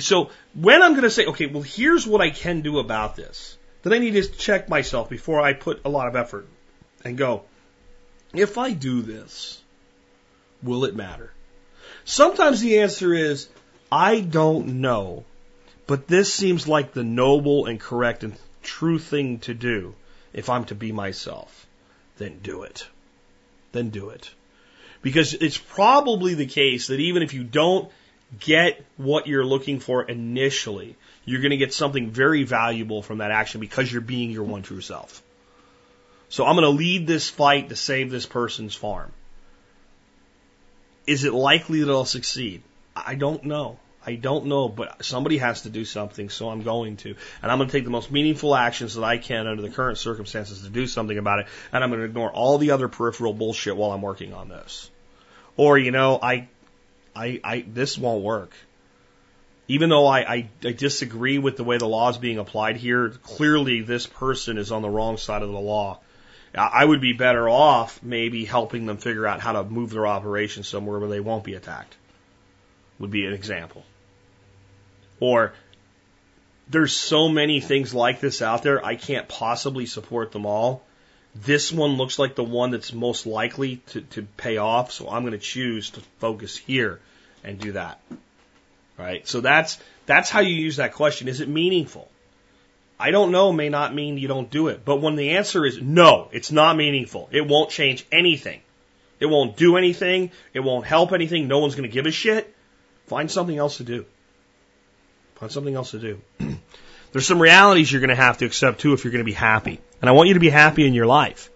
[0.00, 3.58] So when I'm going to say, okay, well, here's what I can do about this,
[3.82, 6.48] then I need to check myself before I put a lot of effort
[7.04, 7.44] and go,
[8.32, 9.62] if I do this,
[10.66, 11.32] Will it matter?
[12.04, 13.48] Sometimes the answer is,
[13.90, 15.24] I don't know,
[15.86, 19.94] but this seems like the noble and correct and true thing to do
[20.32, 21.66] if I'm to be myself.
[22.18, 22.86] Then do it.
[23.72, 24.30] Then do it.
[25.02, 27.90] Because it's probably the case that even if you don't
[28.40, 33.30] get what you're looking for initially, you're going to get something very valuable from that
[33.30, 35.22] action because you're being your one true self.
[36.28, 39.12] So I'm going to lead this fight to save this person's farm.
[41.06, 42.62] Is it likely that I'll succeed?
[42.94, 43.78] I don't know.
[44.06, 47.16] I don't know, but somebody has to do something, so I'm going to.
[47.42, 49.98] And I'm going to take the most meaningful actions that I can under the current
[49.98, 53.32] circumstances to do something about it, and I'm going to ignore all the other peripheral
[53.32, 54.90] bullshit while I'm working on this.
[55.56, 56.48] Or, you know, I,
[57.16, 58.52] I, I, this won't work.
[59.68, 63.08] Even though I, I, I disagree with the way the law is being applied here,
[63.08, 65.98] clearly this person is on the wrong side of the law.
[66.56, 70.62] I would be better off maybe helping them figure out how to move their operation
[70.62, 71.94] somewhere where they won't be attacked.
[72.98, 73.84] Would be an example.
[75.20, 75.52] Or
[76.68, 80.82] there's so many things like this out there, I can't possibly support them all.
[81.34, 85.22] This one looks like the one that's most likely to, to pay off, so I'm
[85.22, 87.00] going to choose to focus here
[87.44, 88.00] and do that.
[88.96, 89.28] Right?
[89.28, 91.28] So that's, that's how you use that question.
[91.28, 92.10] Is it meaningful?
[92.98, 94.84] I don't know may not mean you don't do it.
[94.84, 97.28] But when the answer is no, it's not meaningful.
[97.30, 98.60] It won't change anything.
[99.20, 100.30] It won't do anything.
[100.54, 101.48] It won't help anything.
[101.48, 102.54] No one's going to give a shit.
[103.06, 104.04] Find something else to do.
[105.36, 106.20] Find something else to do.
[107.12, 109.32] There's some realities you're going to have to accept too if you're going to be
[109.32, 109.80] happy.
[110.00, 111.50] And I want you to be happy in your life.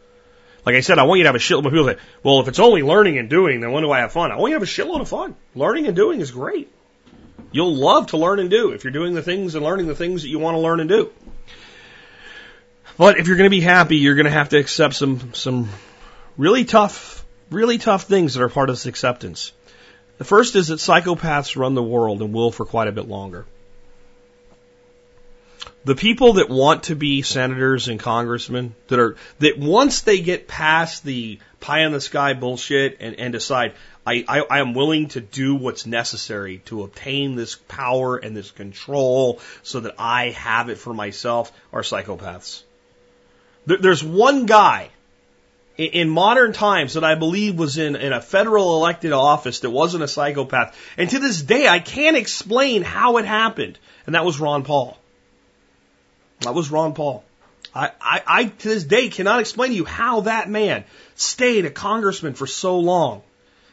[0.65, 2.49] Like I said, I want you to have a shitload of people say, well, if
[2.49, 4.31] it's only learning and doing, then when do I have fun?
[4.31, 5.35] I want you to have a shitload of fun.
[5.55, 6.71] Learning and doing is great.
[7.53, 10.23] You'll love to learn and do if you're doing the things and learning the things
[10.23, 11.11] that you want to learn and do.
[13.01, 15.71] But if you're going to be happy, you're going to have to accept some, some
[16.37, 19.53] really tough, really tough things that are part of this acceptance.
[20.19, 23.47] The first is that psychopaths run the world and will for quite a bit longer.
[25.87, 30.47] The people that want to be senators and congressmen that are, that once they get
[30.47, 33.73] past the pie in the sky bullshit and, and decide,
[34.07, 38.51] I, I, I am willing to do what's necessary to obtain this power and this
[38.51, 42.65] control so that I have it for myself are psychopaths.
[43.67, 44.91] There's one guy
[45.77, 50.03] in modern times that I believe was in, in a federal elected office that wasn't
[50.03, 50.77] a psychopath.
[50.97, 53.79] And to this day, I can't explain how it happened.
[54.07, 54.99] And that was Ron Paul.
[56.41, 57.25] That was Ron Paul.
[57.75, 60.85] I, I, I to this day cannot explain to you how that man
[61.15, 63.23] stayed a congressman for so long.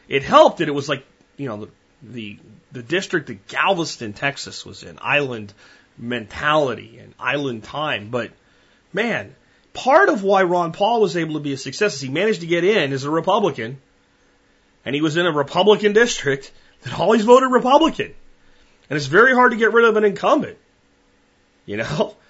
[0.08, 1.04] It helped that it was like,
[1.36, 1.70] you know, the,
[2.02, 2.38] the,
[2.72, 5.52] the district that Galveston, Texas was in, island
[5.98, 8.10] mentality and island time.
[8.10, 8.30] But
[8.92, 9.34] man,
[9.78, 12.46] part of why Ron Paul was able to be a success is he managed to
[12.46, 13.80] get in as a Republican,
[14.84, 16.50] and he was in a Republican district
[16.82, 18.14] that always voted Republican.
[18.90, 20.58] And it's very hard to get rid of an incumbent.
[21.66, 22.14] You know?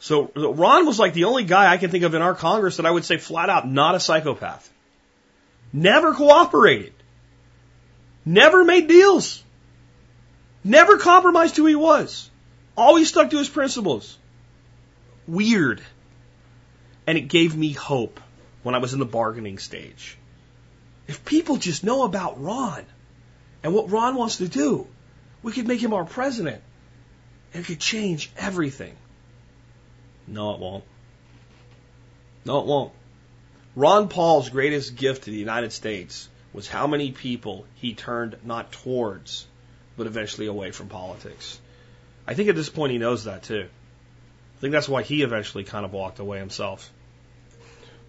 [0.00, 2.84] So Ron was like the only guy I can think of in our Congress that
[2.84, 4.70] I would say flat out not a psychopath.
[5.72, 6.92] Never cooperated.
[8.26, 9.42] Never made deals.
[10.62, 12.28] Never compromised who he was.
[12.76, 14.18] Always stuck to his principles.
[15.26, 15.80] Weird.
[17.06, 18.20] And it gave me hope
[18.62, 20.16] when I was in the bargaining stage.
[21.06, 22.84] If people just know about Ron
[23.62, 24.86] and what Ron wants to do,
[25.42, 26.62] we could make him our president
[27.52, 28.96] and it could change everything.
[30.26, 30.84] No, it won't.
[32.44, 32.92] No, it won't.
[33.76, 38.72] Ron Paul's greatest gift to the United States was how many people he turned not
[38.72, 39.46] towards,
[39.96, 41.58] but eventually away from politics.
[42.26, 43.68] I think at this point he knows that too.
[44.56, 46.90] I think that's why he eventually kind of walked away himself.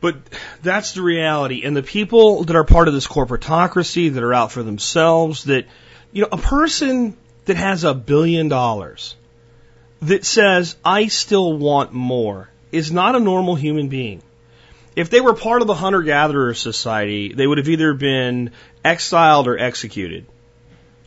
[0.01, 0.17] But
[0.61, 1.63] that's the reality.
[1.63, 5.65] And the people that are part of this corporatocracy, that are out for themselves, that,
[6.11, 9.15] you know, a person that has a billion dollars
[10.01, 14.21] that says, I still want more, is not a normal human being.
[14.95, 18.51] If they were part of the hunter gatherer society, they would have either been
[18.83, 20.25] exiled or executed.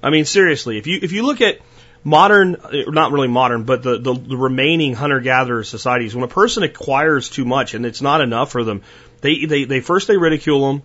[0.03, 1.59] I mean, seriously, if you, if you look at
[2.05, 6.29] modern, eh, not really modern, but the, the, the remaining hunter gatherer societies, when a
[6.29, 8.83] person acquires too much and it's not enough for them,
[9.21, 10.83] they, they, they first they ridicule them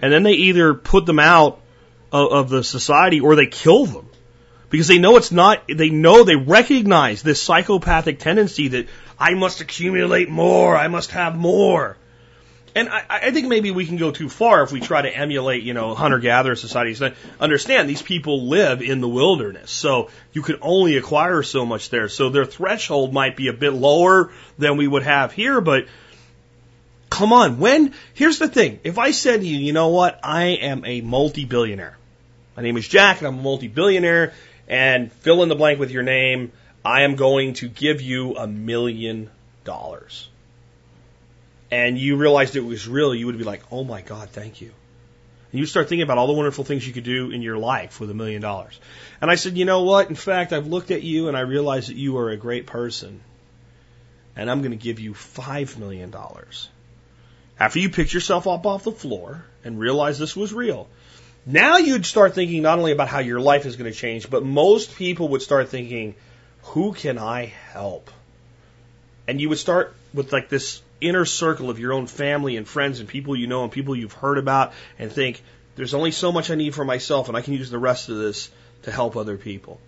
[0.00, 1.60] and then they either put them out
[2.12, 4.08] of, of the society or they kill them
[4.70, 9.60] because they know it's not, they know they recognize this psychopathic tendency that I must
[9.60, 11.96] accumulate more, I must have more.
[12.76, 15.62] And I, I think maybe we can go too far if we try to emulate,
[15.62, 17.00] you know, hunter-gatherer societies.
[17.40, 22.10] Understand these people live in the wilderness, so you can only acquire so much there.
[22.10, 25.86] So their threshold might be a bit lower than we would have here, but
[27.08, 27.58] come on.
[27.58, 31.00] When here's the thing: if I said to you, you know what, I am a
[31.00, 31.96] multi-billionaire.
[32.58, 34.34] My name is Jack, and I'm a multi-billionaire.
[34.68, 36.52] And fill in the blank with your name.
[36.84, 39.30] I am going to give you a million
[39.64, 40.28] dollars
[41.70, 44.70] and you realized it was real, you would be like, oh my God, thank you.
[45.52, 48.00] And you start thinking about all the wonderful things you could do in your life
[48.00, 48.78] with a million dollars.
[49.20, 50.08] And I said, you know what?
[50.08, 53.20] In fact, I've looked at you and I realize that you are a great person.
[54.36, 56.68] And I'm going to give you five million dollars.
[57.58, 60.88] After you picked yourself up off the floor and realized this was real.
[61.46, 64.44] Now you'd start thinking not only about how your life is going to change, but
[64.44, 66.16] most people would start thinking,
[66.64, 68.10] who can I help?
[69.26, 73.00] And you would start with like this inner circle of your own family and friends
[73.00, 75.42] and people you know and people you've heard about and think,
[75.76, 78.16] there's only so much I need for myself and I can use the rest of
[78.16, 78.50] this
[78.82, 79.80] to help other people.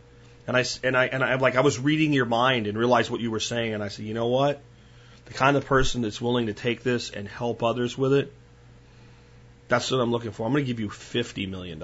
[0.47, 3.21] And I, and I, and I, like, I was reading your mind and realized what
[3.21, 4.61] you were saying and I said, you know what?
[5.27, 8.33] The kind of person that's willing to take this and help others with it,
[9.69, 10.47] that's what I'm looking for.
[10.47, 11.83] I'm going to give you $50 million.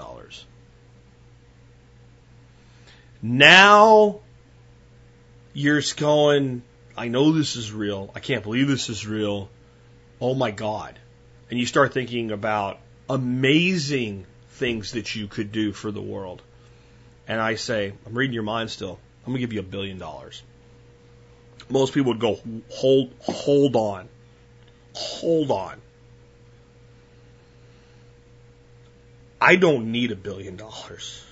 [3.22, 4.20] Now
[5.54, 6.62] you're going,
[6.96, 8.10] I know this is real.
[8.14, 9.48] I can't believe this is real.
[10.20, 10.98] Oh my God.
[11.50, 16.42] And you start thinking about amazing things that you could do for the world.
[17.26, 18.98] And I say, I'm reading your mind still.
[19.24, 20.42] I'm going to give you a billion dollars.
[21.68, 22.38] Most people would go,
[22.70, 24.08] hold, hold on.
[24.94, 25.80] Hold on.
[29.40, 31.24] I don't need a billion dollars.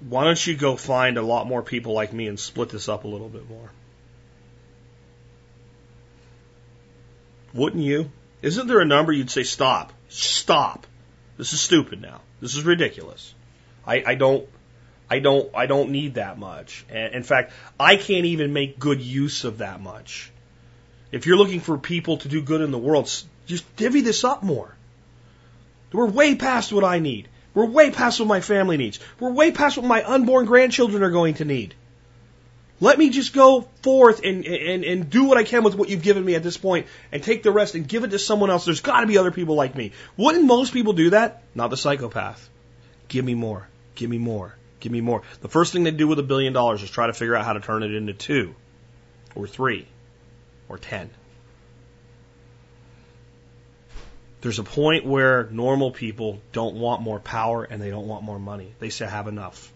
[0.00, 3.04] Why don't you go find a lot more people like me and split this up
[3.04, 3.70] a little bit more?
[7.52, 8.10] Wouldn't you?
[8.42, 10.86] Isn't there a number you'd say, stop, stop.
[11.38, 12.20] This is stupid now.
[12.40, 13.32] This is ridiculous.
[13.86, 14.48] I, I don't,
[15.08, 16.84] I don't, I don't need that much.
[16.88, 20.30] And in fact, I can't even make good use of that much.
[21.12, 23.10] If you're looking for people to do good in the world,
[23.46, 24.74] just divvy this up more.
[25.92, 27.28] We're way past what I need.
[27.54, 28.98] We're way past what my family needs.
[29.20, 31.74] We're way past what my unborn grandchildren are going to need.
[32.80, 36.02] Let me just go forth and, and, and do what I can with what you've
[36.02, 38.64] given me at this point and take the rest and give it to someone else.
[38.64, 39.92] There's got to be other people like me.
[40.16, 41.44] Wouldn't most people do that?
[41.54, 42.48] Not the psychopath.
[43.08, 43.68] Give me more.
[43.94, 44.56] Give me more.
[44.80, 45.22] Give me more.
[45.40, 47.52] The first thing they do with a billion dollars is try to figure out how
[47.52, 48.54] to turn it into two
[49.34, 49.86] or three
[50.68, 51.10] or ten.
[54.44, 58.38] There's a point where normal people don't want more power and they don't want more
[58.38, 58.74] money.
[58.78, 59.72] They say have enough.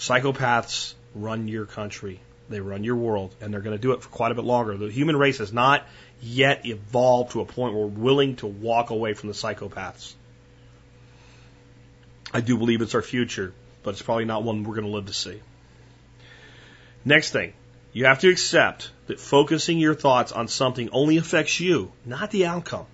[0.00, 2.18] Psychopaths run your country.
[2.48, 4.76] They run your world, and they're going to do it for quite a bit longer.
[4.76, 5.86] The human race has not
[6.20, 10.14] yet evolved to a point where we're willing to walk away from the psychopaths.
[12.32, 13.54] I do believe it's our future,
[13.84, 15.40] but it's probably not one we're going to live to see.
[17.04, 17.52] Next thing,
[17.92, 22.46] you have to accept that focusing your thoughts on something only affects you, not the
[22.46, 22.86] outcome.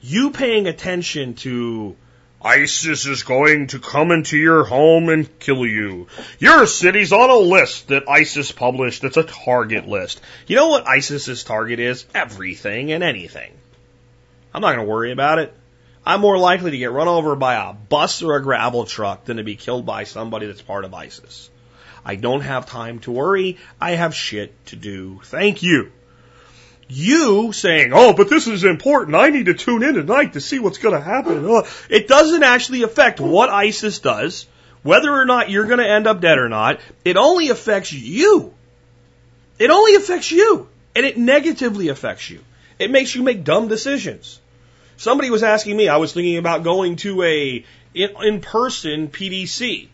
[0.00, 1.96] You paying attention to
[2.40, 6.06] ISIS is going to come into your home and kill you.
[6.38, 10.20] Your city's on a list that ISIS published that's a target list.
[10.46, 12.06] You know what ISIS's target is?
[12.14, 13.52] Everything and anything.
[14.54, 15.52] I'm not going to worry about it.
[16.06, 19.38] I'm more likely to get run over by a bus or a gravel truck than
[19.38, 21.50] to be killed by somebody that's part of ISIS.
[22.04, 23.58] I don't have time to worry.
[23.80, 25.20] I have shit to do.
[25.24, 25.90] Thank you.
[26.88, 29.14] You saying, oh, but this is important.
[29.14, 31.48] I need to tune in tonight to see what's going to happen.
[31.48, 34.46] Uh, it doesn't actually affect what ISIS does,
[34.82, 36.80] whether or not you're going to end up dead or not.
[37.04, 38.54] It only affects you.
[39.58, 40.68] It only affects you.
[40.96, 42.42] And it negatively affects you.
[42.78, 44.40] It makes you make dumb decisions.
[44.96, 49.88] Somebody was asking me, I was thinking about going to a in person PDC.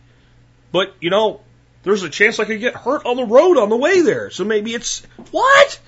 [0.71, 1.41] But, you know,
[1.83, 4.29] there's a chance I could get hurt on the road on the way there.
[4.29, 5.01] So maybe it's,
[5.31, 5.79] what?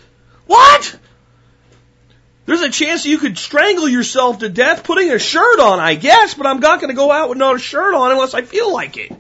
[0.48, 0.98] What?
[2.46, 6.34] There's a chance you could strangle yourself to death putting a shirt on, I guess,
[6.34, 8.98] but I'm not going to go out with no shirt on unless I feel like
[8.98, 9.12] it.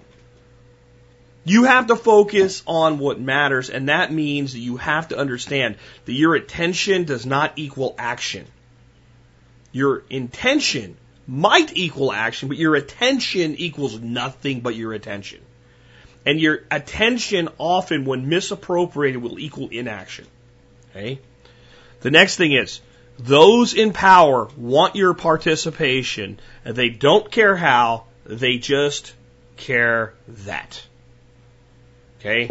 [1.43, 5.75] You have to focus on what matters, and that means that you have to understand
[6.05, 8.45] that your attention does not equal action.
[9.71, 10.97] Your intention
[11.27, 15.39] might equal action, but your attention equals nothing but your attention.
[16.25, 20.25] And your attention often, when misappropriated, will equal inaction.
[20.97, 21.19] Okay?
[22.01, 22.81] The next thing is,
[23.19, 29.13] those in power want your participation, and they don't care how, they just
[29.57, 30.83] care that.
[32.19, 32.49] Okay?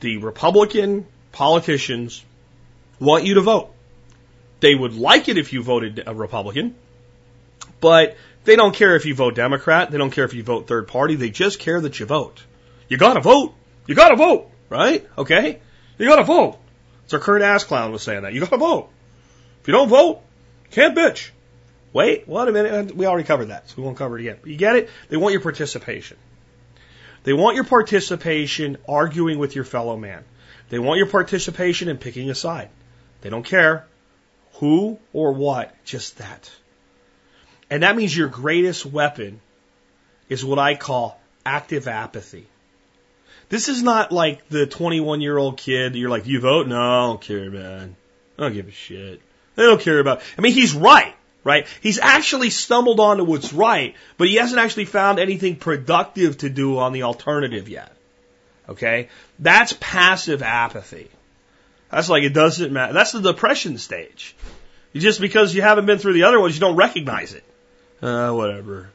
[0.00, 2.24] The Republican politicians
[3.00, 3.70] want you to vote.
[4.60, 6.74] They would like it if you voted a Republican,
[7.80, 9.90] but they don't care if you vote Democrat.
[9.90, 11.16] They don't care if you vote third party.
[11.16, 12.42] They just care that you vote.
[12.88, 13.54] You gotta vote.
[13.86, 15.06] You gotta vote, right?
[15.18, 15.60] Okay?
[15.98, 16.58] You gotta vote.
[17.06, 18.32] So Kurt Clown was saying that.
[18.32, 18.90] You gotta vote.
[19.60, 20.22] If you don't vote,
[20.70, 21.30] can't bitch.
[21.92, 22.96] Wait, what a minute.
[22.96, 24.38] We already covered that, so we won't cover it again.
[24.40, 24.90] But you get it?
[25.08, 26.16] They want your participation.
[27.22, 30.24] They want your participation arguing with your fellow man.
[30.70, 32.68] They want your participation in picking a side.
[33.20, 33.86] They don't care
[34.54, 36.50] who or what, just that.
[37.70, 39.40] And that means your greatest weapon
[40.28, 42.46] is what I call active apathy.
[43.54, 45.94] This is not like the 21 year old kid.
[45.94, 46.66] You're like, you vote?
[46.66, 47.94] No, I don't care, man.
[48.36, 49.20] I don't give a shit.
[49.54, 50.22] They don't care about.
[50.36, 51.14] I mean, he's right,
[51.44, 51.68] right?
[51.80, 56.78] He's actually stumbled onto what's right, but he hasn't actually found anything productive to do
[56.78, 57.92] on the alternative yet.
[58.68, 59.08] Okay,
[59.38, 61.08] that's passive apathy.
[61.92, 62.92] That's like it doesn't matter.
[62.92, 64.34] That's the depression stage.
[64.96, 67.44] Just because you haven't been through the other ones, you don't recognize it.
[68.02, 68.90] Uh, whatever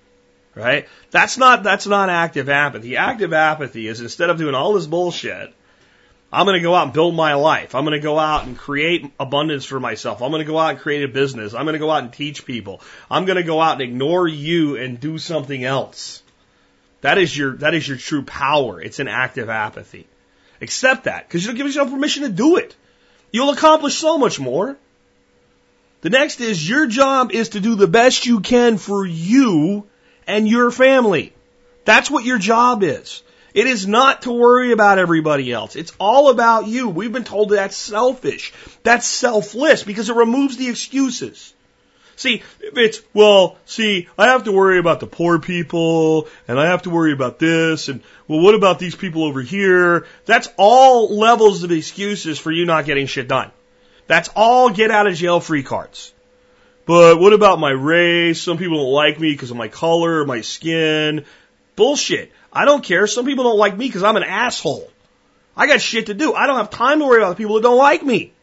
[0.56, 0.88] right?
[1.12, 2.98] That's not, that's not active apathy.
[2.98, 5.54] Active apathy is instead of doing all this bullshit,
[6.32, 7.74] I'm going to go out and build my life.
[7.74, 10.22] I'm going to go out and create abundance for myself.
[10.22, 11.56] I'm going to go out and create a business.
[11.56, 12.82] I'm going to go out and teach people.
[13.10, 16.22] I'm going to go out and ignore you and do something else.
[17.02, 18.80] That is your, that is your true power.
[18.82, 20.06] It's an active apathy.
[20.62, 22.76] Accept that because you'll give yourself permission to do it.
[23.32, 24.78] You'll accomplish so much more.
[26.02, 29.88] The next is your job is to do the best you can for you
[30.30, 31.34] and your family.
[31.86, 33.24] That's what your job is.
[33.54, 35.76] It is not to worry about everybody else.
[35.76, 36.88] It's all about you.
[36.88, 38.54] We've been told that's selfish.
[38.84, 41.54] That's selfless because it removes the excuses.
[42.16, 46.68] See, if it's, well, see, I have to worry about the poor people and I
[46.68, 50.06] have to worry about this and, well, what about these people over here?
[50.26, 53.52] That's all levels of excuses for you not getting shit done.
[54.06, 56.14] That's all get out of jail free cards.
[56.90, 58.42] But what about my race?
[58.42, 61.24] Some people don't like me because of my color or my skin.
[61.76, 62.32] Bullshit.
[62.52, 63.06] I don't care.
[63.06, 64.90] Some people don't like me because I'm an asshole.
[65.56, 66.34] I got shit to do.
[66.34, 68.34] I don't have time to worry about the people that don't like me.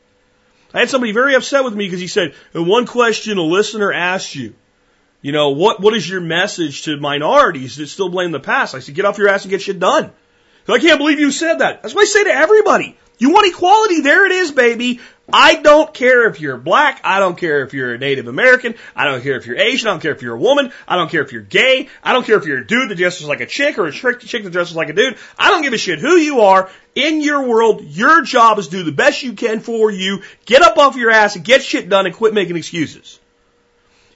[0.73, 3.93] I had somebody very upset with me because he said, in one question a listener
[3.93, 4.55] asked you,
[5.23, 8.77] you know, what, what is your message to minorities that still blame the past?
[8.77, 10.13] I said, get off your ass and get shit done.
[10.69, 11.83] I can't believe you said that.
[11.83, 12.97] That's what I say to everybody.
[13.19, 14.03] You want equality?
[14.03, 15.01] There it is, baby.
[15.33, 17.01] I don't care if you're black.
[17.03, 18.77] I don't care if you're a Native American.
[18.95, 19.89] I don't care if you're Asian.
[19.89, 20.73] I don't care if you're a woman.
[20.87, 21.89] I don't care if you're gay.
[22.03, 24.45] I don't care if you're a dude that dresses like a chick or a chick
[24.45, 25.17] that dresses like a dude.
[25.37, 26.71] I don't give a shit who you are.
[26.95, 30.23] In your world, your job is do the best you can for you.
[30.45, 33.19] Get up off your ass and get shit done and quit making excuses.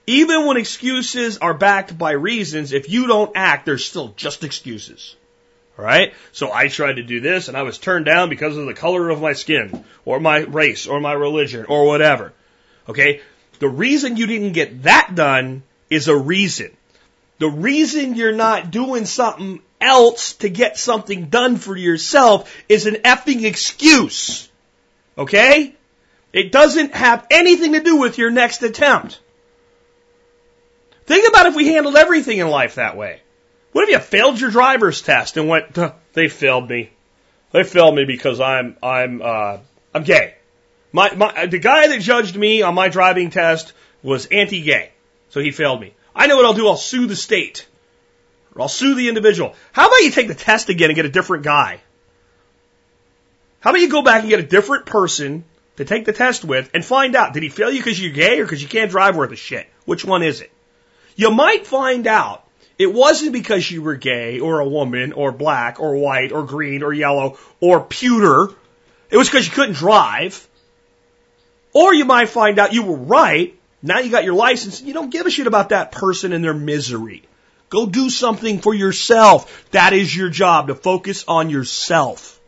[0.07, 5.15] Even when excuses are backed by reasons, if you don't act, they're still just excuses.
[5.81, 6.13] Right?
[6.33, 9.09] So I tried to do this and I was turned down because of the color
[9.09, 12.35] of my skin or my race or my religion or whatever.
[12.89, 13.23] Okay?
[13.61, 16.77] The reason you didn't get that done is a reason.
[17.39, 22.97] The reason you're not doing something else to get something done for yourself is an
[22.97, 24.51] effing excuse.
[25.17, 25.75] Okay?
[26.33, 29.19] It doesn't have anything to do with your next attempt.
[31.07, 33.23] Think about if we handled everything in life that way.
[33.73, 35.79] What if you failed your driver's test and went,
[36.13, 36.91] they failed me.
[37.53, 39.59] They failed me because I'm, I'm, uh,
[39.95, 40.35] I'm gay.
[40.93, 43.73] My, my, the guy that judged me on my driving test
[44.03, 44.91] was anti-gay.
[45.31, 45.95] So he failed me.
[46.15, 46.67] I know what I'll do.
[46.67, 47.67] I'll sue the state.
[48.55, 49.55] Or I'll sue the individual.
[49.73, 51.81] How about you take the test again and get a different guy?
[53.61, 55.45] How about you go back and get a different person
[55.77, 58.41] to take the test with and find out, did he fail you because you're gay
[58.41, 59.69] or because you can't drive worth a shit?
[59.85, 60.51] Which one is it?
[61.15, 62.45] You might find out
[62.81, 66.83] it wasn't because you were gay or a woman or black or white or green
[66.83, 68.49] or yellow or pewter.
[69.11, 70.49] It was because you couldn't drive.
[71.75, 73.55] Or you might find out you were right.
[73.83, 74.81] Now you got your license.
[74.81, 77.23] You don't give a shit about that person and their misery.
[77.69, 79.69] Go do something for yourself.
[79.73, 82.41] That is your job to focus on yourself.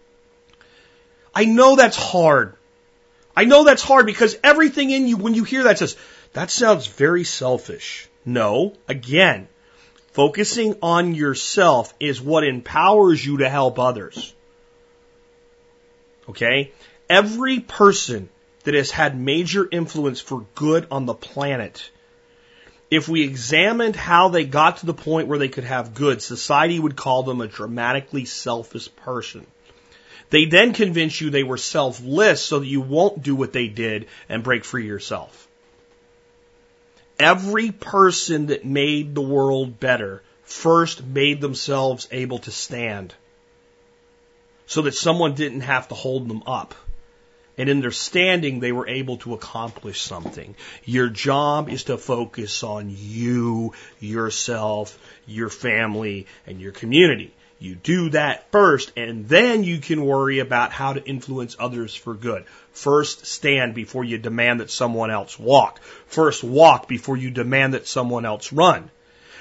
[1.35, 2.57] I know that's hard.
[3.37, 5.95] I know that's hard because everything in you, when you hear that says,
[6.33, 8.09] that sounds very selfish.
[8.25, 9.49] No, again,
[10.13, 14.35] Focusing on yourself is what empowers you to help others.
[16.29, 16.73] Okay?
[17.09, 18.29] Every person
[18.65, 21.91] that has had major influence for good on the planet,
[22.91, 26.79] if we examined how they got to the point where they could have good, society
[26.79, 29.47] would call them a dramatically selfish person.
[30.29, 34.09] They then convince you they were selfless so that you won't do what they did
[34.29, 35.49] and break free yourself.
[37.19, 43.15] Every person that made the world better first made themselves able to stand
[44.67, 46.75] so that someone didn't have to hold them up.
[47.59, 50.55] And in their standing, they were able to accomplish something.
[50.85, 57.35] Your job is to focus on you, yourself, your family, and your community.
[57.63, 62.13] You do that first, and then you can worry about how to influence others for
[62.13, 62.45] good.
[62.73, 65.81] First stand before you demand that someone else walk.
[66.07, 68.91] First walk before you demand that someone else run.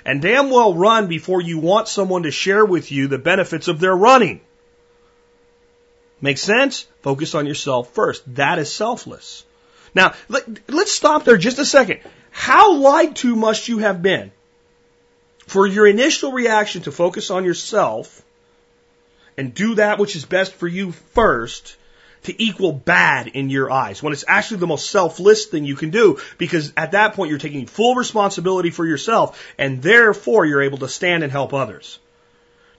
[0.06, 3.80] And damn well run before you want someone to share with you the benefits of
[3.80, 4.42] their running.
[6.22, 6.86] Make sense?
[7.02, 8.22] Focus on yourself first.
[8.36, 9.44] That is selfless.
[9.96, 12.02] Now, let, us stop there just a second.
[12.30, 14.32] How lied to must you have been
[15.52, 18.24] for your initial reaction to focus on yourself
[19.36, 21.76] and do that which is best for you first
[22.24, 25.90] to equal bad in your eyes when it's actually the most selfless thing you can
[25.90, 30.78] do because at that point you're taking full responsibility for yourself and therefore you're able
[30.78, 32.00] to stand and help others.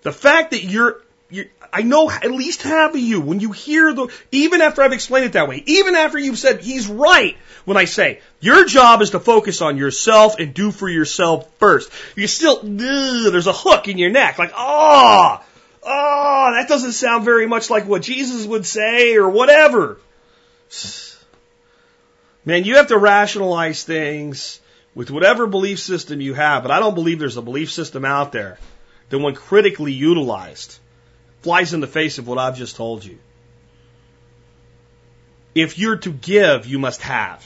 [0.01, 1.02] The fact that you're
[1.32, 4.92] you, I know at least half of you, when you hear the, even after I've
[4.92, 9.00] explained it that way, even after you've said he's right, when I say your job
[9.00, 13.88] is to focus on yourself and do for yourself first, you still, there's a hook
[13.88, 15.46] in your neck, like, ah, oh,
[15.82, 19.98] oh, that doesn't sound very much like what Jesus would say or whatever.
[22.44, 24.60] Man, you have to rationalize things
[24.94, 28.32] with whatever belief system you have, but I don't believe there's a belief system out
[28.32, 28.59] there
[29.09, 30.78] that when critically utilized
[31.43, 33.19] flies in the face of what I've just told you.
[35.55, 37.44] If you're to give, you must have.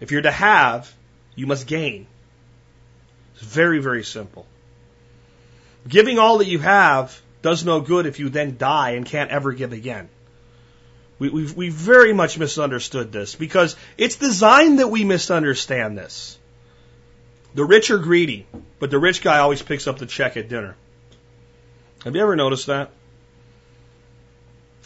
[0.00, 0.92] If you're to have,
[1.34, 2.06] you must gain.
[3.34, 4.46] It's very, very simple.
[5.88, 9.52] Giving all that you have does no good if you then die and can't ever
[9.52, 10.08] give again.
[11.18, 16.38] We, we've, we very much misunderstood this because it's designed that we misunderstand this.
[17.54, 18.46] The rich are greedy,
[18.78, 20.76] but the rich guy always picks up the check at dinner.
[22.04, 22.90] Have you ever noticed that?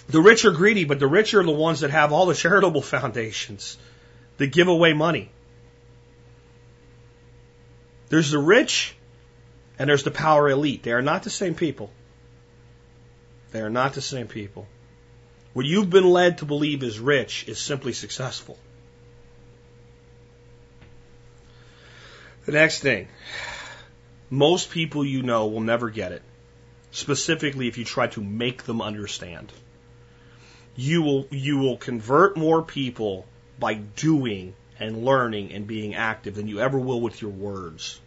[0.09, 2.83] The rich are greedy, but the rich are the ones that have all the charitable
[2.95, 3.77] foundations
[4.37, 5.31] that give away money.
[8.09, 8.95] There's the rich
[9.79, 10.83] and there's the power elite.
[10.83, 11.91] They are not the same people.
[13.51, 14.69] They are not the same people.
[15.55, 18.59] What you've been led to believe is rich is simply successful.
[22.45, 23.09] The next thing.
[24.31, 26.23] Most people you know will never get it.
[26.93, 29.53] Specifically if you try to make them understand
[30.77, 33.27] you will you will convert more people
[33.59, 37.99] by doing and learning and being active than you ever will with your words.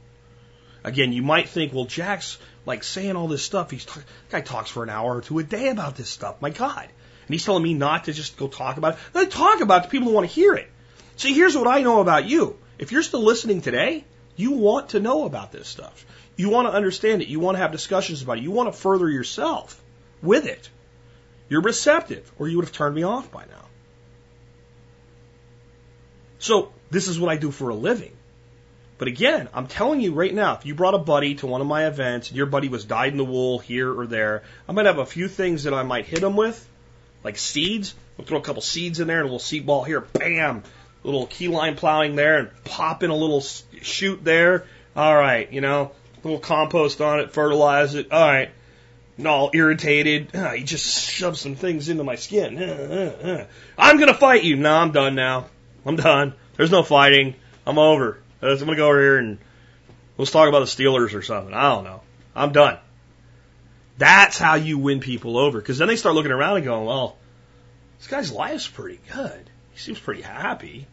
[0.84, 3.72] Again, you might think, well, Jack's like saying all this stuff.
[3.72, 6.42] He's t- guy talks for an hour or two a day about this stuff.
[6.42, 6.84] My God.
[6.84, 9.00] And he's telling me not to just go talk about it.
[9.14, 10.70] Let talk about it to people who want to hear it.
[11.18, 12.58] See, here's what I know about you.
[12.78, 14.06] If you're still listening today,
[14.36, 16.06] you want to know about this stuff.
[16.38, 17.28] You want to understand it.
[17.28, 18.44] You want to have discussions about it.
[18.44, 19.82] You want to further yourself
[20.22, 20.70] with it.
[21.50, 23.66] You're receptive, or you would have turned me off by now.
[26.38, 28.14] So, this is what I do for a living.
[28.98, 31.68] But again, I'm telling you right now, if you brought a buddy to one of
[31.68, 34.86] my events and your buddy was dyed in the wool here or there, I might
[34.86, 36.68] have a few things that I might hit them with,
[37.24, 37.96] like seeds.
[38.18, 40.64] We'll throw a couple seeds in there and a little seed ball here, bam,
[41.04, 44.66] a little key line plowing there and pop in a little shoot there.
[44.96, 48.12] All right, you know, a little compost on it, fertilize it.
[48.12, 48.52] All right.
[49.20, 50.34] And all irritated.
[50.34, 52.58] Uh, you just shove some things into my skin.
[52.58, 53.46] Uh, uh, uh.
[53.78, 54.56] I'm going to fight you.
[54.56, 55.48] No, I'm done now.
[55.86, 56.36] I'm done.
[56.56, 57.36] There's no fighting.
[57.68, 58.18] I'm over.
[58.42, 59.38] I'm going to go over here and
[60.18, 61.54] let's talk about the Steelers or something.
[61.54, 62.02] I don't know.
[62.34, 62.78] I'm done.
[63.98, 65.60] That's how you win people over.
[65.60, 67.18] Because then they start looking around and going, well,
[67.98, 69.50] this guy's life's pretty good.
[69.74, 70.88] He seems pretty happy.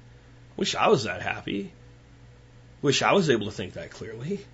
[0.56, 1.70] Wish I was that happy.
[2.82, 4.44] Wish I was able to think that clearly.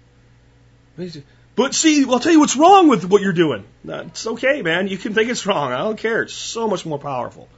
[1.55, 3.65] But see, I'll tell you what's wrong with what you're doing.
[3.85, 4.89] It's okay, man.
[4.89, 5.73] You can think it's wrong.
[5.73, 6.23] I don't care.
[6.23, 7.49] It's so much more powerful.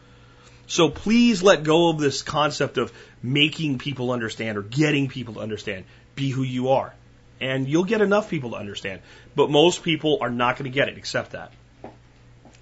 [0.67, 2.93] So please let go of this concept of
[3.23, 5.85] making people understand or getting people to understand.
[6.17, 6.93] Be who you are.
[7.41, 9.01] And you'll get enough people to understand.
[9.37, 11.53] But most people are not going to get it, except that.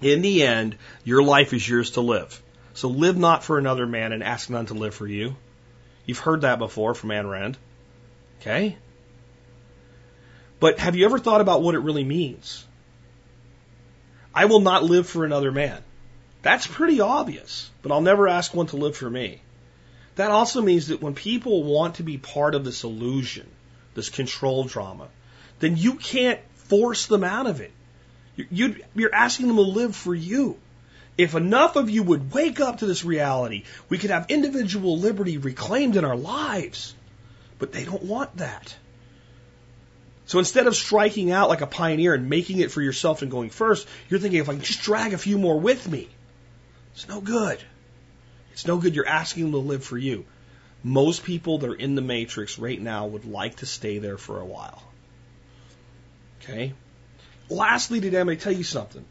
[0.01, 2.41] In the end, your life is yours to live.
[2.73, 5.35] So live not for another man and ask none to live for you.
[6.05, 7.57] You've heard that before from Ayn Rand.
[8.41, 8.77] Okay?
[10.63, 12.63] But have you ever thought about what it really means?
[14.33, 15.81] I will not live for another man.
[16.41, 19.41] That's pretty obvious, but I'll never ask one to live for me.
[20.15, 23.45] That also means that when people want to be part of this illusion,
[23.93, 25.09] this control drama,
[25.59, 27.73] then you can't force them out of it.
[28.37, 30.57] You, are asking them to live for you.
[31.17, 35.37] If enough of you would wake up to this reality, we could have individual liberty
[35.37, 36.95] reclaimed in our lives.
[37.59, 38.77] But they don't want that.
[40.25, 43.49] So instead of striking out like a pioneer and making it for yourself and going
[43.49, 46.09] first, you're thinking if I can just drag a few more with me,
[46.93, 47.59] it's no good.
[48.53, 48.95] It's no good.
[48.95, 50.25] You're asking them to live for you.
[50.83, 54.39] Most people that are in the matrix right now would like to stay there for
[54.39, 54.83] a while.
[56.41, 56.73] Okay?
[57.49, 59.03] Lastly, today I'm going to tell you something.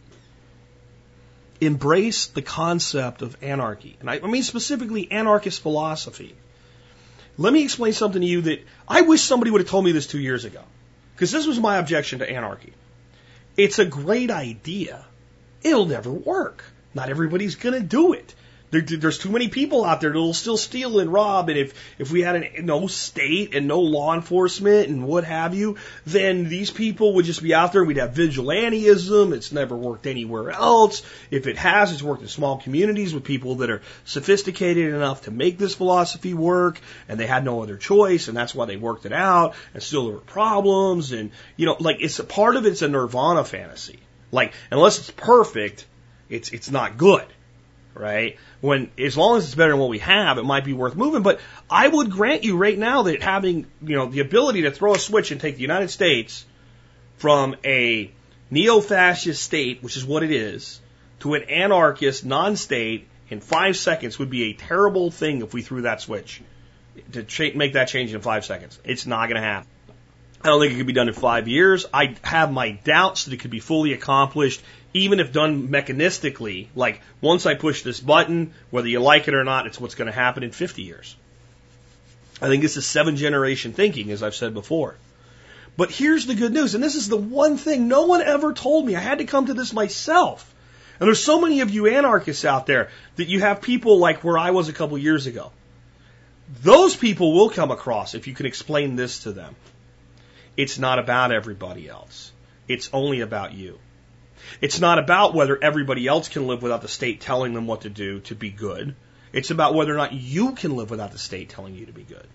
[1.60, 3.96] Embrace the concept of anarchy.
[4.00, 6.34] And I, I mean specifically anarchist philosophy.
[7.38, 10.06] Let me explain something to you that I wish somebody would have told me this
[10.06, 10.62] two years ago.
[11.14, 12.72] Because this was my objection to anarchy.
[13.56, 15.04] It's a great idea.
[15.62, 16.64] It'll never work.
[16.94, 18.34] Not everybody's going to do it.
[18.72, 21.50] There, there's too many people out there that'll still steal and rob.
[21.50, 25.54] And if, if we had an, no state and no law enforcement and what have
[25.54, 25.76] you,
[26.06, 27.84] then these people would just be out there.
[27.84, 29.34] We'd have vigilantism.
[29.34, 31.02] It's never worked anywhere else.
[31.30, 35.30] If it has, it's worked in small communities with people that are sophisticated enough to
[35.30, 36.80] make this philosophy work.
[37.10, 38.28] And they had no other choice.
[38.28, 39.54] And that's why they worked it out.
[39.74, 41.12] And still there were problems.
[41.12, 43.98] And, you know, like it's a part of it's a nirvana fantasy.
[44.30, 45.84] Like, unless it's perfect,
[46.30, 47.26] it's, it's not good
[47.94, 48.38] right?
[48.60, 51.22] When as long as it's better than what we have, it might be worth moving.
[51.22, 51.40] But
[51.70, 54.98] I would grant you right now that having you know the ability to throw a
[54.98, 56.44] switch and take the United States
[57.16, 58.10] from a
[58.50, 60.80] neo-fascist state, which is what it is,
[61.20, 65.82] to an anarchist non-state in five seconds would be a terrible thing if we threw
[65.82, 66.42] that switch
[67.12, 68.78] to make that change in five seconds.
[68.84, 69.68] It's not going to happen.
[70.44, 71.86] I don't think it could be done in five years.
[71.94, 74.62] I have my doubts that it could be fully accomplished
[74.94, 79.44] even if done mechanistically, like once I push this button, whether you like it or
[79.44, 81.16] not, it's what's going to happen in 50 years.
[82.40, 84.96] I think this is seven generation thinking, as I've said before.
[85.76, 88.84] But here's the good news, and this is the one thing no one ever told
[88.84, 88.94] me.
[88.94, 90.48] I had to come to this myself.
[91.00, 94.36] And there's so many of you anarchists out there that you have people like where
[94.36, 95.52] I was a couple years ago.
[96.62, 99.56] Those people will come across if you can explain this to them.
[100.56, 102.32] It's not about everybody else.
[102.68, 103.78] It's only about you.
[104.60, 107.90] It's not about whether everybody else can live without the state telling them what to
[107.90, 108.94] do to be good.
[109.32, 112.02] It's about whether or not you can live without the state telling you to be
[112.02, 112.26] good.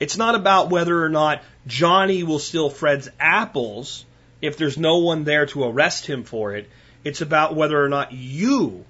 [0.00, 4.04] It's not about whether or not Johnny will steal Fred's apples
[4.40, 6.68] if there's no one there to arrest him for it.
[7.04, 8.84] It's about whether or not you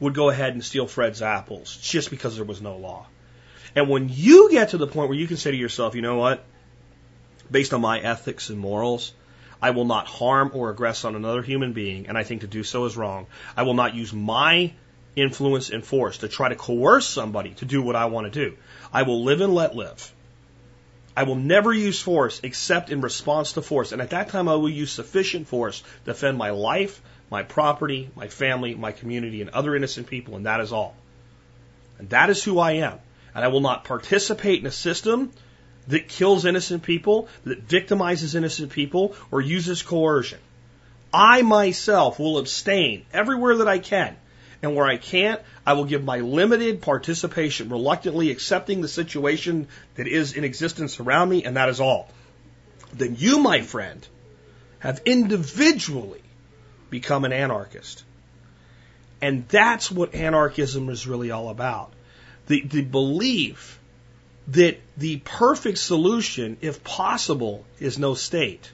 [0.00, 3.06] would go ahead and steal Fred's apples just because there was no law.
[3.74, 6.16] And when you get to the point where you can say to yourself, you know
[6.16, 6.44] what?
[7.50, 9.12] Based on my ethics and morals,
[9.60, 12.62] I will not harm or aggress on another human being, and I think to do
[12.62, 13.26] so is wrong.
[13.56, 14.72] I will not use my
[15.18, 18.56] influence, and force to try to coerce somebody to do what I want to do.
[18.92, 20.12] I will live and let live.
[21.16, 23.92] I will never use force except in response to force.
[23.92, 27.00] And at that time, I will use sufficient force to defend my life,
[27.30, 30.94] my property, my family, my community, and other innocent people, and that is all.
[31.98, 32.98] And that is who I am.
[33.34, 35.32] And I will not participate in a system
[35.88, 40.38] that kills innocent people, that victimizes innocent people, or uses coercion.
[41.12, 44.16] I myself will abstain everywhere that I can.
[44.60, 50.08] And where I can't, I will give my limited participation, reluctantly accepting the situation that
[50.08, 52.10] is in existence around me, and that is all.
[52.92, 54.06] Then you, my friend,
[54.80, 56.22] have individually
[56.90, 58.02] become an anarchist.
[59.22, 61.92] And that's what anarchism is really all about.
[62.48, 63.77] The, the belief
[64.48, 68.70] that the perfect solution, if possible, is no state.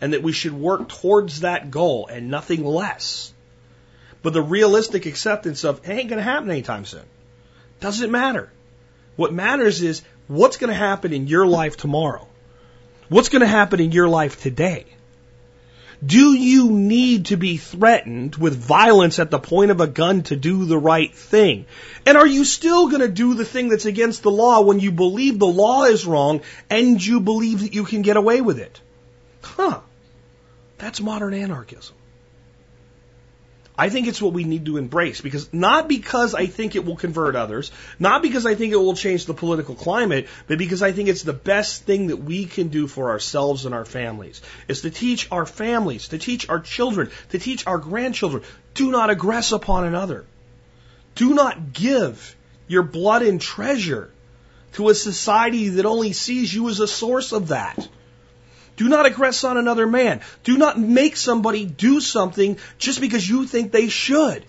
[0.00, 3.32] And that we should work towards that goal and nothing less.
[4.22, 7.04] But the realistic acceptance of it ain't going to happen anytime soon.
[7.80, 8.50] Doesn't matter.
[9.16, 12.26] What matters is what's going to happen in your life tomorrow.
[13.08, 14.86] What's going to happen in your life today?
[16.04, 20.36] Do you need to be threatened with violence at the point of a gun to
[20.36, 21.66] do the right thing?
[22.04, 24.90] And are you still going to do the thing that's against the law when you
[24.90, 28.80] believe the law is wrong and you believe that you can get away with it?
[29.42, 29.80] Huh.
[30.78, 31.94] That's modern anarchism.
[33.82, 36.94] I think it's what we need to embrace because not because I think it will
[36.94, 40.92] convert others, not because I think it will change the political climate, but because I
[40.92, 44.82] think it's the best thing that we can do for ourselves and our families is
[44.82, 48.44] to teach our families, to teach our children, to teach our grandchildren,
[48.74, 50.26] do not aggress upon another.
[51.16, 52.36] Do not give
[52.68, 54.12] your blood and treasure
[54.74, 57.88] to a society that only sees you as a source of that.
[58.82, 60.22] Do not aggress on another man.
[60.42, 64.44] Do not make somebody do something just because you think they should.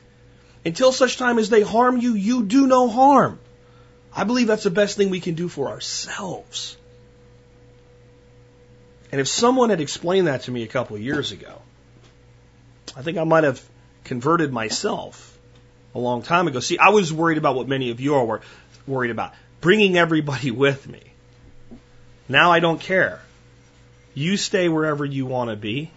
[0.66, 3.38] Until such time as they harm you, you do no harm.
[4.12, 6.76] I believe that's the best thing we can do for ourselves.
[9.12, 11.62] And if someone had explained that to me a couple of years ago,
[12.96, 13.62] I think I might have
[14.04, 15.38] converted myself
[15.94, 16.60] a long time ago.
[16.60, 18.42] See, I was worried about what many of you are
[18.88, 21.04] worried about bringing everybody with me.
[22.28, 23.22] Now I don't care.
[24.14, 25.92] You stay wherever you want to be.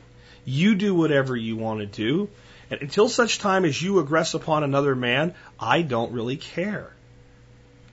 [0.44, 2.28] You do whatever you want to do.
[2.70, 6.92] And until such time as you aggress upon another man, I don't really care.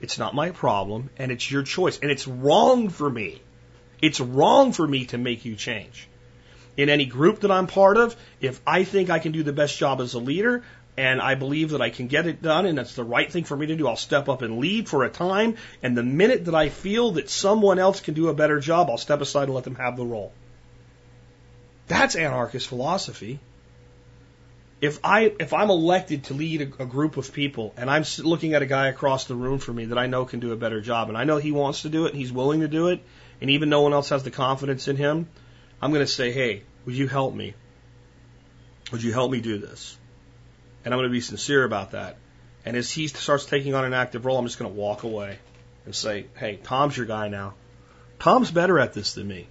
[0.00, 1.98] It's not my problem, and it's your choice.
[1.98, 3.40] And it's wrong for me.
[4.02, 6.08] It's wrong for me to make you change.
[6.76, 9.78] In any group that I'm part of, if I think I can do the best
[9.78, 10.64] job as a leader,
[10.96, 13.56] and I believe that I can get it done and that's the right thing for
[13.56, 15.56] me to do, I'll step up and lead for a time.
[15.82, 18.98] And the minute that I feel that someone else can do a better job, I'll
[18.98, 20.32] step aside and let them have the role.
[21.88, 23.40] That's anarchist philosophy.
[24.80, 28.54] If I if I'm elected to lead a, a group of people and I'm looking
[28.54, 30.80] at a guy across the room from me that I know can do a better
[30.80, 33.02] job and I know he wants to do it and he's willing to do it
[33.40, 35.28] and even no one else has the confidence in him,
[35.80, 37.54] I'm going to say, "Hey, would you help me?
[38.92, 39.96] Would you help me do this?"
[40.84, 42.16] And I'm going to be sincere about that.
[42.64, 45.38] And as he starts taking on an active role, I'm just going to walk away
[45.84, 47.54] and say, hey, Tom's your guy now.
[48.18, 49.46] Tom's better at this than me.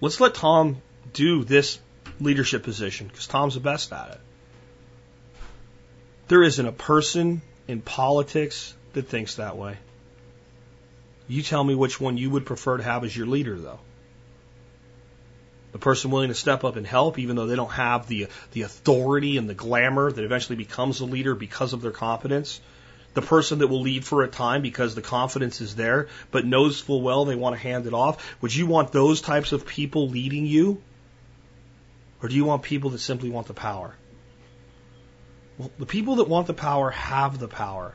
[0.00, 0.82] Let's let Tom
[1.12, 1.78] do this
[2.20, 4.20] leadership position because Tom's the best at it.
[6.28, 9.76] There isn't a person in politics that thinks that way.
[11.28, 13.80] You tell me which one you would prefer to have as your leader, though
[15.76, 18.62] the person willing to step up and help, even though they don't have the, the
[18.62, 22.62] authority and the glamour that eventually becomes a leader because of their competence.
[23.12, 26.80] The person that will lead for a time because the confidence is there, but knows
[26.80, 28.40] full well they want to hand it off.
[28.40, 30.80] Would you want those types of people leading you?
[32.22, 33.94] Or do you want people that simply want the power?
[35.58, 37.94] Well, the people that want the power have the power.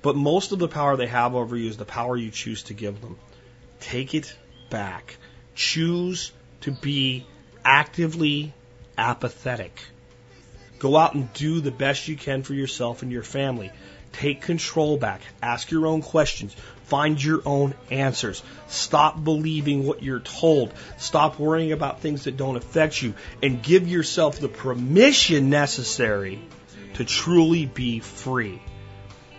[0.00, 2.74] But most of the power they have over you is the power you choose to
[2.74, 3.18] give them.
[3.80, 4.32] Take it
[4.70, 5.16] back.
[5.56, 6.30] Choose
[6.62, 7.26] to be
[7.64, 8.52] actively
[8.96, 9.80] apathetic.
[10.78, 13.70] Go out and do the best you can for yourself and your family.
[14.12, 15.20] Take control back.
[15.42, 16.54] Ask your own questions.
[16.84, 18.42] Find your own answers.
[18.68, 20.72] Stop believing what you're told.
[20.98, 26.40] Stop worrying about things that don't affect you and give yourself the permission necessary
[26.94, 28.60] to truly be free.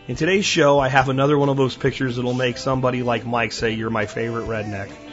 [0.07, 3.51] In today's show, I have another one of those pictures that'll make somebody like Mike
[3.51, 5.06] say, You're my favorite redneck.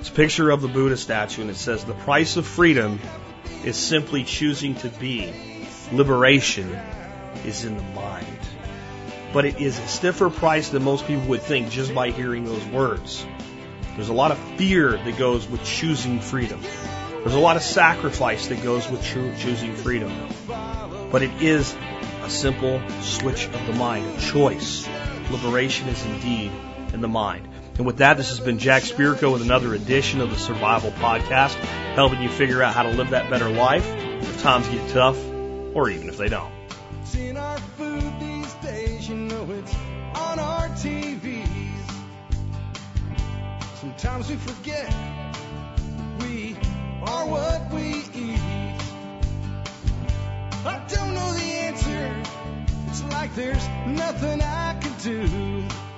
[0.00, 2.98] It's a picture of the Buddha statue, and it says, The price of freedom
[3.64, 5.32] is simply choosing to be.
[5.92, 6.76] Liberation
[7.44, 8.26] is in the mind.
[9.32, 12.64] But it is a stiffer price than most people would think just by hearing those
[12.66, 13.24] words.
[13.94, 16.60] There's a lot of fear that goes with choosing freedom.
[17.22, 20.12] There's a lot of sacrifice that goes with choosing freedom.
[21.12, 22.00] But it is a
[22.30, 24.88] a simple switch of the mind, a choice.
[25.32, 26.52] Liberation is indeed
[26.92, 27.48] in the mind.
[27.80, 31.54] And with that, this has been Jack Spirko with another edition of the Survival Podcast,
[31.94, 35.16] helping you figure out how to live that better life if times get tough
[35.74, 36.52] or even if they don't.
[37.04, 39.74] Seeing our food these days, you know it's
[40.14, 41.46] on our TVs.
[43.76, 44.94] Sometimes we forget
[46.20, 46.54] we
[47.00, 48.40] are what we eat.
[50.66, 52.14] I don't know the answer.
[52.88, 55.89] It's like there's nothing I can do.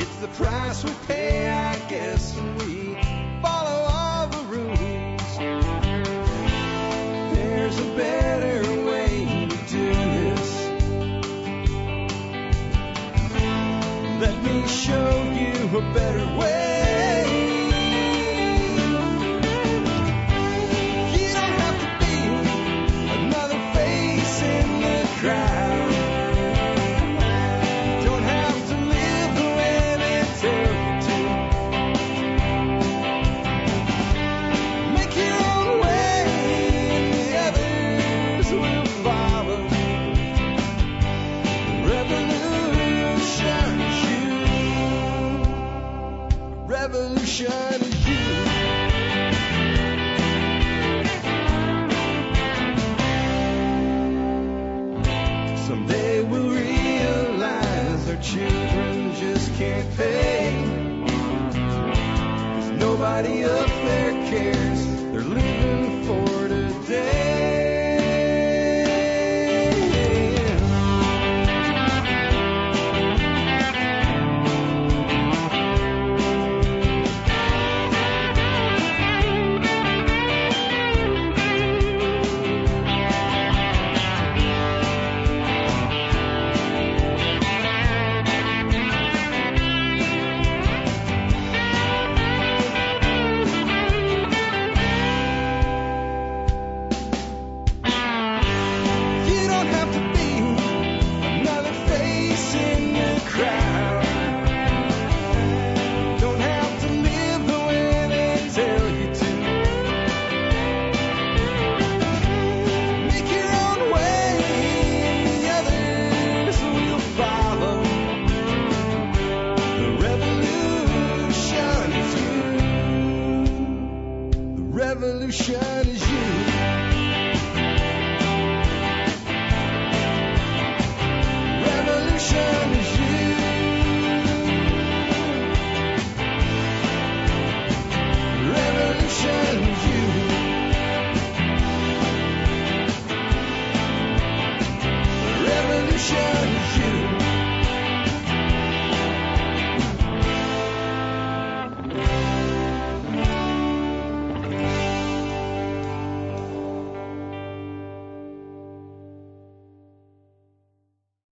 [0.00, 2.94] It's the price we pay, I guess, when we
[3.42, 5.38] follow all the rules.
[7.34, 10.68] There's a better way to do this.
[14.20, 16.77] Let me show you a better way.